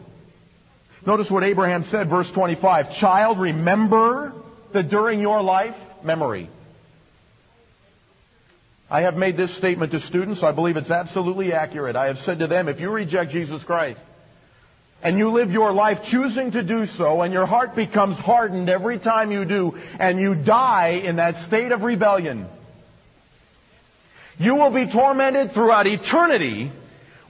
Notice 1.06 1.30
what 1.30 1.44
Abraham 1.44 1.84
said, 1.84 2.10
verse 2.10 2.30
25. 2.30 2.96
Child, 2.96 3.38
remember 3.38 4.32
that 4.72 4.88
during 4.88 5.20
your 5.20 5.42
life, 5.42 5.76
memory. 6.02 6.48
I 8.90 9.02
have 9.02 9.16
made 9.16 9.36
this 9.36 9.54
statement 9.56 9.92
to 9.92 10.00
students. 10.00 10.42
I 10.42 10.52
believe 10.52 10.76
it's 10.76 10.90
absolutely 10.90 11.52
accurate. 11.52 11.94
I 11.94 12.06
have 12.06 12.18
said 12.20 12.40
to 12.40 12.48
them, 12.48 12.68
if 12.68 12.80
you 12.80 12.90
reject 12.90 13.30
Jesus 13.30 13.62
Christ, 13.62 14.00
and 15.02 15.16
you 15.16 15.30
live 15.30 15.50
your 15.50 15.72
life 15.72 16.04
choosing 16.04 16.50
to 16.50 16.62
do 16.62 16.86
so, 16.86 17.22
and 17.22 17.32
your 17.32 17.46
heart 17.46 17.74
becomes 17.74 18.16
hardened 18.18 18.68
every 18.68 18.98
time 18.98 19.30
you 19.30 19.44
do, 19.44 19.78
and 19.98 20.20
you 20.20 20.34
die 20.34 21.00
in 21.04 21.16
that 21.16 21.36
state 21.46 21.72
of 21.72 21.82
rebellion, 21.82 22.46
you 24.38 24.56
will 24.56 24.70
be 24.70 24.90
tormented 24.90 25.52
throughout 25.52 25.86
eternity 25.86 26.72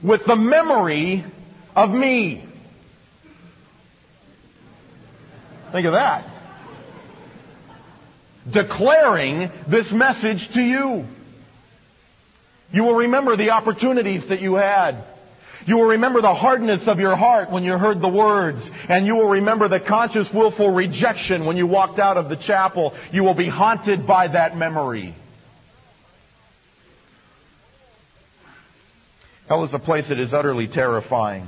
with 0.01 0.25
the 0.25 0.35
memory 0.35 1.23
of 1.75 1.91
me. 1.91 2.45
Think 5.71 5.85
of 5.85 5.93
that. 5.93 6.30
Declaring 8.51 9.51
this 9.67 9.91
message 9.91 10.51
to 10.53 10.61
you. 10.61 11.05
You 12.73 12.83
will 12.83 12.95
remember 12.95 13.35
the 13.35 13.51
opportunities 13.51 14.27
that 14.27 14.41
you 14.41 14.55
had. 14.55 15.03
You 15.65 15.77
will 15.77 15.89
remember 15.89 16.21
the 16.21 16.33
hardness 16.33 16.87
of 16.87 16.99
your 16.99 17.15
heart 17.15 17.51
when 17.51 17.63
you 17.63 17.77
heard 17.77 18.01
the 18.01 18.07
words. 18.07 18.61
And 18.89 19.05
you 19.05 19.15
will 19.15 19.29
remember 19.29 19.67
the 19.67 19.79
conscious 19.79 20.31
willful 20.33 20.69
rejection 20.69 21.45
when 21.45 21.57
you 21.57 21.67
walked 21.67 21.99
out 21.99 22.17
of 22.17 22.29
the 22.29 22.35
chapel. 22.35 22.93
You 23.11 23.23
will 23.23 23.35
be 23.35 23.47
haunted 23.47 24.07
by 24.07 24.27
that 24.29 24.57
memory. 24.57 25.15
Hell 29.47 29.65
is 29.65 29.73
a 29.73 29.79
place 29.79 30.07
that 30.07 30.19
is 30.19 30.33
utterly 30.33 30.67
terrifying. 30.67 31.47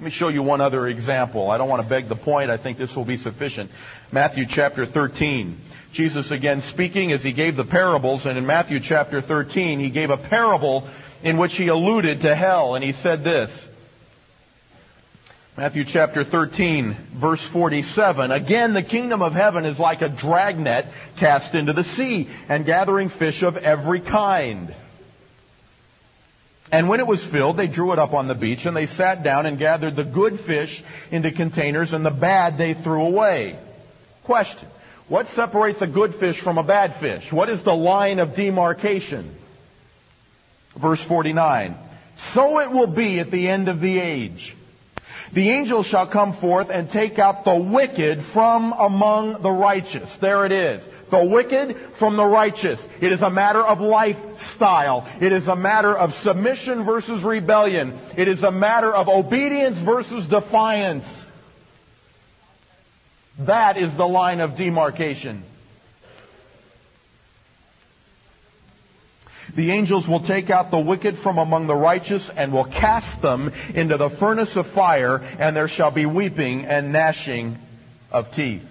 Let 0.00 0.06
me 0.06 0.10
show 0.10 0.28
you 0.28 0.42
one 0.42 0.60
other 0.60 0.88
example. 0.88 1.50
I 1.52 1.58
don't 1.58 1.68
want 1.68 1.82
to 1.82 1.88
beg 1.88 2.08
the 2.08 2.16
point. 2.16 2.50
I 2.50 2.56
think 2.56 2.78
this 2.78 2.96
will 2.96 3.04
be 3.04 3.16
sufficient. 3.16 3.70
Matthew 4.10 4.44
chapter 4.48 4.86
13. 4.86 5.56
Jesus 5.92 6.32
again 6.32 6.62
speaking 6.62 7.12
as 7.12 7.22
he 7.22 7.32
gave 7.32 7.54
the 7.54 7.64
parables, 7.64 8.26
and 8.26 8.36
in 8.36 8.44
Matthew 8.44 8.80
chapter 8.80 9.22
13, 9.22 9.78
he 9.78 9.90
gave 9.90 10.10
a 10.10 10.16
parable 10.16 10.88
in 11.22 11.36
which 11.36 11.54
he 11.54 11.68
alluded 11.68 12.22
to 12.22 12.34
hell, 12.34 12.74
and 12.74 12.82
he 12.82 12.92
said 12.92 13.22
this. 13.22 13.50
Matthew 15.56 15.84
chapter 15.84 16.24
13, 16.24 16.96
verse 17.14 17.46
47. 17.52 18.32
Again, 18.32 18.74
the 18.74 18.82
kingdom 18.82 19.22
of 19.22 19.34
heaven 19.34 19.64
is 19.64 19.78
like 19.78 20.02
a 20.02 20.08
dragnet 20.08 20.86
cast 21.20 21.54
into 21.54 21.72
the 21.72 21.84
sea 21.84 22.28
and 22.48 22.66
gathering 22.66 23.08
fish 23.08 23.44
of 23.44 23.56
every 23.56 24.00
kind. 24.00 24.74
And 26.74 26.88
when 26.88 26.98
it 26.98 27.06
was 27.06 27.24
filled, 27.24 27.56
they 27.56 27.68
drew 27.68 27.92
it 27.92 28.00
up 28.00 28.14
on 28.14 28.26
the 28.26 28.34
beach 28.34 28.66
and 28.66 28.76
they 28.76 28.86
sat 28.86 29.22
down 29.22 29.46
and 29.46 29.60
gathered 29.60 29.94
the 29.94 30.02
good 30.02 30.40
fish 30.40 30.82
into 31.12 31.30
containers 31.30 31.92
and 31.92 32.04
the 32.04 32.10
bad 32.10 32.58
they 32.58 32.74
threw 32.74 33.04
away. 33.04 33.56
Question. 34.24 34.68
What 35.06 35.28
separates 35.28 35.82
a 35.82 35.86
good 35.86 36.16
fish 36.16 36.40
from 36.40 36.58
a 36.58 36.64
bad 36.64 36.96
fish? 36.96 37.32
What 37.32 37.48
is 37.48 37.62
the 37.62 37.76
line 37.76 38.18
of 38.18 38.34
demarcation? 38.34 39.36
Verse 40.74 41.00
49. 41.00 41.76
So 42.16 42.58
it 42.58 42.72
will 42.72 42.88
be 42.88 43.20
at 43.20 43.30
the 43.30 43.46
end 43.46 43.68
of 43.68 43.80
the 43.80 44.00
age. 44.00 44.56
The 45.32 45.50
angel 45.50 45.82
shall 45.82 46.06
come 46.06 46.32
forth 46.32 46.70
and 46.70 46.88
take 46.88 47.18
out 47.18 47.44
the 47.44 47.56
wicked 47.56 48.22
from 48.22 48.72
among 48.72 49.42
the 49.42 49.50
righteous. 49.50 50.14
There 50.18 50.44
it 50.46 50.52
is. 50.52 50.86
The 51.10 51.24
wicked 51.24 51.76
from 51.94 52.16
the 52.16 52.24
righteous. 52.24 52.86
It 53.00 53.12
is 53.12 53.22
a 53.22 53.30
matter 53.30 53.60
of 53.60 53.80
lifestyle. 53.80 55.06
It 55.20 55.32
is 55.32 55.48
a 55.48 55.56
matter 55.56 55.96
of 55.96 56.14
submission 56.14 56.84
versus 56.84 57.22
rebellion. 57.22 57.98
It 58.16 58.28
is 58.28 58.42
a 58.42 58.50
matter 58.50 58.92
of 58.92 59.08
obedience 59.08 59.78
versus 59.78 60.26
defiance. 60.26 61.06
That 63.40 63.76
is 63.76 63.96
the 63.96 64.06
line 64.06 64.40
of 64.40 64.56
demarcation. 64.56 65.42
The 69.54 69.70
angels 69.70 70.08
will 70.08 70.20
take 70.20 70.50
out 70.50 70.70
the 70.70 70.78
wicked 70.78 71.16
from 71.16 71.38
among 71.38 71.68
the 71.68 71.76
righteous 71.76 72.28
and 72.36 72.52
will 72.52 72.64
cast 72.64 73.22
them 73.22 73.52
into 73.74 73.96
the 73.96 74.10
furnace 74.10 74.56
of 74.56 74.66
fire, 74.66 75.18
and 75.38 75.54
there 75.54 75.68
shall 75.68 75.92
be 75.92 76.06
weeping 76.06 76.64
and 76.64 76.92
gnashing 76.92 77.58
of 78.10 78.34
teeth. 78.34 78.64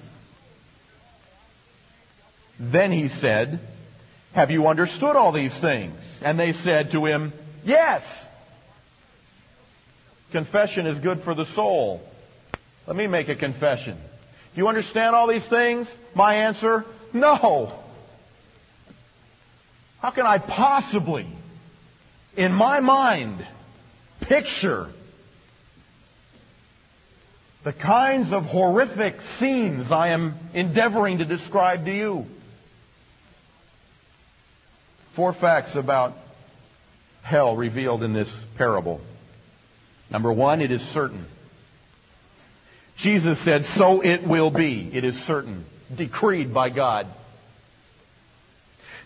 Then 2.60 2.92
he 2.92 3.08
said, 3.08 3.60
Have 4.34 4.52
you 4.52 4.68
understood 4.68 5.16
all 5.16 5.32
these 5.32 5.54
things? 5.54 5.96
And 6.22 6.40
they 6.40 6.52
said 6.52 6.92
to 6.92 7.06
him, 7.06 7.34
Yes. 7.64 8.28
Confession 10.32 10.86
is 10.86 11.00
good 11.00 11.22
for 11.22 11.34
the 11.34 11.46
soul. 11.46 12.02
Let 12.88 12.96
me 12.96 13.08
make 13.08 13.30
a 13.30 13.36
confession. 13.36 13.98
Do 14.56 14.62
you 14.62 14.68
understand 14.68 15.16
all 15.16 15.28
these 15.28 15.46
things? 15.46 15.88
My 16.14 16.36
answer, 16.36 16.86
no. 17.14 17.83
How 20.04 20.12
can 20.12 20.26
I 20.26 20.38
possibly, 20.38 21.26
in 22.36 22.52
my 22.52 22.82
mind, 22.82 23.48
picture 24.20 24.90
the 27.64 27.72
kinds 27.72 28.34
of 28.34 28.44
horrific 28.44 29.22
scenes 29.40 29.94
I 29.94 30.10
am 30.10 30.36
endeavoring 30.54 31.20
to 31.20 31.26
describe 31.26 31.86
to 31.86 31.96
you? 31.96 32.26
Four 35.14 35.32
facts 35.32 35.76
about 35.76 36.18
hell 37.22 37.56
revealed 37.56 38.04
in 38.04 38.12
this 38.12 38.30
parable. 38.58 39.00
Number 40.10 40.34
one, 40.34 40.60
it 40.60 40.72
is 40.72 40.82
certain. 40.82 41.26
Jesus 42.98 43.40
said, 43.40 43.64
so 43.68 44.02
it 44.02 44.28
will 44.28 44.50
be. 44.50 44.90
It 44.92 45.06
is 45.06 45.18
certain. 45.24 45.64
Decreed 45.96 46.54
by 46.54 46.72
God. 46.72 47.08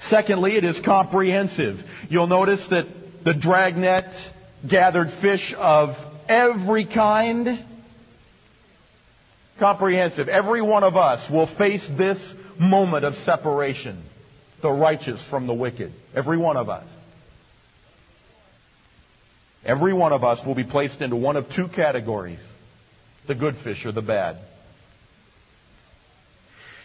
Secondly, 0.01 0.55
it 0.55 0.63
is 0.63 0.79
comprehensive. 0.79 1.83
You'll 2.09 2.27
notice 2.27 2.65
that 2.67 3.23
the 3.23 3.33
dragnet 3.33 4.05
gathered 4.65 5.11
fish 5.11 5.53
of 5.57 5.97
every 6.29 6.85
kind. 6.85 7.63
Comprehensive. 9.59 10.29
Every 10.29 10.61
one 10.61 10.83
of 10.83 10.95
us 10.95 11.29
will 11.29 11.47
face 11.47 11.87
this 11.87 12.33
moment 12.57 13.05
of 13.05 13.17
separation. 13.17 14.03
The 14.61 14.71
righteous 14.71 15.21
from 15.23 15.47
the 15.47 15.53
wicked. 15.53 15.93
Every 16.15 16.37
one 16.37 16.57
of 16.57 16.69
us. 16.69 16.85
Every 19.65 19.93
one 19.93 20.13
of 20.13 20.23
us 20.23 20.45
will 20.45 20.55
be 20.55 20.63
placed 20.63 21.01
into 21.01 21.15
one 21.15 21.35
of 21.35 21.49
two 21.49 21.67
categories. 21.67 22.39
The 23.25 23.35
good 23.35 23.57
fish 23.57 23.85
or 23.85 23.91
the 23.91 24.01
bad. 24.01 24.37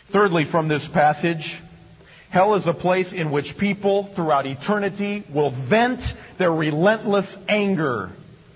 Thirdly, 0.09 0.45
from 0.45 0.69
this 0.69 0.87
passage, 0.89 1.55
Hell 2.33 2.55
is 2.55 2.67
a 2.67 2.73
place 2.73 3.13
in 3.13 3.31
which 3.31 3.59
people 3.59 4.05
throughout 4.05 4.47
eternity 4.47 5.23
will 5.29 5.51
vent 5.51 6.01
their 6.39 6.51
relentless 6.51 7.37
anger 7.47 8.11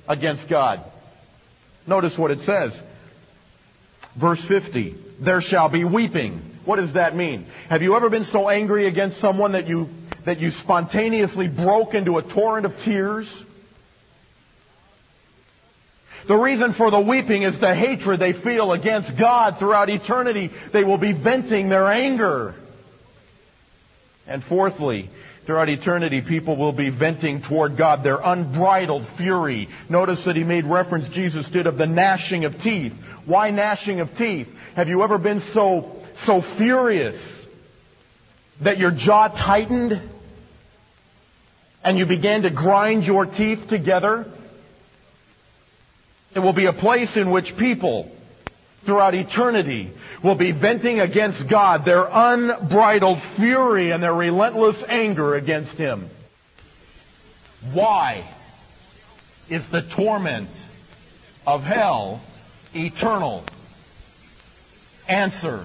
against 0.09 0.49
God. 0.49 0.81
Notice 1.87 2.17
what 2.17 2.31
it 2.31 2.41
says. 2.41 2.75
Verse 4.15 4.41
50. 4.41 4.95
There 5.21 5.43
shall 5.43 5.69
be 5.69 5.85
weeping. 5.85 6.41
What 6.65 6.77
does 6.77 6.95
that 6.95 7.15
mean? 7.15 7.49
Have 7.69 7.83
you 7.83 7.95
ever 7.97 8.09
been 8.09 8.25
so 8.25 8.49
angry 8.49 8.87
against 8.87 9.19
someone 9.19 9.53
that 9.53 9.69
you, 9.69 9.91
that 10.25 10.41
you 10.41 10.53
spontaneously 10.53 11.47
broke 11.47 11.93
into 11.93 12.17
a 12.17 12.23
torrent 12.23 12.65
of 12.65 12.83
tears? 12.83 13.29
The 16.27 16.35
reason 16.35 16.73
for 16.73 16.91
the 16.91 16.99
weeping 16.99 17.43
is 17.43 17.59
the 17.59 17.75
hatred 17.75 18.21
they 18.21 18.33
feel 18.33 18.73
against 18.73 19.19
God 19.19 19.59
throughout 19.59 19.91
eternity. 19.91 20.51
They 20.73 20.83
will 20.83 20.97
be 20.97 21.13
venting 21.13 21.69
their 21.69 21.93
anger. 21.93 22.55
And 24.29 24.43
fourthly, 24.43 25.09
throughout 25.45 25.69
eternity, 25.69 26.21
people 26.21 26.57
will 26.57 26.73
be 26.73 26.91
venting 26.91 27.43
toward 27.43 27.77
God 27.77 28.03
their 28.03 28.19
unbridled 28.23 29.07
fury. 29.07 29.69
Notice 29.89 30.25
that 30.25 30.37
he 30.37 30.45
made 30.45 30.65
reference, 30.65 31.09
Jesus 31.09 31.49
did, 31.49 31.67
of 31.67 31.79
the 31.79 31.87
gnashing 31.87 32.45
of 32.45 32.61
teeth. 32.61 32.93
Why 33.25 33.51
gnashing 33.51 34.01
of 34.01 34.17
teeth? 34.17 34.49
Have 34.75 34.89
you 34.89 35.03
ever 35.03 35.19
been 35.19 35.41
so, 35.41 36.03
so 36.17 36.41
furious 36.41 37.41
that 38.61 38.79
your 38.79 38.91
jaw 38.91 39.29
tightened 39.29 40.01
and 41.85 41.99
you 41.99 42.07
began 42.07 42.43
to 42.43 42.51
grind 42.51 43.05
your 43.05 43.27
teeth 43.27 43.69
together? 43.69 44.27
It 46.35 46.41
will 46.41 46.53
be 46.53 46.67
a 46.67 46.73
place 46.73 47.17
in 47.17 47.31
which 47.31 47.57
people 47.57 48.11
throughout 48.87 49.15
eternity 49.15 49.91
will 50.23 50.35
be 50.37 50.53
venting 50.53 51.01
against 51.01 51.47
God 51.47 51.85
their 51.85 52.09
unbridled 52.11 53.21
fury 53.21 53.91
and 53.91 54.03
their 54.03 54.15
relentless 54.15 54.83
anger 54.89 55.35
against 55.35 55.73
Him. 55.73 56.09
Why 57.73 58.25
is 59.51 59.69
the 59.69 59.83
torment 59.83 60.49
of 61.47 61.65
hell 61.65 62.21
eternal? 62.75 63.45
Answer. 65.09 65.65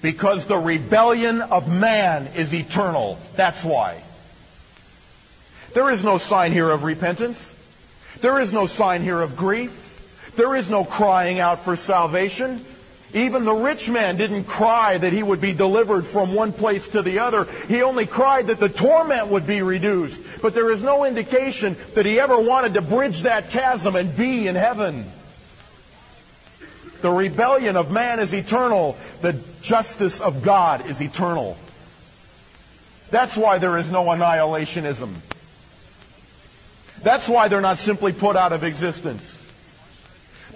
Because 0.00 0.46
the 0.46 0.56
rebellion 0.56 1.42
of 1.42 1.68
man 1.68 2.28
is 2.36 2.54
eternal. 2.54 3.18
That's 3.34 3.64
why. 3.64 4.00
There 5.74 5.90
is 5.90 6.04
no 6.04 6.18
sign 6.18 6.52
here 6.52 6.70
of 6.70 6.84
repentance. 6.84 7.54
There 8.20 8.38
is 8.38 8.52
no 8.52 8.66
sign 8.66 9.02
here 9.02 9.20
of 9.20 9.36
grief. 9.36 9.77
There 10.38 10.54
is 10.54 10.70
no 10.70 10.84
crying 10.84 11.40
out 11.40 11.64
for 11.64 11.74
salvation. 11.74 12.64
Even 13.12 13.44
the 13.44 13.52
rich 13.52 13.90
man 13.90 14.18
didn't 14.18 14.44
cry 14.44 14.96
that 14.96 15.12
he 15.12 15.20
would 15.20 15.40
be 15.40 15.52
delivered 15.52 16.06
from 16.06 16.32
one 16.32 16.52
place 16.52 16.86
to 16.90 17.02
the 17.02 17.18
other. 17.18 17.48
He 17.66 17.82
only 17.82 18.06
cried 18.06 18.46
that 18.46 18.60
the 18.60 18.68
torment 18.68 19.26
would 19.28 19.48
be 19.48 19.62
reduced. 19.62 20.22
But 20.40 20.54
there 20.54 20.70
is 20.70 20.80
no 20.80 21.04
indication 21.04 21.76
that 21.96 22.06
he 22.06 22.20
ever 22.20 22.38
wanted 22.38 22.74
to 22.74 22.82
bridge 22.82 23.22
that 23.22 23.50
chasm 23.50 23.96
and 23.96 24.16
be 24.16 24.46
in 24.46 24.54
heaven. 24.54 25.06
The 27.00 27.10
rebellion 27.10 27.76
of 27.76 27.90
man 27.90 28.20
is 28.20 28.32
eternal. 28.32 28.96
The 29.22 29.40
justice 29.62 30.20
of 30.20 30.44
God 30.44 30.86
is 30.86 31.02
eternal. 31.02 31.56
That's 33.10 33.36
why 33.36 33.58
there 33.58 33.76
is 33.76 33.90
no 33.90 34.04
annihilationism. 34.04 35.14
That's 37.02 37.28
why 37.28 37.48
they're 37.48 37.60
not 37.60 37.78
simply 37.78 38.12
put 38.12 38.36
out 38.36 38.52
of 38.52 38.62
existence. 38.62 39.37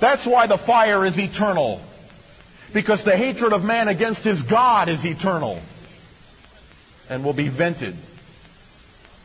That's 0.03 0.27
why 0.27 0.49
the 0.49 0.59
fire 0.59 1.07
is 1.07 1.17
eternal. 1.17 1.81
Because 2.73 3.05
the 3.05 3.17
hatred 3.17 3.53
of 3.53 3.65
man 3.65 3.87
against 3.87 4.25
his 4.25 4.43
God 4.43 4.89
is 4.89 5.07
eternal 5.07 5.61
and 7.09 7.25
will 7.25 7.35
be 7.35 7.47
vented 7.47 7.95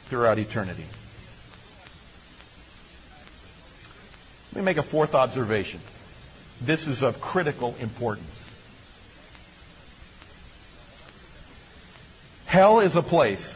throughout 0.06 0.38
eternity. 0.38 0.86
Let 4.54 4.62
me 4.62 4.66
make 4.66 4.78
a 4.78 4.84
fourth 4.84 5.16
observation. 5.16 5.80
This 6.62 6.88
is 6.88 7.02
of 7.02 7.22
critical 7.22 7.74
importance. 7.80 8.48
Hell 12.46 12.82
is 12.82 12.96
a 12.96 13.02
place 13.02 13.52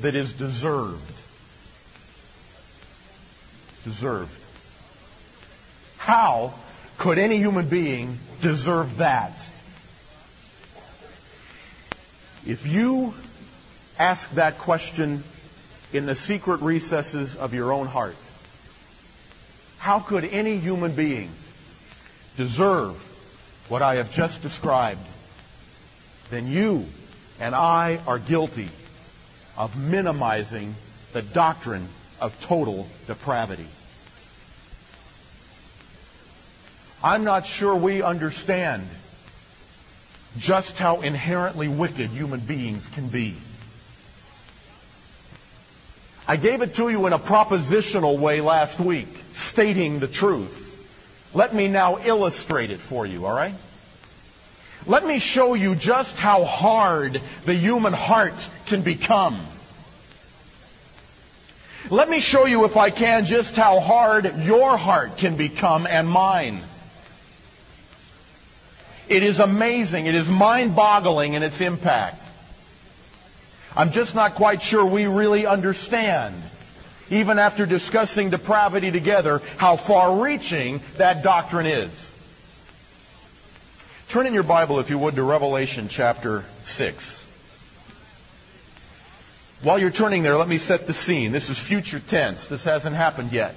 that 0.00 0.14
is 0.14 0.34
deserved. 0.34 1.14
Deserved. 3.84 4.42
How 6.06 6.54
could 6.98 7.18
any 7.18 7.38
human 7.38 7.66
being 7.66 8.20
deserve 8.40 8.98
that? 8.98 9.32
If 12.46 12.64
you 12.64 13.12
ask 13.98 14.30
that 14.34 14.58
question 14.58 15.24
in 15.92 16.06
the 16.06 16.14
secret 16.14 16.60
recesses 16.60 17.34
of 17.34 17.54
your 17.54 17.72
own 17.72 17.88
heart, 17.88 18.14
how 19.78 19.98
could 19.98 20.24
any 20.24 20.58
human 20.58 20.92
being 20.92 21.28
deserve 22.36 22.94
what 23.68 23.82
I 23.82 23.96
have 23.96 24.12
just 24.12 24.42
described? 24.42 25.04
Then 26.30 26.46
you 26.46 26.86
and 27.40 27.52
I 27.52 27.98
are 28.06 28.20
guilty 28.20 28.68
of 29.58 29.76
minimizing 29.76 30.76
the 31.12 31.22
doctrine 31.22 31.88
of 32.20 32.40
total 32.42 32.86
depravity. 33.08 33.66
I'm 37.02 37.24
not 37.24 37.46
sure 37.46 37.74
we 37.74 38.02
understand 38.02 38.86
just 40.38 40.76
how 40.76 41.00
inherently 41.00 41.68
wicked 41.68 42.10
human 42.10 42.40
beings 42.40 42.88
can 42.88 43.08
be. 43.08 43.34
I 46.28 46.36
gave 46.36 46.60
it 46.60 46.74
to 46.74 46.88
you 46.88 47.06
in 47.06 47.12
a 47.12 47.18
propositional 47.18 48.18
way 48.18 48.40
last 48.40 48.80
week, 48.80 49.08
stating 49.34 50.00
the 50.00 50.08
truth. 50.08 50.64
Let 51.32 51.54
me 51.54 51.68
now 51.68 51.98
illustrate 51.98 52.70
it 52.70 52.80
for 52.80 53.06
you, 53.06 53.26
all 53.26 53.36
right? 53.36 53.54
Let 54.86 55.06
me 55.06 55.18
show 55.18 55.54
you 55.54 55.74
just 55.74 56.16
how 56.16 56.44
hard 56.44 57.20
the 57.44 57.54
human 57.54 57.92
heart 57.92 58.48
can 58.66 58.82
become. 58.82 59.38
Let 61.90 62.10
me 62.10 62.18
show 62.18 62.46
you, 62.46 62.64
if 62.64 62.76
I 62.76 62.90
can, 62.90 63.26
just 63.26 63.54
how 63.54 63.78
hard 63.78 64.44
your 64.44 64.76
heart 64.76 65.18
can 65.18 65.36
become 65.36 65.86
and 65.86 66.08
mine. 66.08 66.60
It 69.08 69.22
is 69.22 69.38
amazing. 69.38 70.06
It 70.06 70.14
is 70.14 70.28
mind-boggling 70.28 71.34
in 71.34 71.42
its 71.42 71.60
impact. 71.60 72.22
I'm 73.76 73.92
just 73.92 74.14
not 74.14 74.34
quite 74.34 74.62
sure 74.62 74.84
we 74.84 75.06
really 75.06 75.46
understand, 75.46 76.34
even 77.10 77.38
after 77.38 77.66
discussing 77.66 78.30
depravity 78.30 78.90
together, 78.90 79.42
how 79.58 79.76
far-reaching 79.76 80.80
that 80.96 81.22
doctrine 81.22 81.66
is. 81.66 82.12
Turn 84.08 84.26
in 84.26 84.34
your 84.34 84.44
Bible, 84.44 84.78
if 84.78 84.88
you 84.88 84.98
would, 84.98 85.16
to 85.16 85.22
Revelation 85.22 85.88
chapter 85.88 86.44
6. 86.64 87.22
While 89.62 89.78
you're 89.78 89.90
turning 89.90 90.22
there, 90.22 90.36
let 90.36 90.48
me 90.48 90.58
set 90.58 90.86
the 90.86 90.92
scene. 90.92 91.32
This 91.32 91.50
is 91.50 91.58
future 91.58 92.00
tense. 92.00 92.46
This 92.46 92.64
hasn't 92.64 92.94
happened 92.94 93.32
yet. 93.32 93.54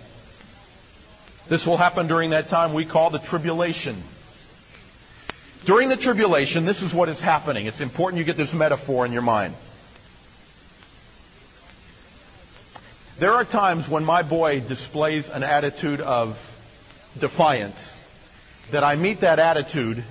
This 1.47 1.65
will 1.65 1.77
happen 1.77 2.07
during 2.07 2.31
that 2.31 2.47
time 2.47 2.73
we 2.73 2.85
call 2.85 3.09
the 3.09 3.19
tribulation. 3.19 3.95
During 5.65 5.89
the 5.89 5.97
tribulation, 5.97 6.65
this 6.65 6.81
is 6.81 6.93
what 6.93 7.09
is 7.09 7.19
happening. 7.19 7.65
It's 7.65 7.81
important 7.81 8.19
you 8.19 8.23
get 8.23 8.37
this 8.37 8.53
metaphor 8.53 9.05
in 9.05 9.11
your 9.11 9.21
mind. 9.21 9.55
There 13.19 13.33
are 13.33 13.43
times 13.43 13.89
when 13.89 14.05
my 14.05 14.23
boy 14.23 14.61
displays 14.61 15.29
an 15.29 15.43
attitude 15.43 15.99
of 15.99 16.37
defiance 17.19 17.93
that 18.71 18.83
I 18.83 18.95
meet 18.95 19.21
that 19.21 19.39
attitude 19.39 20.03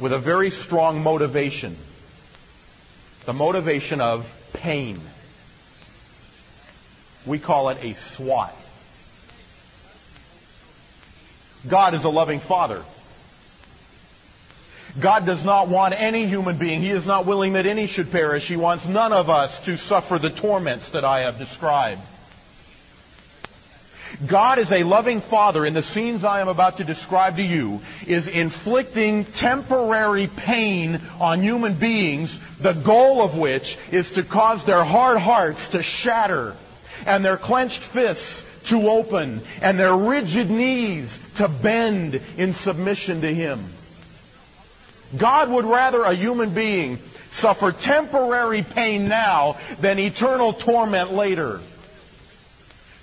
with 0.00 0.12
a 0.12 0.18
very 0.18 0.50
strong 0.50 1.02
motivation. 1.02 1.76
The 3.26 3.32
motivation 3.32 4.00
of 4.00 4.26
pain. 4.54 5.00
We 7.24 7.38
call 7.38 7.68
it 7.68 7.78
a 7.82 7.94
swat. 7.94 8.52
God 11.68 11.94
is 11.94 12.02
a 12.02 12.08
loving 12.08 12.40
father. 12.40 12.82
God 15.00 15.24
does 15.24 15.44
not 15.44 15.68
want 15.68 15.94
any 15.94 16.26
human 16.26 16.58
being. 16.58 16.80
He 16.80 16.90
is 16.90 17.06
not 17.06 17.24
willing 17.24 17.54
that 17.54 17.66
any 17.66 17.86
should 17.86 18.10
perish. 18.10 18.46
He 18.46 18.56
wants 18.56 18.86
none 18.86 19.12
of 19.12 19.30
us 19.30 19.58
to 19.64 19.76
suffer 19.76 20.18
the 20.18 20.30
torments 20.30 20.90
that 20.90 21.04
I 21.04 21.20
have 21.20 21.38
described. 21.38 22.00
God 24.26 24.58
is 24.58 24.70
a 24.70 24.82
loving 24.82 25.20
father 25.20 25.64
in 25.64 25.72
the 25.72 25.82
scenes 25.82 26.22
I 26.22 26.42
am 26.42 26.48
about 26.48 26.76
to 26.76 26.84
describe 26.84 27.36
to 27.36 27.42
you 27.42 27.80
is 28.06 28.28
inflicting 28.28 29.24
temporary 29.24 30.26
pain 30.26 31.00
on 31.18 31.40
human 31.40 31.74
beings, 31.74 32.38
the 32.60 32.74
goal 32.74 33.22
of 33.22 33.38
which 33.38 33.78
is 33.90 34.12
to 34.12 34.22
cause 34.22 34.64
their 34.64 34.84
hard 34.84 35.18
hearts 35.18 35.70
to 35.70 35.82
shatter 35.82 36.54
and 37.06 37.24
their 37.24 37.38
clenched 37.38 37.80
fists 37.80 38.44
to 38.64 38.88
open 38.90 39.40
and 39.62 39.78
their 39.78 39.96
rigid 39.96 40.50
knees 40.50 41.18
to 41.36 41.48
bend 41.48 42.20
in 42.36 42.52
submission 42.52 43.22
to 43.22 43.34
Him. 43.34 43.64
God 45.16 45.50
would 45.50 45.64
rather 45.64 46.02
a 46.02 46.14
human 46.14 46.54
being 46.54 46.98
suffer 47.30 47.72
temporary 47.72 48.62
pain 48.62 49.08
now 49.08 49.56
than 49.80 49.98
eternal 49.98 50.52
torment 50.52 51.12
later. 51.12 51.60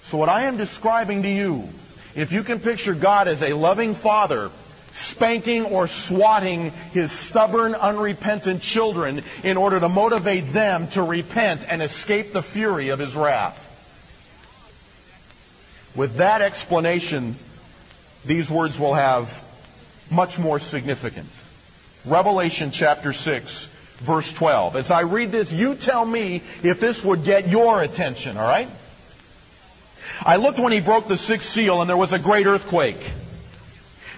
So 0.03 0.17
what 0.17 0.29
I 0.29 0.43
am 0.43 0.57
describing 0.57 1.23
to 1.23 1.29
you, 1.29 1.69
if 2.15 2.31
you 2.31 2.43
can 2.43 2.59
picture 2.59 2.93
God 2.93 3.27
as 3.27 3.41
a 3.41 3.53
loving 3.53 3.95
father 3.95 4.49
spanking 4.91 5.65
or 5.65 5.87
swatting 5.87 6.71
his 6.93 7.11
stubborn, 7.11 7.75
unrepentant 7.75 8.61
children 8.61 9.23
in 9.43 9.57
order 9.57 9.79
to 9.79 9.89
motivate 9.89 10.51
them 10.51 10.87
to 10.89 11.03
repent 11.03 11.63
and 11.67 11.81
escape 11.81 12.33
the 12.33 12.41
fury 12.41 12.89
of 12.89 12.99
his 12.99 13.15
wrath. 13.15 13.67
With 15.95 16.17
that 16.17 16.41
explanation, 16.41 17.35
these 18.25 18.49
words 18.49 18.79
will 18.79 18.93
have 18.93 19.43
much 20.09 20.39
more 20.39 20.59
significance. 20.59 21.48
Revelation 22.05 22.71
chapter 22.71 23.11
6, 23.11 23.69
verse 23.97 24.31
12. 24.31 24.75
As 24.77 24.91
I 24.91 25.01
read 25.01 25.31
this, 25.31 25.51
you 25.51 25.75
tell 25.75 26.05
me 26.05 26.41
if 26.63 26.79
this 26.79 27.03
would 27.03 27.25
get 27.25 27.49
your 27.49 27.81
attention, 27.81 28.37
all 28.37 28.47
right? 28.47 28.69
I 30.21 30.37
looked 30.37 30.59
when 30.59 30.71
he 30.71 30.79
broke 30.79 31.07
the 31.07 31.17
sixth 31.17 31.49
seal, 31.49 31.81
and 31.81 31.89
there 31.89 31.97
was 31.97 32.13
a 32.13 32.19
great 32.19 32.47
earthquake. 32.47 32.99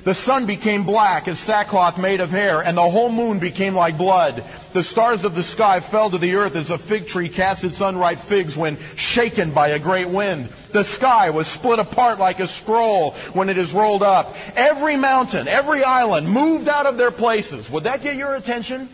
The 0.04 0.14
sun 0.14 0.48
became 0.48 0.84
black 0.84 1.28
as 1.28 1.40
sackcloth 1.40 2.00
made 2.00 2.22
of 2.22 2.32
hair, 2.32 2.62
and 2.62 2.76
the 2.76 2.90
whole 2.90 3.12
moon 3.12 3.40
became 3.40 3.76
like 3.76 3.98
blood. 3.98 4.44
The 4.74 4.84
stars 4.84 5.26
of 5.26 5.36
the 5.36 5.44
sky 5.44 5.80
fell 5.80 6.10
to 6.10 6.18
the 6.18 6.36
earth 6.36 6.56
as 6.56 6.72
a 6.72 6.78
fig 6.78 7.08
tree 7.08 7.30
casts 7.30 7.64
its 7.64 7.82
unripe 7.82 8.20
figs 8.20 8.58
when 8.58 8.78
shaken 8.96 9.52
by 9.52 9.70
a 9.70 9.80
great 9.80 10.10
wind. 10.10 10.50
The 10.72 10.84
sky 10.84 11.32
was 11.32 11.48
split 11.48 11.80
apart 11.80 12.20
like 12.20 12.40
a 12.40 12.48
scroll 12.48 13.12
when 13.34 13.50
it 13.50 13.58
is 13.58 13.74
rolled 13.74 14.04
up. 14.04 14.36
Every 14.56 14.96
mountain, 14.96 15.48
every 15.48 15.84
island 15.84 16.30
moved 16.30 16.68
out 16.68 16.86
of 16.86 16.98
their 16.98 17.12
places. 17.12 17.70
Would 17.70 17.84
that 17.84 18.04
get 18.04 18.16
your 18.16 18.36
attention? 18.36 18.88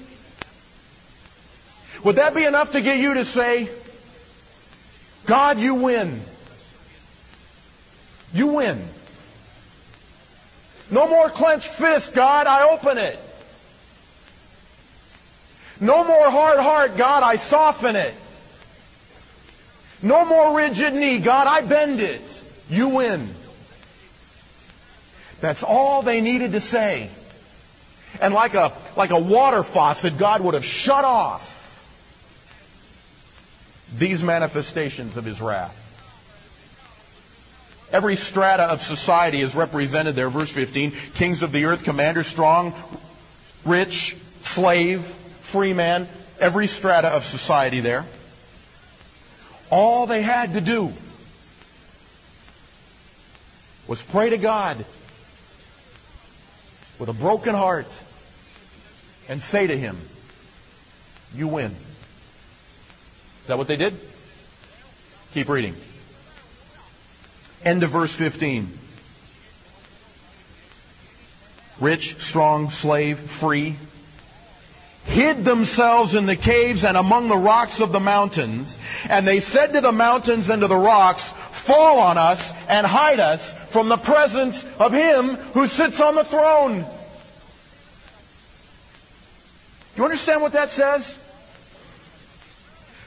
Would 2.03 2.15
that 2.15 2.34
be 2.34 2.45
enough 2.45 2.71
to 2.71 2.82
get 2.82 2.97
you 2.97 3.15
to 3.15 3.25
say, 3.25 3.69
God, 5.25 5.59
you 5.59 5.75
win? 5.75 6.21
You 8.34 8.47
win. 8.47 8.82
No 10.89 11.07
more 11.07 11.30
clenched 11.30 11.69
fist, 11.69 12.13
God, 12.13 12.47
I 12.47 12.69
open 12.69 12.97
it. 12.97 13.19
No 15.80 16.03
more 16.03 16.32
hard 16.32 16.59
heart, 16.59 16.97
God, 16.97 17.23
I 17.23 17.36
soften 17.36 17.95
it. 17.95 18.13
No 20.02 20.26
more 20.26 20.56
rigid 20.56 20.93
knee. 20.93 21.20
God, 21.20 21.48
I 21.48 21.62
bend 21.62 22.00
it. 22.00 22.22
You 22.70 22.89
win. 22.89 23.28
That's 25.39 25.64
all 25.64 26.02
they 26.02 26.22
needed 26.22 26.54
to 26.54 26.60
say. 26.60 27.10
And 28.22 28.34
like 28.34 28.54
a, 28.54 28.74
like 28.95 29.12
a 29.12 29.20
water 29.20 29.64
faucet, 29.64 30.18
God 30.18 30.41
would 30.41 30.54
have 30.54 30.66
shut 30.66 31.06
off 31.06 31.54
these 33.95 34.24
manifestations 34.24 35.18
of 35.18 35.26
His 35.26 35.39
wrath. 35.39 35.84
Every 37.91 38.18
strata 38.18 38.64
of 38.64 38.82
society 38.82 39.41
is 39.41 39.56
represented 39.56 40.16
there. 40.16 40.30
Verse 40.30 40.50
15. 40.50 40.91
Kings 41.16 41.41
of 41.41 41.52
the 41.52 41.66
earth, 41.66 41.84
commander, 41.84 42.24
strong, 42.24 42.74
rich, 43.64 44.16
slave, 44.41 45.02
free 45.06 45.74
man. 45.74 46.08
Every 46.39 46.68
strata 46.68 47.08
of 47.08 47.24
society 47.24 47.80
there. 47.80 48.06
All 49.70 50.07
they 50.07 50.22
had 50.22 50.53
to 50.53 50.61
do 50.61 50.93
was 53.88 54.01
pray 54.01 54.30
to 54.30 54.38
God 54.38 54.78
with 56.99 57.09
a 57.09 57.13
broken 57.13 57.53
heart 57.53 57.88
and 59.30 59.41
say 59.41 59.68
to 59.68 59.78
Him, 59.78 59.97
You 61.36 61.47
win. 61.47 61.72
Is 61.72 63.47
that 63.47 63.57
what 63.57 63.68
they 63.68 63.76
did? 63.76 63.93
Keep 65.34 65.49
reading. 65.49 65.76
End 67.63 67.84
of 67.84 67.89
verse 67.89 68.13
15. 68.13 68.68
Rich, 71.80 72.15
strong, 72.18 72.70
slave, 72.70 73.20
free, 73.20 73.76
hid 75.08 75.45
themselves 75.45 76.14
in 76.14 76.26
the 76.26 76.36
caves 76.36 76.84
and 76.84 76.97
among 76.97 77.30
the 77.30 77.38
rocks 77.38 77.80
of 77.80 77.91
the 77.91 77.99
mountains. 77.99 78.78
And 79.10 79.28
they 79.28 79.39
said 79.39 79.74
to 79.74 79.82
the 79.82 79.91
mountains 79.91 80.49
and 80.49 80.62
to 80.62 80.68
the 80.68 80.76
rocks, 80.76 81.32
Fall 81.32 81.99
on 81.99 82.18
us 82.18 82.53
and 82.70 82.86
hide 82.86 83.20
us 83.20 83.53
from 83.70 83.89
the 83.89 83.97
presence 83.97 84.64
of 84.80 84.93
him 84.93 85.36
who 85.53 85.68
sits 85.68 85.99
on 85.99 86.16
the 86.16 86.24
throne. 86.24 86.86
You 89.95 90.03
understand 90.03 90.41
what 90.41 90.53
that 90.53 90.72
says? 90.72 91.18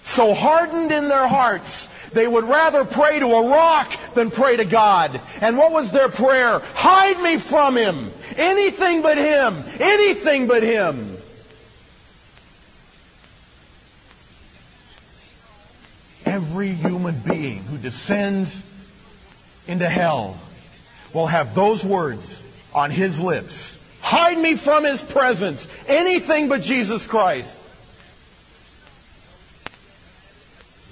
So 0.02 0.34
hardened 0.34 0.90
in 0.90 1.08
their 1.08 1.28
hearts, 1.28 1.88
they 2.12 2.26
would 2.26 2.44
rather 2.44 2.84
pray 2.84 3.20
to 3.20 3.26
a 3.26 3.48
rock 3.48 3.92
than 4.14 4.30
pray 4.30 4.56
to 4.56 4.64
God. 4.64 5.20
And 5.40 5.56
what 5.56 5.72
was 5.72 5.92
their 5.92 6.08
prayer? 6.08 6.60
Hide 6.74 7.22
me 7.22 7.36
from 7.38 7.76
him. 7.76 8.10
Anything 8.36 9.02
but 9.02 9.16
him. 9.16 9.62
Anything 9.78 10.48
but 10.48 10.64
him. 10.64 11.16
Every 16.24 16.72
human 16.72 17.18
being 17.18 17.62
who 17.64 17.78
descends 17.78 18.62
into 19.66 19.88
hell 19.88 20.36
will 21.14 21.26
have 21.26 21.54
those 21.54 21.82
words 21.84 22.42
on 22.74 22.90
his 22.90 23.18
lips. 23.20 23.76
Hide 24.00 24.38
me 24.38 24.56
from 24.56 24.84
his 24.84 25.02
presence. 25.02 25.66
Anything 25.86 26.48
but 26.48 26.62
Jesus 26.62 27.06
Christ. 27.06 27.56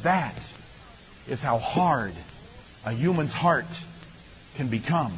That 0.02 0.34
is 1.28 1.42
how 1.42 1.58
hard 1.58 2.12
a 2.86 2.92
human's 2.92 3.32
heart 3.32 3.66
can 4.56 4.68
become. 4.68 5.12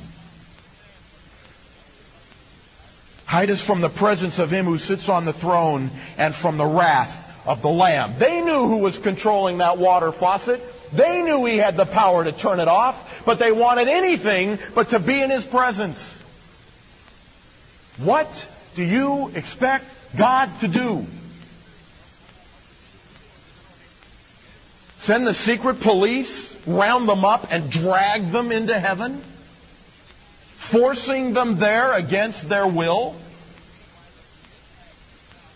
Hide 3.26 3.50
us 3.50 3.60
from 3.60 3.80
the 3.80 3.88
presence 3.88 4.38
of 4.38 4.50
him 4.50 4.64
who 4.64 4.76
sits 4.76 5.08
on 5.08 5.24
the 5.24 5.32
throne 5.32 5.90
and 6.16 6.34
from 6.34 6.56
the 6.56 6.66
wrath 6.66 7.29
of 7.46 7.62
the 7.62 7.68
Lamb. 7.68 8.14
They 8.18 8.40
knew 8.40 8.68
who 8.68 8.78
was 8.78 8.98
controlling 8.98 9.58
that 9.58 9.78
water 9.78 10.12
faucet. 10.12 10.60
They 10.92 11.22
knew 11.22 11.44
he 11.44 11.56
had 11.56 11.76
the 11.76 11.86
power 11.86 12.24
to 12.24 12.32
turn 12.32 12.60
it 12.60 12.68
off, 12.68 13.24
but 13.24 13.38
they 13.38 13.52
wanted 13.52 13.88
anything 13.88 14.58
but 14.74 14.90
to 14.90 14.98
be 14.98 15.20
in 15.20 15.30
his 15.30 15.44
presence. 15.44 16.18
What 17.98 18.28
do 18.74 18.82
you 18.82 19.30
expect 19.34 19.84
God 20.16 20.50
to 20.60 20.68
do? 20.68 21.06
Send 25.00 25.26
the 25.26 25.34
secret 25.34 25.80
police, 25.80 26.54
round 26.66 27.08
them 27.08 27.24
up, 27.24 27.48
and 27.50 27.70
drag 27.70 28.30
them 28.32 28.52
into 28.52 28.78
heaven? 28.78 29.20
Forcing 30.56 31.32
them 31.32 31.58
there 31.58 31.94
against 31.94 32.48
their 32.48 32.66
will? 32.66 33.16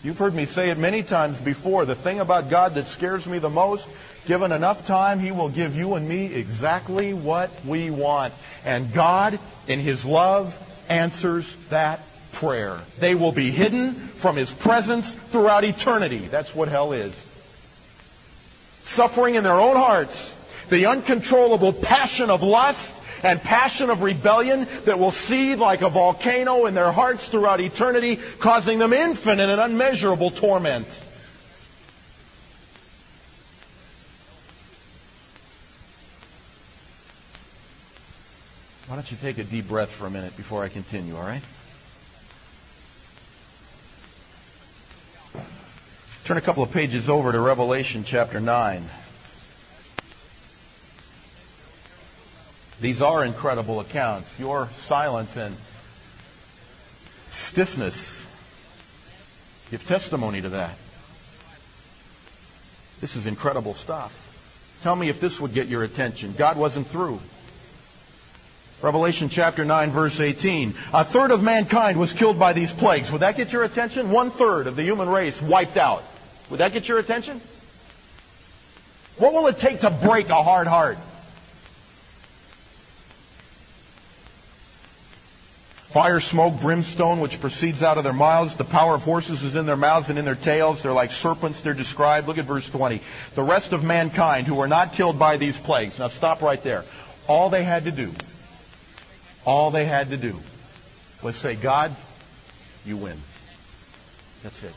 You've 0.05 0.19
heard 0.19 0.35
me 0.35 0.45
say 0.45 0.69
it 0.69 0.77
many 0.77 1.01
times 1.01 1.41
before. 1.41 1.83
The 1.85 1.95
thing 1.95 2.19
about 2.19 2.51
God 2.51 2.75
that 2.75 2.85
scares 2.85 3.25
me 3.25 3.39
the 3.39 3.49
most, 3.49 3.87
given 4.27 4.51
enough 4.51 4.85
time, 4.85 5.17
He 5.19 5.31
will 5.31 5.49
give 5.49 5.75
you 5.75 5.95
and 5.95 6.07
me 6.07 6.31
exactly 6.31 7.15
what 7.15 7.49
we 7.65 7.89
want. 7.89 8.31
And 8.65 8.93
God, 8.93 9.39
in 9.67 9.79
His 9.79 10.05
love, 10.05 10.55
answers 10.89 11.51
that 11.71 12.01
prayer. 12.33 12.77
They 12.99 13.15
will 13.15 13.31
be 13.31 13.49
hidden 13.49 13.93
from 13.93 14.35
His 14.35 14.53
presence 14.53 15.11
throughout 15.11 15.63
eternity. 15.63 16.19
That's 16.19 16.53
what 16.53 16.67
hell 16.67 16.93
is 16.93 17.19
suffering 18.83 19.33
in 19.33 19.43
their 19.43 19.59
own 19.59 19.75
hearts, 19.75 20.31
the 20.69 20.85
uncontrollable 20.85 21.73
passion 21.73 22.29
of 22.29 22.43
lust 22.43 22.93
and 23.23 23.41
passion 23.41 23.89
of 23.89 24.01
rebellion 24.01 24.67
that 24.85 24.99
will 24.99 25.11
seethe 25.11 25.59
like 25.59 25.81
a 25.81 25.89
volcano 25.89 26.65
in 26.65 26.73
their 26.73 26.91
hearts 26.91 27.27
throughout 27.27 27.59
eternity, 27.59 28.19
causing 28.39 28.79
them 28.79 28.93
infinite 28.93 29.49
and 29.49 29.61
unmeasurable 29.61 30.31
torment. 30.31 30.87
Why 38.87 38.95
don't 38.95 39.09
you 39.09 39.17
take 39.19 39.39
a 39.39 39.43
deep 39.43 39.67
breath 39.67 39.89
for 39.89 40.05
a 40.05 40.11
minute 40.11 40.37
before 40.37 40.63
I 40.63 40.69
continue, 40.69 41.17
all 41.17 41.23
right? 41.23 41.41
Turn 46.25 46.37
a 46.37 46.41
couple 46.41 46.63
of 46.63 46.71
pages 46.71 47.09
over 47.09 47.31
to 47.31 47.39
Revelation 47.39 48.03
chapter 48.03 48.39
9. 48.39 48.83
These 52.81 53.01
are 53.01 53.23
incredible 53.23 53.79
accounts. 53.79 54.39
Your 54.39 54.69
silence 54.87 55.37
and 55.37 55.55
stiffness 57.31 58.21
give 59.71 59.85
testimony 59.87 60.41
to 60.41 60.49
that. 60.49 60.77
This 63.01 63.15
is 63.15 63.27
incredible 63.27 63.73
stuff. 63.73 64.21
Tell 64.81 64.95
me 64.95 65.09
if 65.09 65.19
this 65.19 65.39
would 65.39 65.53
get 65.53 65.67
your 65.67 65.83
attention. 65.83 66.33
God 66.37 66.57
wasn't 66.57 66.87
through. 66.87 67.19
Revelation 68.81 69.29
chapter 69.29 69.65
9 69.65 69.91
verse 69.91 70.19
18. 70.19 70.75
A 70.93 71.03
third 71.03 71.31
of 71.31 71.41
mankind 71.41 71.97
was 71.97 72.13
killed 72.13 72.37
by 72.37 72.53
these 72.53 72.71
plagues. 72.71 73.11
Would 73.11 73.21
that 73.21 73.37
get 73.37 73.53
your 73.53 73.63
attention? 73.63 74.11
One 74.11 74.31
third 74.31 74.67
of 74.67 74.75
the 74.75 74.83
human 74.83 75.09
race 75.09 75.41
wiped 75.41 75.77
out. 75.77 76.03
Would 76.49 76.59
that 76.59 76.73
get 76.73 76.87
your 76.87 76.99
attention? 76.99 77.41
What 79.17 79.33
will 79.33 79.47
it 79.47 79.57
take 79.57 79.79
to 79.81 79.89
break 79.89 80.29
a 80.29 80.43
hard 80.43 80.67
heart? 80.67 80.97
Fire, 85.95 86.19
smoke, 86.19 86.59
brimstone, 86.59 87.21
which 87.21 87.39
proceeds 87.39 87.81
out 87.81 87.97
of 87.97 88.03
their 88.03 88.11
mouths. 88.11 88.55
The 88.55 88.65
power 88.65 88.95
of 88.95 89.03
horses 89.03 89.41
is 89.43 89.55
in 89.55 89.65
their 89.65 89.77
mouths 89.77 90.09
and 90.09 90.19
in 90.19 90.25
their 90.25 90.35
tails. 90.35 90.81
They're 90.81 90.91
like 90.91 91.09
serpents, 91.09 91.61
they're 91.61 91.73
described. 91.73 92.27
Look 92.27 92.37
at 92.37 92.43
verse 92.43 92.69
20. 92.69 92.99
The 93.35 93.43
rest 93.43 93.71
of 93.71 93.81
mankind 93.81 94.45
who 94.45 94.55
were 94.55 94.67
not 94.67 94.91
killed 94.91 95.17
by 95.17 95.37
these 95.37 95.57
plagues. 95.57 95.97
Now 95.97 96.09
stop 96.09 96.41
right 96.41 96.61
there. 96.61 96.83
All 97.29 97.49
they 97.49 97.63
had 97.63 97.85
to 97.85 97.91
do, 97.91 98.11
all 99.45 99.71
they 99.71 99.85
had 99.85 100.09
to 100.09 100.17
do 100.17 100.35
was 101.23 101.37
say, 101.37 101.55
God, 101.55 101.95
you 102.85 102.97
win. 102.97 103.17
That's 104.43 104.63
it. 104.65 104.73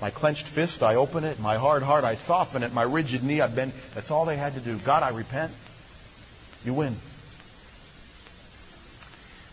My 0.00 0.10
clenched 0.10 0.48
fist, 0.48 0.82
I 0.82 0.96
open 0.96 1.22
it. 1.22 1.38
My 1.38 1.58
hard 1.58 1.84
heart, 1.84 2.02
I 2.02 2.16
soften 2.16 2.64
it. 2.64 2.74
My 2.74 2.82
rigid 2.82 3.22
knee, 3.22 3.40
I 3.40 3.46
bend. 3.46 3.70
That's 3.94 4.10
all 4.10 4.24
they 4.24 4.36
had 4.36 4.54
to 4.54 4.60
do. 4.60 4.78
God, 4.78 5.04
I 5.04 5.10
repent. 5.10 5.52
You 6.64 6.74
win. 6.74 6.96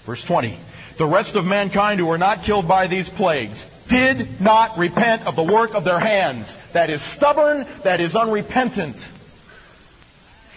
Verse 0.05 0.23
20. 0.23 0.57
The 0.97 1.05
rest 1.05 1.35
of 1.35 1.45
mankind 1.45 1.99
who 1.99 2.05
were 2.05 2.17
not 2.17 2.43
killed 2.43 2.67
by 2.67 2.87
these 2.87 3.09
plagues 3.09 3.65
did 3.87 4.41
not 4.41 4.77
repent 4.77 5.25
of 5.27 5.35
the 5.35 5.43
work 5.43 5.73
of 5.75 5.83
their 5.83 5.99
hands. 5.99 6.57
That 6.73 6.89
is 6.89 7.01
stubborn, 7.01 7.65
that 7.83 7.99
is 7.99 8.15
unrepentant. 8.15 8.95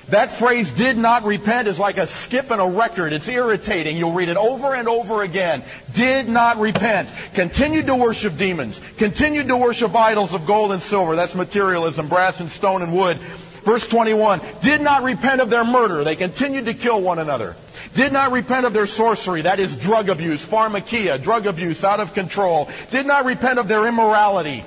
That 0.09 0.30
phrase, 0.30 0.70
did 0.70 0.97
not 0.97 1.24
repent, 1.24 1.66
is 1.66 1.80
like 1.80 1.97
a 1.99 2.07
skip 2.07 2.53
in 2.53 2.61
a 2.61 2.68
record. 2.68 3.12
It's 3.12 3.26
irritating. 3.26 3.97
You'll 3.97 4.12
read 4.12 4.28
it 4.28 4.36
over 4.36 4.72
and 4.72 4.88
over 4.88 5.22
again. 5.22 5.64
Did 5.94 6.28
not 6.28 6.61
repent. 6.61 7.09
Continued 7.34 7.86
to 7.86 7.97
worship 7.97 8.36
demons. 8.36 8.80
Continued 8.99 9.49
to 9.49 9.57
worship 9.57 9.97
idols 9.97 10.32
of 10.32 10.47
gold 10.47 10.70
and 10.70 10.80
silver. 10.80 11.16
That's 11.16 11.34
materialism, 11.34 12.07
brass 12.07 12.38
and 12.38 12.49
stone 12.51 12.82
and 12.82 12.94
wood. 12.94 13.18
Verse 13.67 13.87
21. 13.87 14.41
Did 14.62 14.81
not 14.81 15.03
repent 15.03 15.43
of 15.43 15.51
their 15.51 15.64
murder. 15.64 16.05
They 16.05 16.17
continued 16.17 16.64
to 16.64 16.75
kill 16.75 17.03
one 17.03 17.19
another. 17.19 17.55
Did 17.95 18.14
not 18.14 18.33
repent 18.33 18.64
of 18.64 18.73
their 18.73 18.87
sorcery. 18.87 19.43
That 19.43 19.61
is 19.61 19.77
drug 19.77 20.09
abuse, 20.09 20.43
pharmakeia, 20.47 21.23
drug 21.23 21.47
abuse 21.47 21.85
out 21.85 22.01
of 22.01 22.14
control. 22.14 22.71
Did 22.91 23.05
not 23.07 23.27
repent 23.27 23.59
of 23.59 23.69
their 23.69 23.87
immorality 23.87 24.64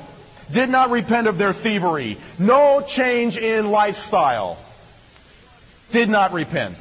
did 0.51 0.69
not 0.69 0.89
repent 0.89 1.27
of 1.27 1.37
their 1.37 1.53
thievery, 1.53 2.17
no 2.37 2.81
change 2.81 3.37
in 3.37 3.71
lifestyle, 3.71 4.57
did 5.91 6.09
not 6.09 6.33
repent. 6.33 6.77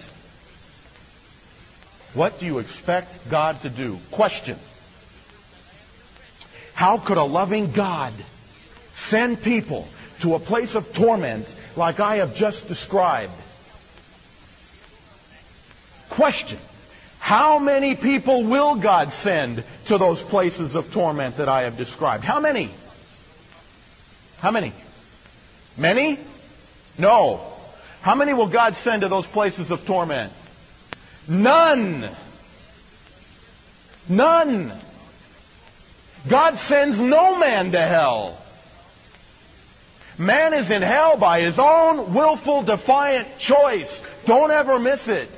What 2.15 2.41
do 2.41 2.47
you 2.47 2.59
expect 2.59 3.29
God 3.31 3.61
to 3.63 3.71
do? 3.71 3.99
Question. 4.11 4.59
How 6.75 6.99
could 6.99 7.19
a 7.19 7.25
loving 7.25 7.73
God 7.73 8.13
send 8.95 9.43
people 9.43 9.87
to 10.21 10.35
a 10.35 10.39
place 10.39 10.75
of 10.75 10.93
torment 10.95 11.55
like 11.79 12.01
I 12.01 12.17
have 12.17 12.35
just 12.35 12.69
described? 12.69 13.33
Question. 16.11 16.59
How 17.21 17.59
many 17.59 17.95
people 17.95 18.45
will 18.45 18.77
God 18.77 19.13
send 19.13 19.63
to 19.87 19.99
those 19.99 20.23
places 20.23 20.75
of 20.75 20.93
torment 20.93 21.37
that 21.37 21.49
I 21.49 21.63
have 21.63 21.77
described? 21.77 22.25
How 22.25 22.41
many? 22.41 22.71
How 24.39 24.51
many? 24.51 24.73
Many? 25.77 26.19
No. 26.99 27.41
How 28.03 28.15
many 28.15 28.35
will 28.35 28.49
God 28.49 28.77
send 28.77 29.03
to 29.03 29.09
those 29.09 29.27
places 29.27 29.71
of 29.71 29.87
torment? 29.87 30.33
None. 31.29 32.09
None. 34.09 34.73
God 36.29 36.59
sends 36.59 36.99
no 36.99 37.39
man 37.39 37.73
to 37.73 37.81
hell. 37.81 38.39
Man 40.19 40.53
is 40.53 40.71
in 40.71 40.83
hell 40.83 41.17
by 41.17 41.41
his 41.41 41.61
own 41.61 42.13
willful, 42.13 42.63
defiant 42.63 43.39
choice. 43.39 44.03
Don't 44.27 44.51
ever 44.51 44.79
miss 44.81 45.07
it. 45.07 45.31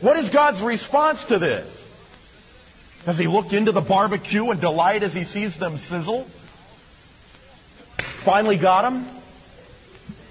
What 0.00 0.18
is 0.18 0.28
God's 0.28 0.60
response 0.60 1.24
to 1.26 1.38
this? 1.38 1.66
Does 3.06 3.16
he 3.16 3.26
look 3.28 3.54
into 3.54 3.72
the 3.72 3.80
barbecue 3.80 4.50
and 4.50 4.60
delight 4.60 5.02
as 5.02 5.14
he 5.14 5.24
sees 5.24 5.56
them 5.56 5.78
sizzle? 5.78 6.24
Finally 7.96 8.58
got 8.58 8.92
him? 8.92 9.06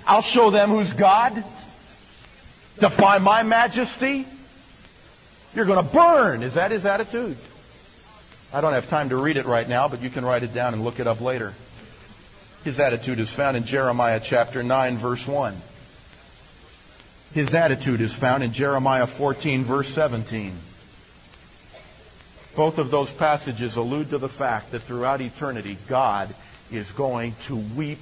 I'll 0.05 0.21
show 0.21 0.51
them 0.51 0.69
who's 0.69 0.93
God. 0.93 1.43
Defy 2.79 3.17
my 3.17 3.41
majesty. 3.41 4.27
You're 5.55 5.65
going 5.65 5.83
to 5.83 5.91
burn. 5.91 6.43
Is 6.43 6.55
that 6.55 6.69
his 6.69 6.85
attitude? 6.85 7.37
I 8.53 8.61
don't 8.61 8.73
have 8.73 8.89
time 8.89 9.09
to 9.09 9.15
read 9.15 9.37
it 9.37 9.45
right 9.45 9.67
now, 9.67 9.87
but 9.87 10.01
you 10.01 10.09
can 10.09 10.25
write 10.25 10.43
it 10.43 10.53
down 10.53 10.73
and 10.73 10.83
look 10.83 10.99
it 10.99 11.07
up 11.07 11.21
later. 11.21 11.53
His 12.65 12.79
attitude 12.79 13.19
is 13.19 13.29
found 13.29 13.55
in 13.55 13.65
Jeremiah 13.65 14.19
chapter 14.19 14.63
9, 14.63 14.97
verse 14.97 15.27
1. 15.27 15.55
His 17.35 17.53
attitude 17.53 18.01
is 18.01 18.11
found 18.11 18.41
in 18.41 18.53
Jeremiah 18.53 19.05
14, 19.05 19.63
verse 19.63 19.87
17. 19.89 20.51
Both 22.55 22.79
of 22.79 22.89
those 22.89 23.11
passages 23.11 23.75
allude 23.75 24.09
to 24.09 24.17
the 24.17 24.27
fact 24.27 24.71
that 24.71 24.81
throughout 24.81 25.21
eternity, 25.21 25.77
God 25.87 26.33
is 26.71 26.91
going 26.91 27.35
to 27.41 27.55
weep 27.55 27.99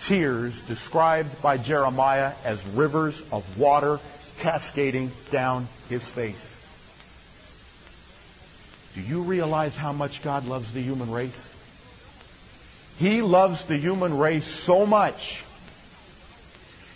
tears 0.00 0.60
described 0.60 1.40
by 1.40 1.56
Jeremiah 1.56 2.34
as 2.44 2.62
rivers 2.66 3.22
of 3.32 3.58
water 3.58 4.00
cascading 4.40 5.10
down 5.30 5.66
his 5.88 6.06
face. 6.06 6.60
Do 8.94 9.00
you 9.00 9.22
realize 9.22 9.74
how 9.74 9.94
much 9.94 10.22
God 10.22 10.46
loves 10.46 10.74
the 10.74 10.82
human 10.82 11.10
race? 11.10 11.55
He 12.98 13.20
loves 13.22 13.64
the 13.64 13.76
human 13.76 14.16
race 14.16 14.46
so 14.46 14.86
much 14.86 15.44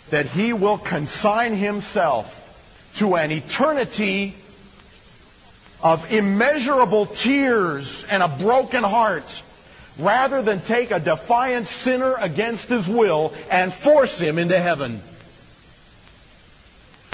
that 0.09 0.25
he 0.25 0.53
will 0.53 0.77
consign 0.77 1.55
himself 1.55 2.37
to 2.95 3.15
an 3.15 3.31
eternity 3.31 4.33
of 5.83 6.11
immeasurable 6.11 7.05
tears 7.05 8.05
and 8.09 8.21
a 8.21 8.27
broken 8.27 8.83
heart 8.83 9.41
rather 9.97 10.41
than 10.41 10.61
take 10.61 10.91
a 10.91 10.99
defiant 10.99 11.67
sinner 11.67 12.15
against 12.15 12.69
his 12.69 12.87
will 12.87 13.33
and 13.49 13.73
force 13.73 14.19
him 14.19 14.37
into 14.37 14.59
heaven 14.59 15.01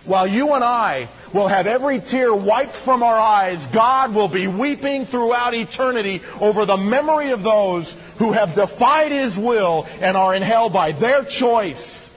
while 0.07 0.25
you 0.25 0.53
and 0.53 0.63
I 0.63 1.07
will 1.33 1.47
have 1.47 1.67
every 1.67 1.99
tear 1.99 2.33
wiped 2.33 2.75
from 2.75 3.03
our 3.03 3.19
eyes, 3.19 3.63
God 3.67 4.15
will 4.15 4.27
be 4.27 4.47
weeping 4.47 5.05
throughout 5.05 5.53
eternity 5.53 6.21
over 6.39 6.65
the 6.65 6.77
memory 6.77 7.31
of 7.31 7.43
those 7.43 7.93
who 8.17 8.31
have 8.31 8.55
defied 8.55 9.11
His 9.11 9.37
will 9.37 9.85
and 10.01 10.15
are 10.17 10.33
in 10.33 10.41
hell 10.41 10.69
by 10.69 10.93
their 10.93 11.23
choice. 11.23 12.09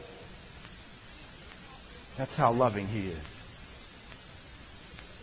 That's 2.16 2.36
how 2.36 2.52
loving 2.52 2.86
He 2.86 3.08
is. 3.08 3.30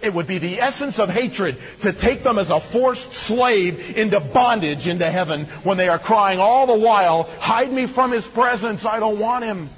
It 0.01 0.13
would 0.13 0.27
be 0.27 0.37
the 0.37 0.61
essence 0.61 0.99
of 0.99 1.09
hatred 1.09 1.57
to 1.81 1.91
take 1.91 2.21
them 2.21 2.37
as 2.37 2.51
a 2.51 2.59
forced 2.59 3.13
slave 3.13 3.97
into 3.97 4.19
bondage 4.19 4.85
into 4.85 5.09
heaven 5.09 5.45
when 5.63 5.77
they 5.77 5.89
are 5.89 5.97
crying 5.97 6.39
all 6.39 6.67
the 6.67 6.75
while, 6.75 7.23
hide 7.39 7.71
me 7.71 7.87
from 7.87 8.11
His 8.11 8.27
presence, 8.27 8.85
I 8.85 8.99
don't 8.99 9.17
want 9.17 9.43
Him. 9.43 9.69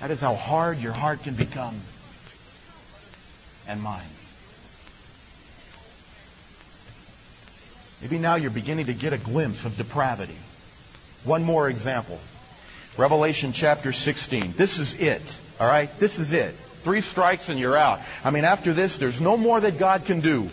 That 0.00 0.10
is 0.10 0.20
how 0.20 0.34
hard 0.34 0.78
your 0.78 0.92
heart 0.92 1.22
can 1.22 1.34
become. 1.34 1.80
And 3.68 3.82
mine. 3.82 4.02
Maybe 8.02 8.18
now 8.18 8.36
you're 8.36 8.50
beginning 8.50 8.86
to 8.86 8.94
get 8.94 9.12
a 9.12 9.18
glimpse 9.18 9.64
of 9.64 9.76
depravity. 9.76 10.36
One 11.24 11.42
more 11.42 11.68
example. 11.68 12.20
Revelation 12.96 13.52
chapter 13.52 13.92
16. 13.92 14.54
This 14.56 14.78
is 14.78 14.94
it. 14.94 15.22
All 15.58 15.66
right? 15.66 15.90
This 15.98 16.18
is 16.18 16.32
it. 16.32 16.54
Three 16.84 17.00
strikes 17.00 17.48
and 17.48 17.58
you're 17.58 17.76
out. 17.76 18.00
I 18.22 18.30
mean, 18.30 18.44
after 18.44 18.72
this, 18.72 18.98
there's 18.98 19.20
no 19.20 19.36
more 19.36 19.58
that 19.58 19.78
God 19.78 20.04
can 20.04 20.20
do. 20.20 20.48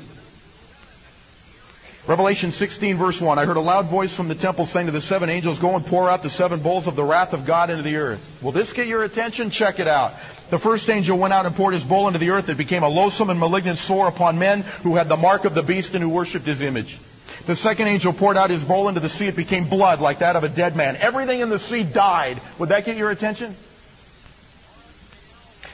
Revelation 2.06 2.52
16 2.52 2.98
verse 2.98 3.22
1, 3.22 3.40
I 3.40 3.46
heard 3.46 3.56
a 3.56 3.62
loud 3.62 3.86
voice 3.86 4.14
from 4.14 4.28
the 4.28 4.36
temple 4.36 4.66
saying 4.66 4.88
to 4.88 4.92
the 4.92 5.00
seven 5.00 5.30
angels, 5.30 5.58
go 5.58 5.76
and 5.76 5.86
pour 5.86 6.10
out 6.10 6.22
the 6.22 6.30
seven 6.30 6.60
bowls 6.60 6.86
of 6.86 6.98
the 6.98 7.04
wrath 7.04 7.32
of 7.32 7.46
God 7.46 7.70
into 7.70 7.82
the 7.82 7.96
earth. 7.96 8.40
Will 8.42 8.52
this 8.52 8.74
get 8.74 8.88
your 8.88 9.06
attention? 9.06 9.52
Check 9.52 9.80
it 9.80 9.88
out. 9.88 10.14
The 10.50 10.60
first 10.60 10.90
angel 10.90 11.18
went 11.18 11.34
out 11.34 11.46
and 11.46 11.56
poured 11.56 11.74
his 11.74 11.86
bowl 11.86 12.08
into 12.08 12.20
the 12.20 12.32
earth. 12.32 12.50
It 12.50 12.58
became 12.58 12.84
a 12.84 12.90
loathsome 12.90 13.30
and 13.30 13.40
malignant 13.40 13.80
sore 13.80 14.10
upon 14.10 14.38
men 14.38 14.64
who 14.84 14.96
had 14.96 15.08
the 15.08 15.16
mark 15.16 15.46
of 15.46 15.56
the 15.56 15.64
beast 15.64 15.94
and 15.94 16.04
who 16.04 16.10
worshipped 16.10 16.46
his 16.46 16.60
image. 16.60 17.00
The 17.46 17.56
second 17.56 17.88
angel 17.88 18.12
poured 18.12 18.36
out 18.36 18.50
his 18.50 18.66
bowl 18.66 18.90
into 18.90 19.00
the 19.00 19.10
sea. 19.10 19.28
It 19.28 19.38
became 19.38 19.70
blood 19.70 20.02
like 20.02 20.20
that 20.20 20.36
of 20.36 20.44
a 20.44 20.50
dead 20.50 20.76
man. 20.76 20.98
Everything 20.98 21.40
in 21.40 21.50
the 21.50 21.58
sea 21.58 21.84
died. 21.84 22.42
Would 22.60 22.70
that 22.70 22.84
get 22.84 22.98
your 22.98 23.12
attention? 23.12 23.56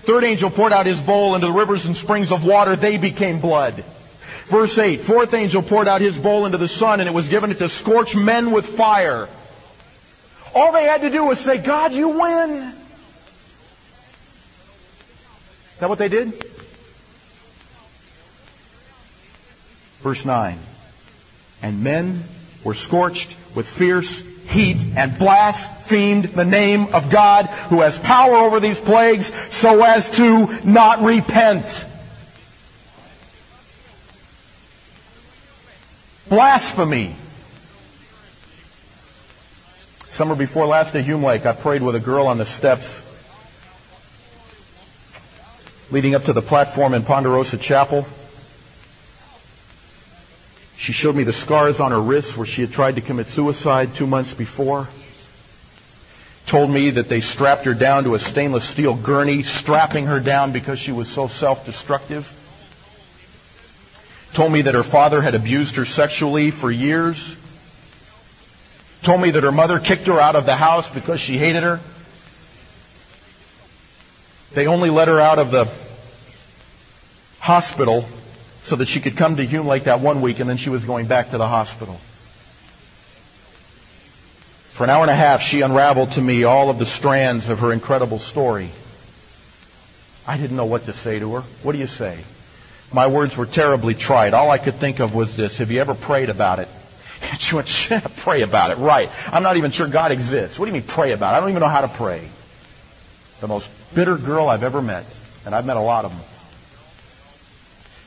Third 0.03 0.23
angel 0.23 0.51
poured 0.51 0.73
out 0.73 0.86
his 0.86 0.99
bowl 0.99 1.34
into 1.34 1.47
the 1.47 1.53
rivers 1.53 1.86
and 1.86 1.97
springs 1.97 2.32
of 2.32 2.45
water. 2.45 2.75
They 2.75 2.97
became 2.97 3.39
blood. 3.41 3.84
Verse 4.50 4.78
8, 4.80 5.00
fourth 5.00 5.36
angel 5.36 5.62
poured 5.62 5.88
out 5.88 6.02
his 6.02 6.18
bowl 6.18 6.47
into 6.47 6.58
the 6.58 6.68
sun 6.68 7.00
and 7.00 7.08
it 7.08 7.14
was 7.14 7.30
given 7.30 7.52
it 7.52 7.60
to 7.60 7.70
scorch 7.70 8.16
men 8.16 8.50
with 8.50 8.66
fire. 8.66 9.30
All 10.56 10.72
they 10.72 10.86
had 10.86 11.02
to 11.02 11.12
do 11.12 11.26
was 11.26 11.39
say, 11.39 11.60
God, 11.60 11.93
you 11.93 12.10
win. 12.10 12.74
Is 15.74 15.80
that 15.80 15.88
what 15.88 16.00
they 16.00 16.10
did? 16.10 16.34
Verse 20.02 20.26
9. 20.26 20.58
And 21.62 21.84
men 21.84 22.24
were 22.64 22.74
scorched 22.74 23.38
with 23.54 23.70
fierce 23.70 24.24
heat 24.47 24.84
and 24.95 25.20
blasphemed 25.20 26.26
the 26.26 26.43
name 26.43 26.95
of 26.95 27.12
God 27.12 27.45
who 27.45 27.82
has 27.82 28.00
power 28.00 28.38
over 28.38 28.60
these 28.60 28.80
plagues 28.80 29.32
so 29.54 29.84
as 29.84 30.10
to 30.18 30.50
not 30.64 31.04
repent. 31.04 31.86
Blasphemy. 36.30 37.15
Summer 40.09 40.36
before 40.36 40.67
last 40.67 40.93
at 40.95 41.03
Hume 41.03 41.23
Lake, 41.23 41.47
I 41.47 41.53
prayed 41.53 41.82
with 41.82 41.95
a 41.95 41.99
girl 41.99 42.27
on 42.27 42.38
the 42.38 42.45
steps 42.45 43.01
leading 45.89 46.13
up 46.13 46.25
to 46.25 46.34
the 46.34 46.41
platform 46.43 46.93
in 46.93 47.01
Ponderosa 47.01 47.57
Chapel. 47.57 48.05
She 50.77 50.93
showed 50.93 51.15
me 51.15 51.23
the 51.23 51.34
scars 51.34 51.80
on 51.80 51.91
her 51.91 51.99
wrists 51.99 52.38
where 52.38 52.45
she 52.45 52.61
had 52.61 52.71
tried 52.71 52.95
to 52.95 53.01
commit 53.01 53.25
suicide 53.25 53.95
two 53.95 54.05
months 54.05 54.36
before. 54.36 54.88
Told 56.45 56.69
me 56.69 56.91
that 56.91 57.09
they 57.09 57.21
strapped 57.21 57.65
her 57.65 57.73
down 57.73 58.03
to 58.03 58.13
a 58.13 58.19
stainless 58.19 58.65
steel 58.65 58.93
gurney, 58.93 59.41
strapping 59.41 60.05
her 60.05 60.19
down 60.19 60.51
because 60.51 60.77
she 60.77 60.91
was 60.91 61.07
so 61.09 61.25
self-destructive 61.27 62.36
told 64.34 64.51
me 64.51 64.63
that 64.63 64.75
her 64.75 64.84
father 64.84 65.21
had 65.21 65.36
abused 65.36 65.75
her 65.75 65.86
sexually 65.86 66.51
for 66.51 66.71
years, 66.71 67.36
told 69.01 69.21
me 69.21 69.32
that 69.32 69.43
her 69.43 69.51
mother 69.51 69.80
kicked 69.80 70.07
her 70.07 70.19
out 70.19 70.36
of 70.36 70.45
the 70.45 70.55
house 70.55 70.89
because 70.89 71.19
she 71.19 71.38
hated 71.38 71.63
her. 71.63 71.80
They 74.53 74.67
only 74.67 74.89
let 74.89 75.07
her 75.07 75.19
out 75.19 75.39
of 75.39 75.51
the 75.51 75.67
hospital 77.39 78.07
so 78.63 78.75
that 78.75 78.88
she 78.88 78.99
could 78.99 79.15
come 79.15 79.38
to 79.38 79.45
Hume 79.45 79.67
Lake 79.67 79.86
that 79.86 79.99
one 79.99 80.21
week 80.21 80.39
and 80.39 80.49
then 80.49 80.57
she 80.57 80.69
was 80.69 80.86
going 80.86 81.07
back 81.07 81.32
to 81.32 81.38
the 81.38 81.47
hospital. 81.47 81.99
For 84.73 84.84
an 84.84 84.89
hour 84.89 85.01
and 85.01 85.11
a 85.11 85.15
half, 85.15 85.41
she 85.41 85.61
unraveled 85.61 86.11
to 86.13 86.21
me 86.21 86.43
all 86.43 86.69
of 86.69 86.80
the 86.80 86.86
strands 86.86 87.49
of 87.49 87.59
her 87.59 87.73
incredible 87.73 88.19
story. 88.19 88.69
I 90.27 90.38
didn't 90.38 90.55
know 90.55 90.65
what 90.65 90.86
to 90.86 90.93
say 90.93 91.19
to 91.19 91.34
her. 91.34 91.41
What 91.63 91.73
do 91.73 91.80
you 91.80 91.88
say? 91.88 92.19
My 92.92 93.08
words 93.08 93.38
were 93.38 93.46
terribly 93.46 93.94
trite. 93.94 94.34
All 94.34 94.50
I 94.50 94.58
could 94.58 94.76
think 94.76 95.00
of 95.00 95.14
was 95.14 95.36
this. 95.36 95.60
Have 95.60 95.72
you 95.72 95.80
ever 95.82 95.94
prayed 95.94 96.30
about 96.30 96.60
it? 96.60 96.68
She 97.38 97.56
went, 97.56 97.68
pray 98.18 98.42
about 98.42 98.72
it. 98.72 98.78
Right. 98.78 99.10
I'm 99.28 99.44
not 99.44 99.58
even 99.58 99.72
sure 99.72 99.88
God 99.88 100.12
exists. 100.12 100.58
What 100.58 100.66
do 100.66 100.70
you 100.70 100.74
mean 100.74 100.88
pray 100.88 101.12
about 101.12 101.34
it? 101.34 101.38
I 101.38 101.40
don't 101.40 101.50
even 101.50 101.62
know 101.62 101.68
how 101.68 101.82
to 101.82 101.88
pray. 101.88 102.28
The 103.42 103.48
most 103.48 103.70
bitter 103.94 104.18
girl 104.18 104.50
I've 104.50 104.64
ever 104.64 104.82
met. 104.82 105.06
And 105.46 105.54
I've 105.54 105.66
met 105.66 105.78
a 105.78 105.82
lot 105.82 106.06
of 106.06 106.12
them. 106.12 106.26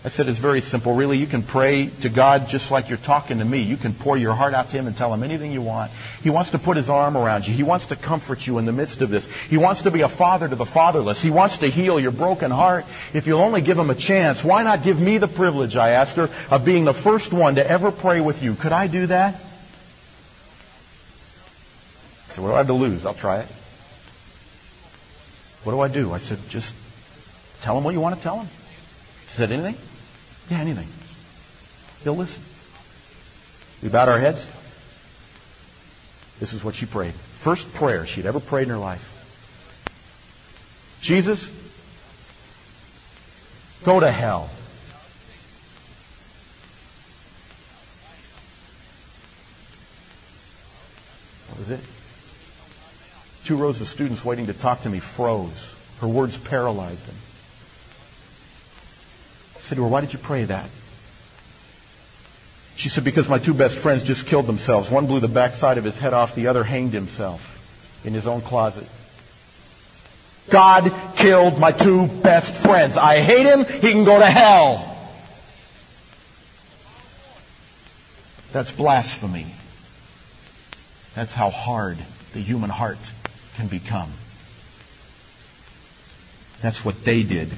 I 0.05 0.09
said 0.09 0.29
it's 0.29 0.41
very 0.41 0.63
simple. 0.63 0.95
Really, 0.95 1.19
you 1.19 1.29
can 1.29 1.45
pray 1.45 1.87
to 2.01 2.09
God 2.09 2.49
just 2.49 2.73
like 2.73 2.89
you're 2.89 2.99
talking 2.99 3.39
to 3.39 3.45
me. 3.45 3.63
You 3.63 3.77
can 3.77 3.95
pour 3.95 4.17
your 4.17 4.35
heart 4.35 4.53
out 4.53 4.71
to 4.71 4.77
Him 4.77 4.89
and 4.89 4.97
tell 4.97 5.15
Him 5.15 5.23
anything 5.23 5.53
you 5.53 5.63
want. 5.63 5.93
He 6.25 6.31
wants 6.31 6.51
to 6.51 6.59
put 6.59 6.77
His 6.77 6.91
arm 6.91 7.17
around 7.17 7.47
you. 7.47 7.55
He 7.55 7.63
wants 7.63 7.87
to 7.87 7.95
comfort 7.95 8.45
you 8.45 8.59
in 8.59 8.65
the 8.65 8.73
midst 8.73 9.01
of 9.01 9.11
this. 9.11 9.29
He 9.49 9.59
wants 9.59 9.83
to 9.83 9.93
be 9.93 10.01
a 10.01 10.09
father 10.09 10.49
to 10.49 10.57
the 10.57 10.67
fatherless. 10.67 11.23
He 11.23 11.31
wants 11.31 11.59
to 11.59 11.69
heal 11.69 12.01
your 12.01 12.11
broken 12.11 12.51
heart. 12.51 12.85
If 13.15 13.29
you'll 13.29 13.41
only 13.41 13.61
give 13.61 13.79
Him 13.79 13.91
a 13.91 13.95
chance, 13.95 14.43
why 14.43 14.65
not 14.65 14.83
give 14.83 15.01
me 15.01 15.19
the 15.19 15.29
privilege, 15.29 15.77
I 15.77 15.91
asked 15.91 16.17
her, 16.17 16.29
of 16.51 16.65
being 16.65 16.85
the 16.85 16.95
first 16.95 17.33
one 17.33 17.55
to 17.55 17.65
ever 17.65 17.93
pray 17.93 18.21
with 18.21 18.43
you? 18.43 18.57
Could 18.57 18.73
I 18.73 18.89
do 18.89 19.07
that? 19.07 19.37
I 22.29 22.35
said, 22.35 22.43
what 22.43 22.49
do 22.49 22.55
I 22.55 22.59
have 22.59 22.67
to 22.67 22.73
lose? 22.73 23.07
I'll 23.07 23.15
try 23.15 23.39
it. 23.39 23.49
What 25.63 25.73
do 25.73 25.81
I 25.81 25.87
do? 25.87 26.13
I 26.13 26.19
said, 26.19 26.41
just 26.49 26.75
tell 27.61 27.79
him 27.79 27.85
what 27.85 27.95
you 27.95 28.01
want 28.01 28.17
to 28.17 28.23
tell 28.23 28.41
him. 28.41 28.49
She 29.31 29.37
said, 29.37 29.53
anything? 29.53 29.77
Yeah, 30.53 30.61
anything. 30.61 30.89
He'll 32.05 32.15
listen. 32.15 32.43
We 33.83 33.89
bowed 33.89 34.11
our 34.11 34.19
heads. 34.19 34.47
This 36.41 36.53
is 36.53 36.63
what 36.63 36.75
she 36.75 36.85
prayed. 36.85 37.15
First 37.15 37.73
prayer 37.73 38.05
she'd 38.05 38.27
ever 38.27 38.39
prayed 38.39 38.65
in 38.65 38.69
her 38.69 38.77
life. 38.77 39.01
Jesus, 41.01 41.49
go 43.83 43.99
to 43.99 44.13
hell. 44.13 44.51
That 51.49 51.59
was 51.61 51.71
it. 51.71 51.81
Two 53.47 53.57
rows 53.57 53.81
of 53.81 53.89
students 53.89 54.23
waiting 54.23 54.49
to 54.49 54.53
talk 54.53 54.83
to 54.83 54.91
me 54.91 54.99
froze. 54.99 55.75
Her 56.03 56.09
words 56.09 56.37
paralyzed 56.37 57.07
them. 57.07 57.17
I 59.63 59.65
said 59.65 59.77
to 59.77 59.83
her, 59.83 59.89
Why 59.89 60.01
did 60.01 60.13
you 60.13 60.19
pray 60.19 60.45
that? 60.45 60.69
She 62.75 62.89
said, 62.89 63.05
Because 63.05 63.29
my 63.29 63.39
two 63.39 63.55
best 63.55 63.79
friends 63.79 64.03
just 64.03 64.27
killed 64.27 64.47
themselves. 64.47 64.91
One 64.91 65.07
blew 65.07 65.21
the 65.21 65.29
backside 65.29 65.79
of 65.79 65.85
his 65.85 65.97
head 65.97 66.15
off, 66.15 66.35
the 66.35 66.49
other 66.49 66.65
hanged 66.65 66.93
himself 66.93 67.49
in 68.05 68.13
his 68.13 68.27
own 68.27 68.41
closet. 68.41 68.87
God 70.51 70.93
killed 71.15 71.61
my 71.61 71.71
two 71.71 72.09
best 72.09 72.53
friends. 72.55 72.97
I 72.97 73.19
hate 73.19 73.47
him. 73.47 73.65
He 73.65 73.93
can 73.93 74.05
go 74.05 74.19
to 74.19 74.27
hell. 74.27 74.89
That's 78.51 78.73
blasphemy. 78.73 79.47
That's 81.15 81.33
how 81.33 81.51
hard 81.51 81.99
the 82.33 82.41
human 82.41 82.71
heart 82.71 82.99
can 83.55 83.69
become. 83.69 84.11
That's 86.61 86.85
what 86.85 87.05
they 87.05 87.23
did. 87.23 87.51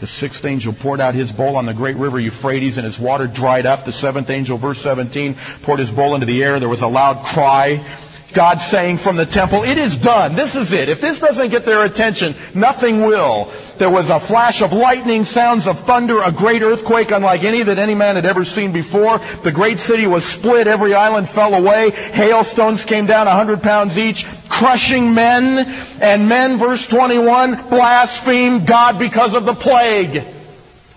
The 0.00 0.06
sixth 0.06 0.44
angel 0.44 0.72
poured 0.72 1.00
out 1.00 1.14
his 1.14 1.32
bowl 1.32 1.56
on 1.56 1.66
the 1.66 1.74
great 1.74 1.96
river 1.96 2.20
Euphrates 2.20 2.78
and 2.78 2.86
its 2.86 2.98
water 2.98 3.26
dried 3.26 3.66
up. 3.66 3.84
The 3.84 3.92
seventh 3.92 4.30
angel, 4.30 4.56
verse 4.56 4.80
17, 4.80 5.34
poured 5.62 5.80
his 5.80 5.90
bowl 5.90 6.14
into 6.14 6.26
the 6.26 6.44
air. 6.44 6.60
There 6.60 6.68
was 6.68 6.82
a 6.82 6.86
loud 6.86 7.24
cry. 7.24 7.84
God 8.32 8.58
saying 8.60 8.98
from 8.98 9.16
the 9.16 9.24
temple, 9.24 9.64
it 9.64 9.78
is 9.78 9.96
done. 9.96 10.34
This 10.34 10.54
is 10.54 10.72
it. 10.72 10.88
If 10.88 11.00
this 11.00 11.18
doesn't 11.18 11.48
get 11.50 11.64
their 11.64 11.82
attention, 11.84 12.34
nothing 12.54 13.06
will. 13.06 13.50
There 13.78 13.88
was 13.88 14.10
a 14.10 14.20
flash 14.20 14.60
of 14.60 14.72
lightning, 14.72 15.24
sounds 15.24 15.66
of 15.66 15.80
thunder, 15.80 16.20
a 16.22 16.30
great 16.30 16.62
earthquake 16.62 17.10
unlike 17.10 17.44
any 17.44 17.62
that 17.62 17.78
any 17.78 17.94
man 17.94 18.16
had 18.16 18.26
ever 18.26 18.44
seen 18.44 18.72
before. 18.72 19.18
The 19.42 19.52
great 19.52 19.78
city 19.78 20.06
was 20.06 20.26
split. 20.26 20.66
Every 20.66 20.94
island 20.94 21.28
fell 21.28 21.54
away. 21.54 21.90
Hailstones 21.90 22.84
came 22.84 23.06
down 23.06 23.28
a 23.28 23.32
hundred 23.32 23.62
pounds 23.62 23.96
each, 23.96 24.26
crushing 24.58 25.14
men. 25.14 25.66
And 26.00 26.28
men, 26.28 26.58
verse 26.58 26.86
21, 26.86 27.68
blasphemed 27.68 28.66
God 28.66 28.98
because 28.98 29.34
of 29.34 29.44
the 29.46 29.54
plague. 29.54 30.24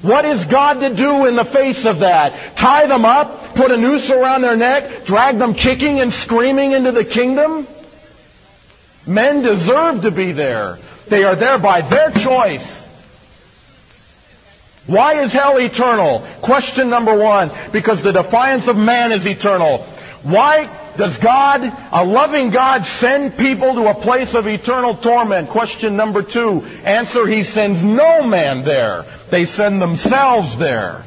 What 0.01 0.25
is 0.25 0.43
God 0.45 0.79
to 0.79 0.93
do 0.93 1.27
in 1.27 1.35
the 1.35 1.45
face 1.45 1.85
of 1.85 1.99
that? 1.99 2.57
Tie 2.57 2.87
them 2.87 3.05
up, 3.05 3.53
put 3.53 3.69
a 3.69 3.77
noose 3.77 4.09
around 4.09 4.41
their 4.41 4.57
neck, 4.57 5.05
drag 5.05 5.37
them 5.37 5.53
kicking 5.53 5.99
and 5.99 6.11
screaming 6.11 6.71
into 6.71 6.91
the 6.91 7.05
kingdom? 7.05 7.67
Men 9.05 9.43
deserve 9.43 10.01
to 10.01 10.11
be 10.11 10.31
there. 10.31 10.79
They 11.07 11.23
are 11.23 11.35
there 11.35 11.59
by 11.59 11.81
their 11.81 12.09
choice. 12.11 12.81
Why 14.87 15.21
is 15.21 15.31
hell 15.31 15.57
eternal? 15.59 16.25
Question 16.41 16.89
number 16.89 17.15
one. 17.15 17.51
Because 17.71 18.01
the 18.01 18.11
defiance 18.11 18.67
of 18.67 18.77
man 18.77 19.11
is 19.11 19.27
eternal. 19.27 19.79
Why 20.23 20.65
does 20.97 21.17
God, 21.17 21.71
a 21.91 22.03
loving 22.03 22.49
God, 22.49 22.85
send 22.85 23.37
people 23.37 23.75
to 23.75 23.87
a 23.87 23.93
place 23.93 24.33
of 24.33 24.47
eternal 24.47 24.95
torment? 24.95 25.49
Question 25.49 25.95
number 25.95 26.21
two. 26.21 26.65
Answer, 26.83 27.25
He 27.27 27.43
sends 27.43 27.83
no 27.83 28.23
man 28.23 28.63
there. 28.63 29.05
They 29.29 29.45
send 29.45 29.81
themselves 29.81 30.57
there 30.57 31.03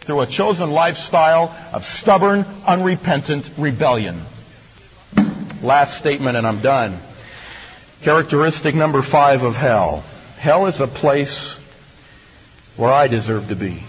through 0.00 0.20
a 0.20 0.26
chosen 0.26 0.72
lifestyle 0.72 1.56
of 1.72 1.86
stubborn, 1.86 2.44
unrepentant 2.66 3.48
rebellion. 3.56 4.20
Last 5.62 5.96
statement 5.96 6.36
and 6.36 6.46
I'm 6.46 6.60
done. 6.60 6.98
Characteristic 8.02 8.74
number 8.74 9.00
five 9.00 9.44
of 9.44 9.54
hell. 9.54 10.02
Hell 10.38 10.66
is 10.66 10.80
a 10.80 10.88
place 10.88 11.54
where 12.76 12.92
I 12.92 13.06
deserve 13.06 13.48
to 13.48 13.54
be. 13.54 13.84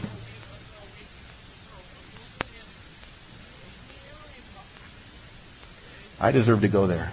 I 6.23 6.31
deserve 6.31 6.61
to 6.61 6.69
go 6.69 6.87
there. 6.87 7.11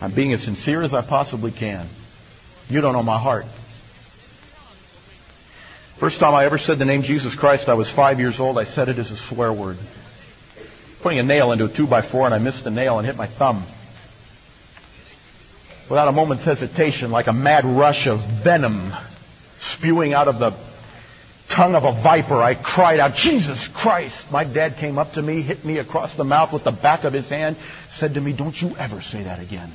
I'm 0.00 0.12
being 0.12 0.32
as 0.32 0.42
sincere 0.42 0.80
as 0.82 0.94
I 0.94 1.02
possibly 1.02 1.50
can. 1.50 1.86
You 2.70 2.80
don't 2.80 2.94
know 2.94 3.02
my 3.02 3.18
heart. 3.18 3.44
First 5.98 6.20
time 6.20 6.34
I 6.34 6.46
ever 6.46 6.56
said 6.56 6.78
the 6.78 6.86
name 6.86 7.02
Jesus 7.02 7.34
Christ, 7.34 7.68
I 7.68 7.74
was 7.74 7.90
five 7.90 8.18
years 8.18 8.40
old. 8.40 8.56
I 8.58 8.64
said 8.64 8.88
it 8.88 8.96
as 8.96 9.10
a 9.10 9.16
swear 9.16 9.52
word. 9.52 9.76
Putting 11.02 11.18
a 11.18 11.22
nail 11.22 11.52
into 11.52 11.66
a 11.66 11.68
two 11.68 11.86
by 11.86 12.00
four 12.00 12.24
and 12.24 12.34
I 12.34 12.38
missed 12.38 12.64
the 12.64 12.70
nail 12.70 12.96
and 12.98 13.04
hit 13.04 13.16
my 13.16 13.26
thumb. 13.26 13.62
Without 15.90 16.08
a 16.08 16.12
moment's 16.12 16.44
hesitation, 16.44 17.10
like 17.10 17.26
a 17.26 17.34
mad 17.34 17.66
rush 17.66 18.06
of 18.06 18.20
venom 18.20 18.94
spewing 19.58 20.14
out 20.14 20.28
of 20.28 20.38
the 20.38 20.54
tongue 21.48 21.74
of 21.74 21.84
a 21.84 21.92
viper, 21.92 22.42
I 22.42 22.54
cried 22.54 23.00
out, 23.00 23.14
Jesus 23.14 23.68
Christ! 23.68 24.30
My 24.30 24.44
dad 24.44 24.76
came 24.76 24.98
up 24.98 25.14
to 25.14 25.22
me, 25.22 25.42
hit 25.42 25.64
me 25.64 25.78
across 25.78 26.14
the 26.14 26.24
mouth 26.24 26.52
with 26.52 26.64
the 26.64 26.72
back 26.72 27.04
of 27.04 27.12
his 27.12 27.28
hand, 27.28 27.56
said 27.90 28.14
to 28.14 28.20
me, 28.20 28.32
don't 28.32 28.60
you 28.60 28.74
ever 28.78 29.00
say 29.00 29.22
that 29.22 29.40
again. 29.40 29.72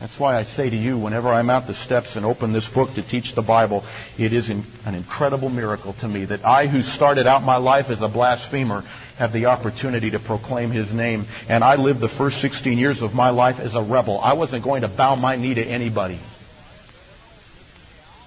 That's 0.00 0.18
why 0.18 0.36
I 0.36 0.44
say 0.44 0.70
to 0.70 0.76
you, 0.76 0.96
whenever 0.96 1.28
I'm 1.28 1.50
out 1.50 1.66
the 1.66 1.74
steps 1.74 2.16
and 2.16 2.24
open 2.24 2.54
this 2.54 2.66
book 2.66 2.94
to 2.94 3.02
teach 3.02 3.34
the 3.34 3.42
Bible, 3.42 3.84
it 4.16 4.32
is 4.32 4.48
an 4.48 4.64
incredible 4.86 5.50
miracle 5.50 5.92
to 5.94 6.08
me 6.08 6.24
that 6.24 6.42
I, 6.42 6.66
who 6.66 6.82
started 6.82 7.26
out 7.26 7.42
my 7.42 7.58
life 7.58 7.90
as 7.90 8.00
a 8.00 8.08
blasphemer, 8.08 8.82
have 9.18 9.32
the 9.34 9.46
opportunity 9.46 10.12
to 10.12 10.18
proclaim 10.18 10.70
His 10.70 10.90
name. 10.90 11.26
And 11.50 11.62
I 11.62 11.76
lived 11.76 12.00
the 12.00 12.08
first 12.08 12.40
16 12.40 12.78
years 12.78 13.02
of 13.02 13.14
my 13.14 13.28
life 13.28 13.60
as 13.60 13.74
a 13.74 13.82
rebel. 13.82 14.18
I 14.18 14.32
wasn't 14.32 14.64
going 14.64 14.80
to 14.82 14.88
bow 14.88 15.16
my 15.16 15.36
knee 15.36 15.52
to 15.52 15.62
anybody. 15.62 16.18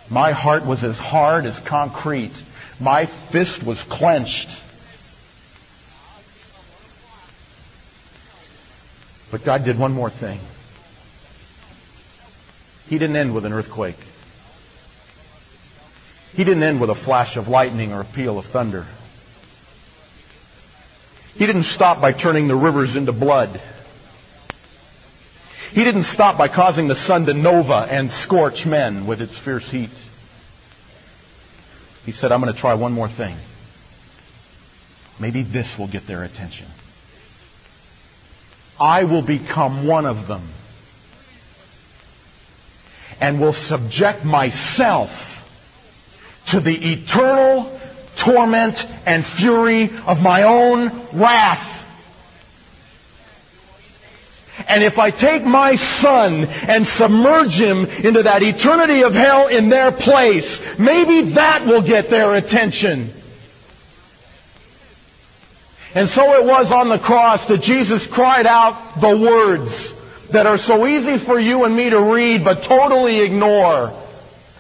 My 0.10 0.32
heart 0.32 0.66
was 0.66 0.84
as 0.84 0.98
hard 0.98 1.46
as 1.46 1.58
concrete. 1.60 2.34
My 2.80 3.06
fist 3.06 3.64
was 3.64 3.82
clenched. 3.84 4.50
But 9.32 9.44
God 9.44 9.64
did 9.64 9.80
one 9.80 9.94
more 9.94 10.10
thing. 10.10 10.40
He 12.90 13.00
didn't 13.00 13.16
end 13.16 13.34
with 13.34 13.46
an 13.46 13.54
earthquake. 13.54 13.98
He 16.36 16.44
didn't 16.44 16.64
end 16.64 16.82
with 16.82 16.90
a 16.90 16.96
flash 16.96 17.38
of 17.38 17.48
lightning 17.48 17.94
or 17.94 18.02
a 18.02 18.06
peal 18.06 18.38
of 18.38 18.46
thunder. 18.46 18.86
He 21.38 21.48
didn't 21.48 21.64
stop 21.64 22.02
by 22.02 22.12
turning 22.12 22.48
the 22.48 22.56
rivers 22.56 22.96
into 22.96 23.12
blood. 23.12 23.60
He 25.74 25.84
didn't 25.84 26.04
stop 26.04 26.38
by 26.38 26.50
causing 26.50 26.88
the 26.88 26.96
sun 26.96 27.26
to 27.26 27.34
nova 27.34 27.88
and 27.90 28.12
scorch 28.12 28.68
men 28.68 29.08
with 29.08 29.22
its 29.22 29.38
fierce 29.38 29.70
heat. 29.72 29.90
He 32.06 32.12
said, 32.12 32.32
I'm 32.32 32.42
going 32.42 32.54
to 32.54 32.60
try 32.60 32.76
one 32.76 32.92
more 32.92 33.08
thing. 33.08 33.36
Maybe 35.20 35.42
this 35.42 35.80
will 35.80 35.88
get 35.88 36.06
their 36.06 36.24
attention. 36.24 36.68
I 38.80 39.06
will 39.06 39.24
become 39.24 39.88
one 39.88 40.06
of 40.06 40.28
them 40.28 40.44
and 43.20 43.42
will 43.42 43.54
subject 43.54 44.26
myself 44.26 45.32
to 46.48 46.60
the 46.60 46.94
eternal 46.94 47.80
torment 48.16 48.86
and 49.08 49.26
fury 49.26 49.90
of 50.06 50.22
my 50.22 50.44
own 50.44 50.92
wrath. 51.14 51.73
And 54.74 54.84
if 54.84 54.98
I 54.98 55.12
take 55.12 55.46
my 55.46 55.76
son 55.76 56.46
and 56.68 56.88
submerge 56.88 57.54
him 57.62 57.86
into 57.86 58.24
that 58.24 58.42
eternity 58.42 59.04
of 59.04 59.14
hell 59.14 59.46
in 59.48 59.70
their 59.70 59.92
place, 59.92 60.64
maybe 60.80 61.30
that 61.34 61.68
will 61.68 61.84
get 61.84 62.10
their 62.10 62.34
attention. 62.34 63.12
And 65.94 66.10
so 66.10 66.34
it 66.42 66.46
was 66.48 66.72
on 66.72 66.90
the 66.90 66.98
cross 66.98 67.46
that 67.46 67.62
Jesus 67.62 68.08
cried 68.08 68.48
out 68.48 69.00
the 69.00 69.16
words 69.16 69.94
that 70.32 70.48
are 70.48 70.58
so 70.58 70.88
easy 70.88 71.20
for 71.20 71.40
you 71.40 71.66
and 71.66 71.78
me 71.78 71.92
to 71.92 72.02
read 72.02 72.44
but 72.44 72.64
totally 72.64 73.20
ignore. 73.20 73.94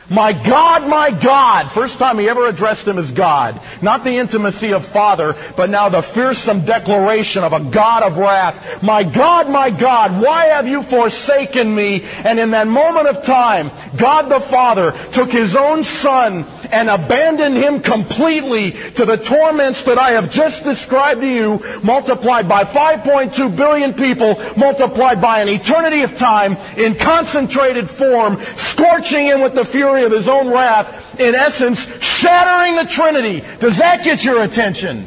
My 0.09 0.33
God, 0.33 0.87
my 0.89 1.11
God. 1.11 1.71
First 1.71 1.97
time 1.97 2.19
he 2.19 2.27
ever 2.27 2.45
addressed 2.47 2.87
him 2.87 2.97
as 2.97 3.11
God. 3.11 3.59
Not 3.81 4.03
the 4.03 4.17
intimacy 4.17 4.73
of 4.73 4.85
Father, 4.85 5.35
but 5.55 5.69
now 5.69 5.89
the 5.89 6.01
fearsome 6.01 6.65
declaration 6.65 7.43
of 7.43 7.53
a 7.53 7.61
God 7.61 8.03
of 8.03 8.17
wrath. 8.17 8.83
My 8.83 9.03
God, 9.03 9.49
my 9.49 9.69
God, 9.69 10.21
why 10.21 10.47
have 10.47 10.67
you 10.67 10.83
forsaken 10.83 11.73
me? 11.73 12.03
And 12.25 12.37
in 12.37 12.51
that 12.51 12.67
moment 12.67 13.07
of 13.07 13.23
time, 13.23 13.71
God 13.95 14.23
the 14.23 14.41
Father 14.41 14.93
took 15.13 15.31
his 15.31 15.55
own 15.55 15.85
Son 15.85 16.45
and 16.71 16.89
abandoned 16.89 17.55
him 17.55 17.79
completely 17.79 18.71
to 18.71 19.05
the 19.05 19.17
torments 19.17 19.83
that 19.83 19.97
I 19.97 20.11
have 20.11 20.31
just 20.31 20.63
described 20.63 21.21
to 21.21 21.27
you, 21.27 21.63
multiplied 21.83 22.49
by 22.49 22.63
5.2 22.63 23.55
billion 23.55 23.93
people, 23.93 24.41
multiplied 24.57 25.21
by 25.21 25.41
an 25.41 25.49
eternity 25.49 26.01
of 26.01 26.17
time 26.17 26.57
in 26.75 26.95
concentrated 26.95 27.89
form, 27.89 28.41
scorching 28.55 29.27
him 29.27 29.41
with 29.41 29.53
the 29.53 29.63
fury 29.63 29.92
of 30.01 30.11
his 30.11 30.27
own 30.27 30.51
wrath, 30.51 31.19
in 31.19 31.35
essence, 31.35 31.85
shattering 32.03 32.75
the 32.75 32.85
Trinity. 32.85 33.43
Does 33.59 33.77
that 33.77 34.03
get 34.03 34.23
your 34.23 34.41
attention? 34.41 35.05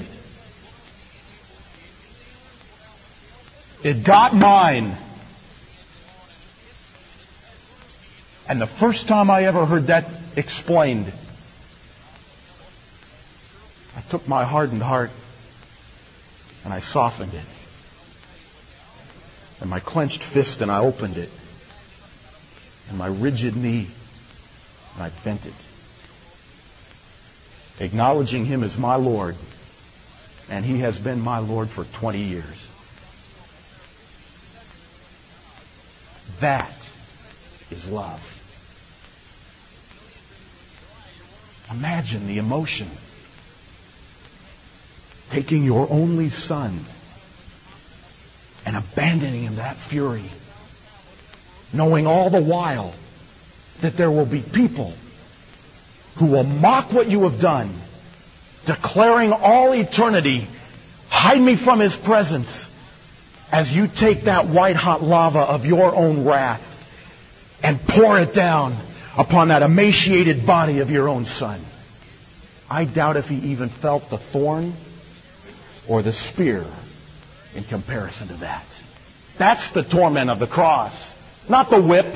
It 3.82 4.04
got 4.04 4.34
mine. 4.34 4.96
And 8.48 8.60
the 8.60 8.66
first 8.66 9.08
time 9.08 9.30
I 9.30 9.42
ever 9.44 9.66
heard 9.66 9.88
that 9.88 10.08
explained, 10.36 11.12
I 13.96 14.00
took 14.02 14.28
my 14.28 14.44
hardened 14.44 14.82
heart 14.82 15.10
and 16.64 16.72
I 16.72 16.80
softened 16.80 17.34
it. 17.34 17.44
And 19.60 19.70
my 19.70 19.80
clenched 19.80 20.22
fist 20.22 20.60
and 20.60 20.70
I 20.70 20.80
opened 20.80 21.16
it. 21.16 21.30
And 22.88 22.98
my 22.98 23.08
rigid 23.08 23.56
knee 23.56 23.88
and 24.96 25.04
I 25.04 25.10
bent 25.24 25.46
it. 25.46 25.54
Acknowledging 27.78 28.46
him 28.46 28.64
as 28.64 28.78
my 28.78 28.96
Lord. 28.96 29.36
And 30.48 30.64
he 30.64 30.78
has 30.78 30.98
been 30.98 31.20
my 31.20 31.38
Lord 31.38 31.68
for 31.68 31.84
20 31.84 32.18
years. 32.18 32.68
That 36.40 36.76
is 37.70 37.90
love. 37.90 38.22
Imagine 41.70 42.26
the 42.26 42.38
emotion 42.38 42.88
taking 45.30 45.64
your 45.64 45.88
only 45.90 46.28
son 46.28 46.78
and 48.64 48.76
abandoning 48.76 49.42
him 49.42 49.56
that 49.56 49.76
fury, 49.76 50.24
knowing 51.72 52.06
all 52.06 52.30
the 52.30 52.40
while 52.40 52.94
that 53.80 53.96
there 53.96 54.10
will 54.10 54.26
be 54.26 54.40
people 54.40 54.94
who 56.16 56.26
will 56.26 56.44
mock 56.44 56.92
what 56.92 57.08
you 57.08 57.24
have 57.24 57.40
done, 57.40 57.70
declaring 58.64 59.32
all 59.32 59.72
eternity, 59.72 60.46
hide 61.08 61.40
me 61.40 61.56
from 61.56 61.80
his 61.80 61.94
presence, 61.94 62.70
as 63.52 63.74
you 63.74 63.86
take 63.86 64.22
that 64.22 64.46
white 64.46 64.76
hot 64.76 65.02
lava 65.02 65.40
of 65.40 65.66
your 65.66 65.94
own 65.94 66.24
wrath 66.24 66.72
and 67.62 67.80
pour 67.86 68.18
it 68.18 68.34
down 68.34 68.74
upon 69.16 69.48
that 69.48 69.62
emaciated 69.62 70.46
body 70.46 70.80
of 70.80 70.90
your 70.90 71.08
own 71.08 71.26
son. 71.26 71.60
I 72.68 72.84
doubt 72.84 73.16
if 73.16 73.28
he 73.28 73.36
even 73.52 73.68
felt 73.68 74.10
the 74.10 74.18
thorn 74.18 74.74
or 75.86 76.02
the 76.02 76.12
spear 76.12 76.64
in 77.54 77.64
comparison 77.64 78.28
to 78.28 78.34
that. 78.34 78.64
That's 79.38 79.70
the 79.70 79.82
torment 79.82 80.30
of 80.30 80.38
the 80.38 80.46
cross. 80.46 81.14
Not 81.48 81.70
the 81.70 81.80
whip, 81.80 82.06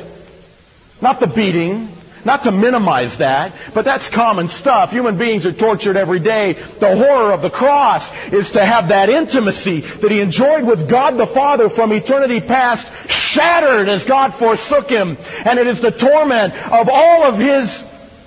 not 1.01 1.21
the 1.21 1.27
beating, 1.27 1.89
not 2.25 2.43
to 2.45 2.53
minimize 2.53 3.19
that, 3.19 3.53
but 3.73 3.85
that's 3.85 4.11
common 4.11 4.49
stuff. 4.49 4.93
Human 4.93 5.17
beings 5.17 5.47
are 5.47 5.53
tortured 5.53 5.97
every 5.97 6.21
day. 6.21 6.53
The 6.53 6.97
horror 6.97 7.33
of 7.33 7.43
the 7.43 7.51
cross 7.51 8.11
is 8.27 8.53
to 8.53 8.65
have 8.65 8.89
that 8.89 9.09
intimacy 9.09 9.81
that 9.81 10.11
he 10.11 10.21
enjoyed 10.21 10.65
with 10.65 10.89
God 10.89 11.17
the 11.17 11.27
Father 11.27 11.69
from 11.69 11.93
eternity 11.93 12.41
past 12.41 13.11
shattered 13.11 13.89
as 13.89 14.05
God 14.05 14.35
forsook 14.35 14.91
him. 14.91 15.17
And 15.45 15.59
it 15.59 15.67
is 15.67 15.81
the 15.81 15.91
torment 15.91 16.55
of 16.71 16.89
all 16.91 17.25
of 17.25 17.39
his 17.39 17.87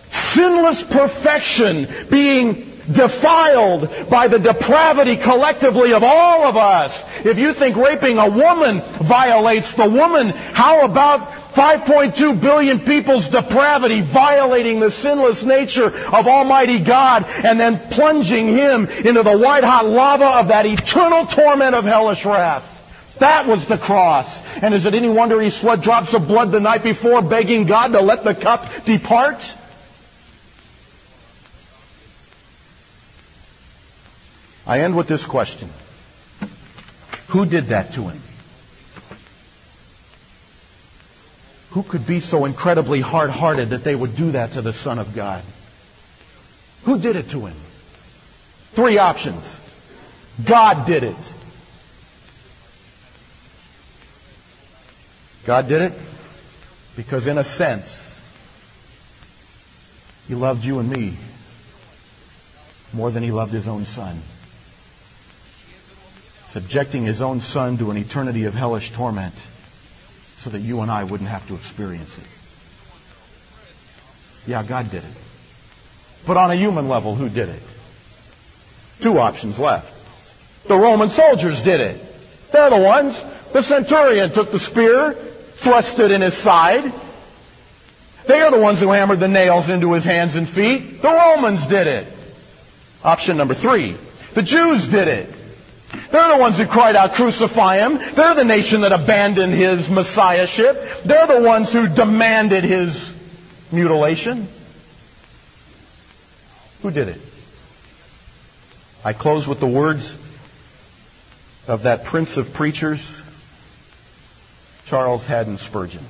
sinless 0.10 0.84
perfection 0.84 1.88
being 2.10 2.70
defiled 2.92 4.10
by 4.10 4.28
the 4.28 4.40
depravity 4.40 5.16
collectively 5.16 5.94
of 5.94 6.04
all 6.04 6.46
of 6.46 6.58
us. 6.58 7.04
If 7.24 7.40
you 7.40 7.54
think 7.54 7.78
raping 7.78 8.18
a 8.18 8.30
woman 8.30 8.82
violates 8.82 9.74
the 9.74 9.90
woman, 9.90 10.30
how 10.30 10.84
about 10.84 11.43
5.2 11.54 12.42
billion 12.42 12.80
people's 12.80 13.28
depravity 13.28 14.02
violating 14.02 14.80
the 14.80 14.90
sinless 14.90 15.44
nature 15.44 15.86
of 15.86 16.28
Almighty 16.28 16.80
God 16.80 17.26
and 17.44 17.60
then 17.60 17.78
plunging 17.78 18.48
him 18.48 18.88
into 18.88 19.22
the 19.22 19.38
white 19.38 19.64
hot 19.64 19.86
lava 19.86 20.26
of 20.40 20.48
that 20.48 20.66
eternal 20.66 21.28
torment 21.28 21.76
of 21.76 21.86
hellish 21.86 22.26
wrath. 22.26 22.72
That 23.20 23.46
was 23.46 23.68
the 23.68 23.78
cross. 23.78 24.42
And 24.64 24.74
is 24.74 24.88
it 24.88 24.96
any 24.96 25.10
wonder 25.10 25.40
he 25.40 25.52
sweat 25.52 25.82
drops 25.82 26.16
of 26.16 26.28
blood 26.28 26.52
the 26.52 26.60
night 26.60 26.82
before 26.82 27.22
begging 27.22 27.68
God 27.68 27.92
to 27.92 28.02
let 28.02 28.24
the 28.24 28.34
cup 28.34 28.68
depart? 28.86 29.54
I 34.66 34.80
end 34.80 34.96
with 34.96 35.08
this 35.08 35.24
question. 35.24 35.70
Who 37.28 37.46
did 37.46 37.68
that 37.68 37.94
to 37.94 38.10
him? 38.10 38.23
Who 41.74 41.84
could 41.84 42.06
be 42.06 42.20
so 42.20 42.46
incredibly 42.46 43.02
hard 43.02 43.30
hearted 43.30 43.70
that 43.70 43.84
they 43.84 43.96
would 43.96 44.16
do 44.16 44.32
that 44.32 44.54
to 44.54 44.62
the 44.62 44.74
Son 44.74 45.00
of 45.00 45.16
God? 45.16 45.44
Who 46.84 47.00
did 47.00 47.16
it 47.16 47.30
to 47.30 47.46
him? 47.46 47.56
Three 48.74 48.98
options. 48.98 49.60
God 50.44 50.86
did 50.86 51.04
it. 51.04 51.16
God 55.46 55.68
did 55.68 55.82
it 55.82 55.94
because, 56.96 57.28
in 57.28 57.38
a 57.38 57.44
sense, 57.44 58.00
He 60.28 60.36
loved 60.36 60.64
you 60.64 60.80
and 60.80 60.90
me 60.90 61.18
more 62.94 63.12
than 63.12 63.24
He 63.24 63.32
loved 63.32 63.52
His 63.52 63.68
own 63.68 63.86
Son 63.86 64.22
subjecting 66.54 67.04
his 67.04 67.20
own 67.20 67.42
son 67.42 67.80
to 67.80 67.90
an 67.90 67.98
eternity 67.98 68.44
of 68.44 68.54
hellish 68.54 68.92
torment 68.92 69.34
so 70.44 70.50
that 70.50 70.60
you 70.60 70.82
and 70.82 70.92
I 70.92 71.06
wouldn't 71.06 71.30
have 71.30 71.48
to 71.48 71.56
experience 71.56 72.18
it. 72.18 72.24
Yeah, 74.46 74.62
God 74.64 74.92
did 74.92 75.04
it. 75.04 75.14
But 76.28 76.36
on 76.36 76.52
a 76.52 76.56
human 76.56 76.90
level, 76.90 77.16
who 77.16 77.30
did 77.30 77.48
it? 77.48 77.62
Two 79.00 79.20
options 79.20 79.58
left. 79.58 79.90
The 80.68 80.76
Roman 80.76 81.08
soldiers 81.08 81.62
did 81.62 81.80
it. 81.80 82.52
They're 82.52 82.70
the 82.70 82.78
ones. 82.78 83.24
The 83.54 83.62
centurion 83.62 84.32
took 84.32 84.52
the 84.52 84.60
spear, 84.60 85.14
thrust 85.14 86.00
it 86.00 86.12
in 86.12 86.20
his 86.20 86.34
side. 86.34 86.92
They 88.26 88.42
are 88.42 88.52
the 88.52 88.60
ones 88.60 88.82
who 88.82 88.90
hammered 88.90 89.22
the 89.22 89.30
nails 89.30 89.70
into 89.70 89.94
his 89.94 90.04
hands 90.04 90.36
and 90.36 90.48
feet. 90.48 91.02
The 91.02 91.10
Romans 91.10 91.66
did 91.68 91.88
it. 91.88 92.08
Option 93.02 93.38
number 93.38 93.54
three. 93.54 93.96
The 94.34 94.42
Jews 94.42 94.90
did 94.90 95.08
it. 95.08 95.30
They're 96.12 96.30
the 96.30 96.38
ones 96.38 96.58
who 96.58 96.66
cried 96.66 96.96
out, 96.96 97.14
crucify 97.14 97.78
him. 97.78 98.00
They're 98.16 98.36
the 98.36 98.44
nation 98.44 98.82
that 98.82 98.92
abandoned 98.92 99.54
his 99.54 99.90
messiahship. 99.90 101.04
They're 101.04 101.28
the 101.28 101.42
ones 101.42 101.72
who 101.72 101.88
demanded 101.88 102.64
his 102.64 103.14
mutilation. 103.72 104.48
Who 106.82 106.92
did 106.92 107.10
it? 107.10 107.22
I 109.06 109.14
close 109.14 109.48
with 109.48 109.60
the 109.60 109.68
words 109.68 110.18
of 111.68 111.84
that 111.84 112.06
prince 112.06 112.38
of 112.38 112.54
preachers, 112.54 113.22
Charles 114.86 115.26
Haddon 115.26 115.58
Spurgeon. 115.58 116.04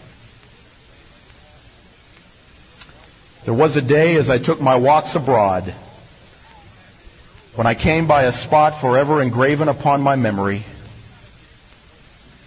There 3.46 3.54
was 3.54 3.76
a 3.76 3.82
day 3.82 4.16
as 4.16 4.30
I 4.30 4.38
took 4.38 4.62
my 4.62 4.76
walks 4.76 5.16
abroad 5.16 5.74
when 7.56 7.68
I 7.68 7.76
came 7.76 8.08
by 8.08 8.24
a 8.24 8.32
spot 8.32 8.82
forever 8.82 9.22
engraven 9.22 9.68
upon 9.68 10.01
my 10.01 10.16
memory, 10.16 10.64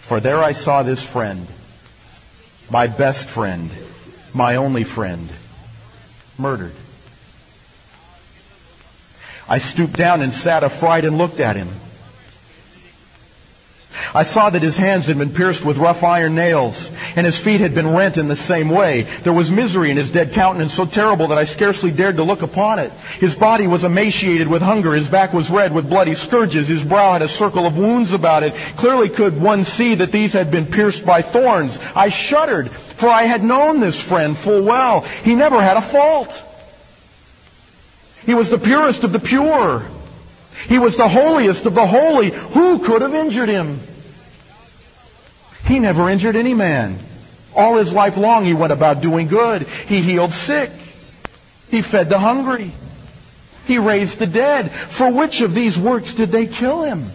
for 0.00 0.18
there 0.18 0.42
I 0.42 0.52
saw 0.52 0.82
this 0.82 1.04
friend, 1.04 1.46
my 2.70 2.88
best 2.88 3.28
friend, 3.28 3.70
my 4.34 4.56
only 4.56 4.82
friend, 4.82 5.28
murdered. 6.36 6.74
I 9.48 9.58
stooped 9.58 9.96
down 9.96 10.22
and 10.22 10.32
sat 10.32 10.64
affright 10.64 11.04
and 11.04 11.18
looked 11.18 11.38
at 11.38 11.54
him. 11.54 11.68
I 14.14 14.22
saw 14.22 14.50
that 14.50 14.62
his 14.62 14.76
hands 14.76 15.06
had 15.06 15.18
been 15.18 15.32
pierced 15.32 15.64
with 15.64 15.78
rough 15.78 16.02
iron 16.04 16.34
nails, 16.34 16.90
and 17.16 17.24
his 17.24 17.38
feet 17.38 17.60
had 17.60 17.74
been 17.74 17.94
rent 17.94 18.18
in 18.18 18.28
the 18.28 18.36
same 18.36 18.68
way. 18.68 19.02
There 19.22 19.32
was 19.32 19.50
misery 19.50 19.90
in 19.90 19.96
his 19.96 20.10
dead 20.10 20.32
countenance 20.32 20.74
so 20.74 20.86
terrible 20.86 21.28
that 21.28 21.38
I 21.38 21.44
scarcely 21.44 21.90
dared 21.90 22.16
to 22.16 22.22
look 22.22 22.42
upon 22.42 22.78
it. 22.78 22.92
His 23.20 23.34
body 23.34 23.66
was 23.66 23.84
emaciated 23.84 24.48
with 24.48 24.62
hunger, 24.62 24.94
his 24.94 25.08
back 25.08 25.32
was 25.32 25.50
red 25.50 25.74
with 25.74 25.88
bloody 25.88 26.14
scourges, 26.14 26.68
his 26.68 26.82
brow 26.82 27.12
had 27.12 27.22
a 27.22 27.28
circle 27.28 27.66
of 27.66 27.76
wounds 27.76 28.12
about 28.12 28.42
it. 28.42 28.54
Clearly 28.76 29.08
could 29.08 29.40
one 29.40 29.64
see 29.64 29.96
that 29.96 30.12
these 30.12 30.32
had 30.32 30.50
been 30.50 30.66
pierced 30.66 31.04
by 31.04 31.22
thorns. 31.22 31.78
I 31.94 32.08
shuddered, 32.08 32.70
for 32.70 33.08
I 33.08 33.22
had 33.22 33.42
known 33.44 33.80
this 33.80 34.00
friend 34.00 34.36
full 34.36 34.62
well. 34.62 35.00
He 35.00 35.34
never 35.34 35.60
had 35.60 35.76
a 35.76 35.82
fault. 35.82 36.42
He 38.24 38.34
was 38.34 38.50
the 38.50 38.58
purest 38.58 39.04
of 39.04 39.12
the 39.12 39.20
pure. 39.20 39.82
He 40.68 40.78
was 40.78 40.96
the 40.96 41.08
holiest 41.08 41.66
of 41.66 41.74
the 41.74 41.86
holy. 41.86 42.30
Who 42.30 42.80
could 42.80 43.02
have 43.02 43.14
injured 43.14 43.48
him? 43.48 43.80
He 45.66 45.78
never 45.78 46.08
injured 46.08 46.36
any 46.36 46.54
man. 46.54 46.98
All 47.54 47.76
his 47.76 47.92
life 47.92 48.16
long 48.16 48.44
he 48.44 48.54
went 48.54 48.72
about 48.72 49.00
doing 49.00 49.28
good. 49.28 49.62
He 49.62 50.02
healed 50.02 50.32
sick. 50.32 50.70
He 51.70 51.82
fed 51.82 52.08
the 52.08 52.18
hungry. 52.18 52.72
He 53.66 53.78
raised 53.78 54.18
the 54.18 54.26
dead. 54.26 54.70
For 54.70 55.10
which 55.10 55.40
of 55.40 55.54
these 55.54 55.78
works 55.78 56.14
did 56.14 56.30
they 56.30 56.46
kill 56.46 56.82
him? 56.82 57.10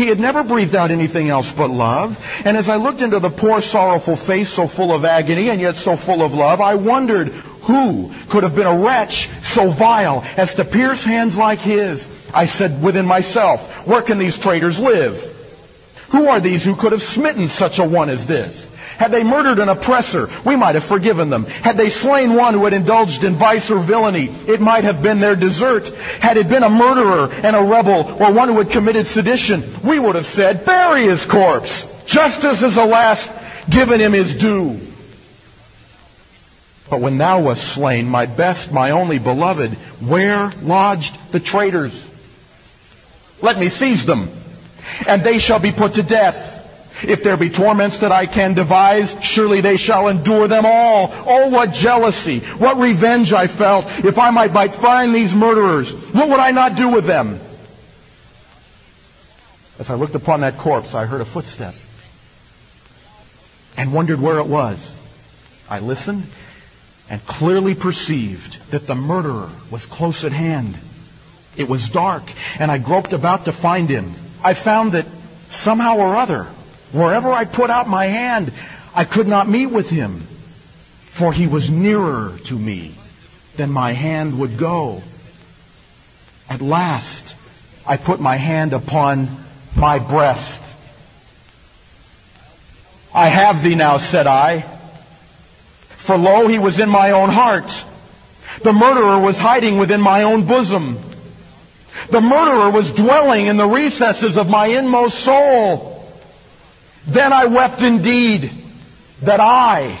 He 0.00 0.06
had 0.06 0.18
never 0.18 0.42
breathed 0.42 0.74
out 0.74 0.90
anything 0.90 1.28
else 1.28 1.52
but 1.52 1.68
love. 1.68 2.18
And 2.46 2.56
as 2.56 2.70
I 2.70 2.76
looked 2.76 3.02
into 3.02 3.18
the 3.18 3.28
poor 3.28 3.60
sorrowful 3.60 4.16
face 4.16 4.48
so 4.48 4.66
full 4.66 4.94
of 4.94 5.04
agony 5.04 5.50
and 5.50 5.60
yet 5.60 5.76
so 5.76 5.94
full 5.94 6.22
of 6.22 6.32
love, 6.32 6.62
I 6.62 6.76
wondered 6.76 7.28
who 7.28 8.10
could 8.30 8.42
have 8.44 8.54
been 8.54 8.66
a 8.66 8.78
wretch 8.78 9.28
so 9.42 9.68
vile 9.68 10.24
as 10.38 10.54
to 10.54 10.64
pierce 10.64 11.04
hands 11.04 11.36
like 11.36 11.58
his. 11.58 12.08
I 12.32 12.46
said 12.46 12.82
within 12.82 13.04
myself, 13.04 13.86
where 13.86 14.00
can 14.00 14.16
these 14.16 14.38
traitors 14.38 14.78
live? 14.78 15.22
Who 16.12 16.28
are 16.28 16.40
these 16.40 16.64
who 16.64 16.76
could 16.76 16.92
have 16.92 17.02
smitten 17.02 17.48
such 17.48 17.78
a 17.78 17.84
one 17.84 18.08
as 18.08 18.26
this? 18.26 18.69
Had 19.00 19.12
they 19.12 19.24
murdered 19.24 19.58
an 19.60 19.70
oppressor, 19.70 20.28
we 20.44 20.56
might 20.56 20.74
have 20.74 20.84
forgiven 20.84 21.30
them. 21.30 21.46
Had 21.46 21.78
they 21.78 21.88
slain 21.88 22.34
one 22.34 22.52
who 22.52 22.64
had 22.64 22.74
indulged 22.74 23.24
in 23.24 23.32
vice 23.32 23.70
or 23.70 23.78
villainy, 23.78 24.28
it 24.46 24.60
might 24.60 24.84
have 24.84 25.02
been 25.02 25.20
their 25.20 25.34
desert. 25.34 25.88
Had 26.20 26.36
it 26.36 26.50
been 26.50 26.62
a 26.62 26.68
murderer 26.68 27.30
and 27.42 27.56
a 27.56 27.62
rebel 27.62 28.14
or 28.20 28.30
one 28.30 28.48
who 28.48 28.58
had 28.58 28.68
committed 28.68 29.06
sedition, 29.06 29.64
we 29.82 29.98
would 29.98 30.16
have 30.16 30.26
said, 30.26 30.66
bury 30.66 31.04
his 31.04 31.24
corpse. 31.24 31.90
Justice 32.04 32.62
is 32.62 32.76
alas 32.76 33.32
given 33.70 34.02
him 34.02 34.12
his 34.12 34.36
due. 34.36 34.78
But 36.90 37.00
when 37.00 37.16
thou 37.16 37.40
wast 37.40 37.72
slain, 37.72 38.06
my 38.06 38.26
best, 38.26 38.70
my 38.70 38.90
only 38.90 39.18
beloved, 39.18 39.72
where 40.00 40.52
lodged 40.60 41.16
the 41.32 41.40
traitors? 41.40 42.06
Let 43.40 43.58
me 43.58 43.70
seize 43.70 44.04
them, 44.04 44.28
and 45.06 45.24
they 45.24 45.38
shall 45.38 45.58
be 45.58 45.72
put 45.72 45.94
to 45.94 46.02
death. 46.02 46.49
If 47.02 47.22
there 47.22 47.36
be 47.36 47.50
torments 47.50 47.98
that 47.98 48.12
I 48.12 48.26
can 48.26 48.54
devise, 48.54 49.16
surely 49.22 49.60
they 49.60 49.76
shall 49.76 50.08
endure 50.08 50.48
them 50.48 50.64
all. 50.66 51.12
Oh, 51.12 51.48
what 51.48 51.72
jealousy, 51.72 52.40
what 52.40 52.78
revenge 52.78 53.32
I 53.32 53.46
felt. 53.46 53.86
If 54.04 54.18
I 54.18 54.30
might, 54.30 54.52
might 54.52 54.74
find 54.74 55.14
these 55.14 55.34
murderers, 55.34 55.92
what 55.92 56.28
would 56.28 56.40
I 56.40 56.50
not 56.50 56.76
do 56.76 56.88
with 56.88 57.06
them? 57.06 57.40
As 59.78 59.88
I 59.88 59.94
looked 59.94 60.14
upon 60.14 60.40
that 60.40 60.58
corpse, 60.58 60.94
I 60.94 61.06
heard 61.06 61.22
a 61.22 61.24
footstep 61.24 61.74
and 63.76 63.92
wondered 63.94 64.20
where 64.20 64.38
it 64.38 64.46
was. 64.46 64.94
I 65.70 65.78
listened 65.78 66.26
and 67.08 67.24
clearly 67.26 67.74
perceived 67.74 68.58
that 68.70 68.86
the 68.86 68.94
murderer 68.94 69.48
was 69.70 69.86
close 69.86 70.24
at 70.24 70.32
hand. 70.32 70.76
It 71.56 71.68
was 71.68 71.88
dark, 71.88 72.22
and 72.58 72.70
I 72.70 72.78
groped 72.78 73.12
about 73.12 73.46
to 73.46 73.52
find 73.52 73.88
him. 73.88 74.12
I 74.44 74.54
found 74.54 74.92
that 74.92 75.06
somehow 75.48 75.96
or 75.96 76.16
other, 76.16 76.46
Wherever 76.92 77.30
I 77.30 77.44
put 77.44 77.70
out 77.70 77.88
my 77.88 78.06
hand, 78.06 78.52
I 78.94 79.04
could 79.04 79.28
not 79.28 79.48
meet 79.48 79.66
with 79.66 79.88
him, 79.88 80.20
for 81.06 81.32
he 81.32 81.46
was 81.46 81.70
nearer 81.70 82.36
to 82.46 82.58
me 82.58 82.94
than 83.56 83.70
my 83.70 83.92
hand 83.92 84.38
would 84.40 84.58
go. 84.58 85.02
At 86.48 86.60
last, 86.60 87.34
I 87.86 87.96
put 87.96 88.20
my 88.20 88.36
hand 88.36 88.72
upon 88.72 89.28
my 89.76 89.98
breast. 89.98 90.62
I 93.14 93.28
have 93.28 93.62
thee 93.62 93.74
now, 93.74 93.98
said 93.98 94.26
I. 94.26 94.60
For 95.96 96.16
lo, 96.16 96.48
he 96.48 96.58
was 96.58 96.80
in 96.80 96.88
my 96.88 97.12
own 97.12 97.28
heart. 97.28 97.84
The 98.62 98.72
murderer 98.72 99.20
was 99.20 99.38
hiding 99.38 99.78
within 99.78 100.00
my 100.00 100.24
own 100.24 100.46
bosom. 100.46 100.98
The 102.10 102.20
murderer 102.20 102.70
was 102.70 102.90
dwelling 102.90 103.46
in 103.46 103.56
the 103.56 103.66
recesses 103.66 104.36
of 104.36 104.48
my 104.48 104.66
inmost 104.66 105.20
soul. 105.20 105.99
Then 107.06 107.32
I 107.32 107.46
wept 107.46 107.82
indeed 107.82 108.50
that 109.22 109.40
I, 109.40 109.98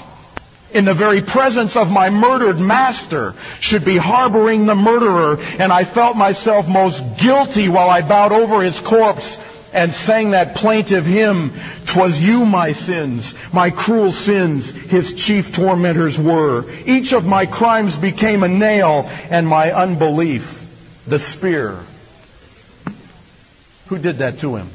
in 0.72 0.84
the 0.84 0.94
very 0.94 1.20
presence 1.20 1.76
of 1.76 1.90
my 1.90 2.10
murdered 2.10 2.58
master, 2.58 3.34
should 3.60 3.84
be 3.84 3.96
harboring 3.96 4.66
the 4.66 4.74
murderer, 4.74 5.38
and 5.58 5.72
I 5.72 5.84
felt 5.84 6.16
myself 6.16 6.68
most 6.68 7.18
guilty 7.18 7.68
while 7.68 7.90
I 7.90 8.02
bowed 8.02 8.32
over 8.32 8.62
his 8.62 8.78
corpse 8.78 9.38
and 9.72 9.94
sang 9.94 10.30
that 10.30 10.56
plaintive 10.56 11.06
hymn, 11.06 11.52
"'Twas 11.86 12.20
you, 12.20 12.44
my 12.44 12.72
sins, 12.72 13.34
my 13.52 13.70
cruel 13.70 14.12
sins, 14.12 14.72
his 14.72 15.14
chief 15.14 15.54
tormentors 15.54 16.18
were. 16.18 16.64
Each 16.86 17.12
of 17.12 17.26
my 17.26 17.46
crimes 17.46 17.96
became 17.96 18.42
a 18.42 18.48
nail, 18.48 19.08
and 19.30 19.46
my 19.46 19.72
unbelief 19.72 20.66
the 21.06 21.18
spear. 21.18 21.78
Who 23.86 23.98
did 23.98 24.18
that 24.18 24.40
to 24.40 24.56
him? 24.56 24.68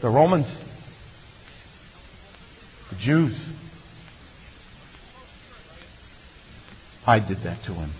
The 0.00 0.08
Romans? 0.08 0.63
The 2.94 3.00
Jews. 3.00 3.38
I 7.06 7.18
did 7.18 7.38
that 7.38 7.62
to 7.64 7.72
him. 7.72 7.90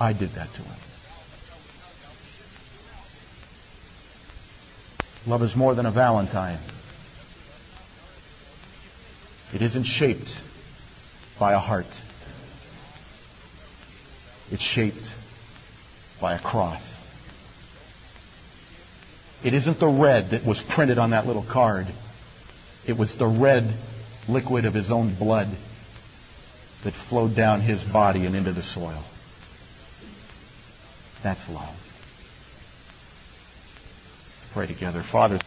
I 0.00 0.12
did 0.12 0.30
that 0.30 0.52
to 0.54 0.62
him. 0.62 0.74
Love 5.26 5.42
is 5.42 5.56
more 5.56 5.74
than 5.74 5.86
a 5.86 5.90
Valentine. 5.90 6.58
It 9.54 9.62
isn't 9.62 9.84
shaped 9.84 10.36
by 11.38 11.52
a 11.52 11.58
heart. 11.58 12.00
It's 14.52 14.62
shaped 14.62 15.08
by 16.20 16.34
a 16.34 16.38
cross. 16.38 16.87
It 19.42 19.54
isn't 19.54 19.78
the 19.78 19.88
red 19.88 20.30
that 20.30 20.44
was 20.44 20.62
printed 20.62 20.98
on 20.98 21.10
that 21.10 21.26
little 21.26 21.42
card. 21.42 21.86
It 22.86 22.96
was 22.96 23.14
the 23.14 23.26
red 23.26 23.72
liquid 24.28 24.64
of 24.64 24.74
his 24.74 24.90
own 24.90 25.14
blood 25.14 25.48
that 26.82 26.94
flowed 26.94 27.34
down 27.34 27.60
his 27.60 27.82
body 27.82 28.26
and 28.26 28.34
into 28.34 28.52
the 28.52 28.62
soil. 28.62 29.04
That's 31.22 31.48
love. 31.48 31.74
Pray 34.52 34.66
together. 34.66 35.02
Father. 35.02 35.38